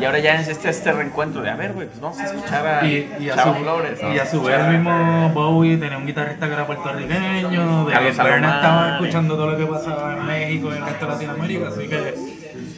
Y 0.00 0.04
ahora 0.04 0.20
ya 0.20 0.40
es 0.40 0.46
este, 0.46 0.68
este 0.68 0.92
reencuentro 0.92 1.42
de, 1.42 1.50
a 1.50 1.56
ver, 1.56 1.72
güey, 1.72 1.88
pues 1.88 2.00
vamos 2.00 2.20
a 2.20 2.26
escuchar 2.26 2.64
a, 2.64 2.86
Y, 2.86 3.16
y 3.18 3.30
a 3.30 3.42
su, 3.42 3.54
Flores. 3.54 4.00
¿no? 4.00 4.14
y 4.14 4.18
a 4.18 4.26
su 4.26 4.42
vez 4.42 4.60
el 4.60 4.78
mismo 4.78 5.30
Bowie 5.30 5.76
tenía 5.76 5.98
un 5.98 6.06
guitarrista 6.06 6.46
que 6.46 6.52
era 6.52 6.66
puertorriqueño, 6.66 7.84
de 7.84 7.92
Carlos 7.92 8.18
Alomar. 8.20 8.54
estaba 8.54 8.92
escuchando 8.92 9.34
todo 9.34 9.50
lo 9.50 9.56
que 9.56 9.66
pasaba 9.66 10.16
en 10.18 10.26
México 10.26 10.68
y 10.68 10.76
en 10.76 10.82
el 10.82 10.84
resto 10.88 11.04
de 11.06 11.12
Latinoamérica, 11.12 11.68
así 11.68 11.88
que 11.88 12.14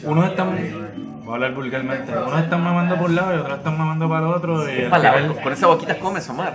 unos 0.03 0.29
están, 0.31 0.57
voy 1.31 1.41
a 1.41 1.45
hablar 1.47 1.53
vulgarmente, 1.53 2.11
unos 2.11 2.41
están 2.41 2.61
mamando 2.63 2.95
por 2.97 3.09
un 3.09 3.15
lado 3.15 3.33
y 3.35 3.37
otros 3.37 3.57
están 3.57 3.77
mamando 3.77 4.09
para 4.09 4.27
el 4.27 4.33
otro 4.33 4.69
y 4.69 4.89
Palabra, 4.89 5.21
final, 5.21 5.41
con 5.41 5.53
esa 5.53 5.67
boquita 5.67 5.97
comes, 5.97 6.29
Omar. 6.29 6.53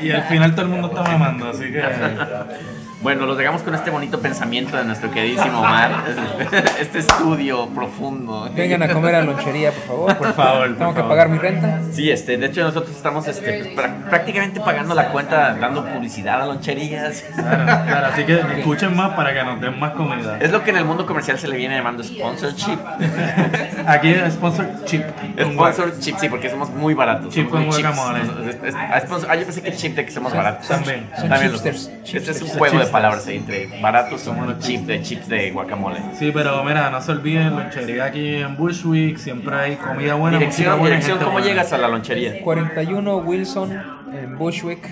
y, 0.00 0.06
y 0.06 0.10
al 0.12 0.22
final 0.24 0.52
todo 0.54 0.62
el 0.62 0.68
mundo 0.68 0.88
está 0.88 1.02
mamando, 1.02 1.48
así 1.48 1.72
que 1.72 1.82
Bueno, 3.02 3.26
los 3.26 3.36
dejamos 3.36 3.62
con 3.62 3.74
este 3.74 3.90
bonito 3.90 4.20
pensamiento 4.20 4.76
de 4.76 4.84
nuestro 4.84 5.10
queridísimo 5.10 5.58
Omar. 5.58 5.90
Este 6.80 6.98
estudio 7.00 7.66
profundo. 7.68 8.48
Vengan 8.54 8.82
a 8.82 8.88
comer 8.92 9.14
a 9.16 9.22
lonchería, 9.22 9.72
por 9.72 9.82
favor. 9.86 10.16
por 10.18 10.32
favor, 10.34 10.68
por 10.68 10.76
Tengo 10.78 10.90
que 10.94 11.00
favor. 11.00 11.08
pagar 11.08 11.28
mi 11.28 11.38
renta. 11.38 11.80
Sí, 11.92 12.10
este, 12.10 12.36
de 12.36 12.46
hecho 12.46 12.62
nosotros 12.62 12.94
estamos 12.94 13.26
este, 13.26 13.72
pues, 13.74 13.76
prá- 13.76 14.08
prácticamente 14.08 14.60
pagando 14.60 14.94
la 14.94 15.08
cuenta, 15.08 15.54
dando 15.54 15.84
publicidad 15.84 16.42
a 16.42 16.46
loncherías. 16.46 17.24
Claro, 17.34 17.64
claro, 17.86 18.06
así 18.12 18.24
que 18.24 18.40
escuchen 18.58 18.94
más 18.96 19.14
para 19.14 19.32
que 19.34 19.42
nos 19.42 19.60
den 19.60 19.78
más 19.80 19.92
comida. 19.92 20.38
Es 20.40 20.52
lo 20.52 20.62
que 20.62 20.70
en 20.70 20.76
el 20.76 20.84
mundo 20.84 21.04
comercial 21.06 21.38
se 21.38 21.48
le 21.48 21.56
viene 21.56 21.76
llamando 21.76 22.02
sponsorship. 22.04 22.78
Aquí 23.86 24.10
es 24.10 24.34
sponsor 24.34 24.66
chip. 24.84 25.02
con 25.42 25.56
guac. 25.56 25.74
Sponsor 25.74 25.98
chip, 25.98 26.16
sí, 26.18 26.28
porque 26.28 26.50
somos 26.50 26.70
muy 26.70 26.94
baratos. 26.94 27.32
Chip 27.34 27.48
con 27.48 27.66
guacamole. 27.66 28.20
Ah, 28.76 29.34
yo 29.36 29.44
pensé 29.44 29.62
que 29.62 29.72
chip 29.74 29.96
de 29.96 30.04
que 30.04 30.10
somos 30.12 30.32
baratos. 30.34 30.68
También. 30.68 31.08
Son 31.18 31.28
También 31.28 31.52
los 31.52 31.62
chipsters. 31.64 32.14
Este 32.14 32.30
es 32.30 32.42
un 32.42 32.48
juego 32.48 32.78
de. 32.78 32.91
Palabras 32.92 33.26
ahí 33.26 33.38
entre 33.38 33.80
baratos 33.80 34.20
somos 34.20 34.46
los 34.46 34.58
chips 34.60 34.86
de 34.86 35.02
chips 35.02 35.28
de 35.28 35.50
guacamole. 35.50 35.98
Sí, 36.18 36.30
pero 36.32 36.62
mira, 36.64 36.90
no 36.90 37.00
se 37.00 37.12
olviden, 37.12 37.56
lonchería 37.56 38.04
aquí 38.04 38.36
en 38.36 38.56
Bushwick, 38.56 39.16
siempre 39.16 39.56
hay 39.56 39.76
comida 39.76 40.14
buena, 40.14 40.38
Dirección, 40.38 40.78
buena 40.78 40.96
dirección, 40.96 41.18
¿cómo 41.18 41.32
buena. 41.32 41.46
llegas 41.46 41.72
a 41.72 41.78
la 41.78 41.88
lonchería? 41.88 42.40
41 42.42 43.16
Wilson 43.16 43.72
en 44.12 44.38
Bushwick, 44.38 44.88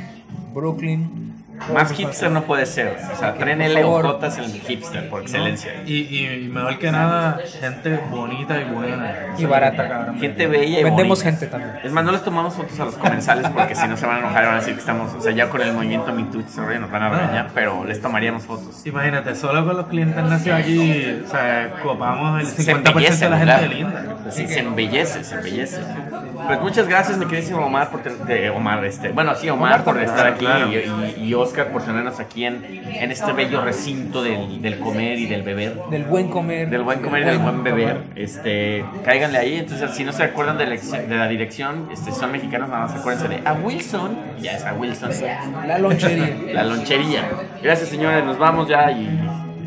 Brooklyn. 0.54 1.29
Más 1.74 1.92
hipster 1.92 2.30
no 2.30 2.42
puede 2.44 2.66
ser. 2.66 2.98
O 3.12 3.16
sea, 3.18 3.34
tren 3.34 3.58
por 3.58 3.66
L 3.66 3.84
o 3.84 3.86
favor. 3.86 4.06
J 4.14 4.26
es 4.26 4.38
el 4.38 4.52
hipster 4.62 5.08
por 5.08 5.22
excelencia. 5.22 5.82
Y, 5.86 5.94
y, 6.02 6.44
y 6.44 6.48
mejor 6.48 6.78
que 6.78 6.90
nada, 6.90 7.38
gente 7.60 8.00
bonita 8.10 8.60
y 8.60 8.64
buena. 8.64 9.14
Y 9.38 9.44
barata. 9.44 9.88
Cabrón. 9.88 10.18
Gente 10.18 10.46
bella 10.46 10.80
y 10.80 10.84
Vendemos 10.84 11.18
bonita. 11.18 11.30
gente 11.30 11.46
también. 11.46 11.78
Es 11.84 11.92
más, 11.92 12.04
no 12.04 12.12
les 12.12 12.22
tomamos 12.24 12.54
fotos 12.54 12.78
a 12.80 12.84
los 12.86 12.94
comensales 12.96 13.48
porque 13.50 13.74
si 13.74 13.86
no 13.86 13.96
se 13.96 14.06
van 14.06 14.16
a 14.16 14.18
enojar 14.20 14.42
y 14.42 14.46
van 14.46 14.54
a 14.54 14.58
decir 14.60 14.74
que 14.74 14.80
estamos, 14.80 15.14
o 15.14 15.20
sea, 15.20 15.32
ya 15.32 15.48
con 15.48 15.60
el 15.60 15.72
movimiento 15.72 16.12
Me 16.12 16.24
Too 16.24 16.40
y 16.40 16.44
ese 16.44 16.60
rollo 16.62 16.80
nos 16.80 16.90
van 16.90 17.02
a 17.02 17.08
regañar, 17.10 17.50
pero 17.54 17.84
les 17.84 18.00
tomaríamos 18.00 18.42
fotos. 18.44 18.84
Imagínate, 18.86 19.34
solo 19.34 19.64
con 19.64 19.76
los 19.76 19.86
clientes 19.86 20.22
nacidos 20.24 20.60
aquí, 20.60 21.22
o 21.24 21.28
sea, 21.28 21.74
copamos 21.82 22.40
el 22.40 22.46
Se 22.46 22.74
50% 22.74 22.88
embellece, 22.88 23.24
de 23.24 23.30
la 23.30 23.38
gente 23.38 23.68
linda. 23.74 24.04
Sí, 24.30 24.46
se 24.46 24.60
embellece, 24.60 25.24
se 25.24 25.34
embellece. 25.34 25.80
Pues 26.46 26.60
muchas 26.60 26.88
gracias, 26.88 27.16
mi 27.18 27.26
queridísimo 27.26 27.64
Omar, 27.64 27.90
por 27.90 28.00
Omar, 28.54 28.84
este, 28.84 29.10
bueno, 29.10 29.34
sí, 29.34 29.48
Omar, 29.48 29.84
por 29.84 30.00
estar 30.02 30.26
aquí 30.26 30.44
Claro. 30.44 30.68
y, 30.70 31.22
y- 31.28 31.34
Oscar 31.34 31.68
por 31.68 31.82
tenernos 31.82 32.18
aquí 32.20 32.44
en, 32.44 32.64
en 32.64 33.10
este 33.10 33.32
bello 33.32 33.60
recinto 33.62 34.22
del, 34.22 34.60
del 34.60 34.78
comer 34.78 35.18
y 35.18 35.26
del 35.26 35.42
beber. 35.42 35.74
Del 35.90 36.04
buen 36.04 36.28
comer. 36.28 36.68
Del 36.68 36.82
buen 36.82 37.00
comer 37.00 37.22
y 37.22 37.26
del 37.26 37.38
buen 37.38 37.62
beber, 37.62 38.02
este, 38.16 38.84
cáiganle 39.04 39.38
ahí. 39.38 39.58
Entonces, 39.58 39.90
si 39.92 40.04
no 40.04 40.12
se 40.12 40.22
acuerdan 40.24 40.58
de 40.58 40.66
la, 40.66 40.76
de 40.76 41.16
la 41.16 41.28
dirección, 41.28 41.88
este, 41.92 42.12
son 42.12 42.32
mexicanos, 42.32 42.68
nada 42.68 42.86
más 42.86 42.94
acuérdense 42.96 43.28
de 43.28 43.40
a 43.46 43.52
Wilson, 43.54 44.16
ya 44.40 44.52
es 44.52 44.64
a 44.64 44.74
Wilson, 44.74 45.10
La 45.66 45.78
lonchería. 45.78 46.36
la 46.52 46.64
lonchería. 46.64 47.22
Gracias, 47.62 47.88
señores, 47.88 48.24
nos 48.24 48.38
vamos 48.38 48.68
ya 48.68 48.90
y 48.90 49.08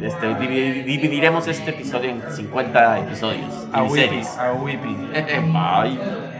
este, 0.03 0.27
divi- 0.35 0.83
dividiremos 0.83 1.47
este 1.47 1.69
episodio 1.71 2.09
en 2.09 2.21
50 2.29 2.99
episodios. 2.99 3.67
A 3.71 3.83
Whippy, 3.83 4.21
a 4.37 4.51
Whippy. 4.53 4.97
Bye. 5.53 6.32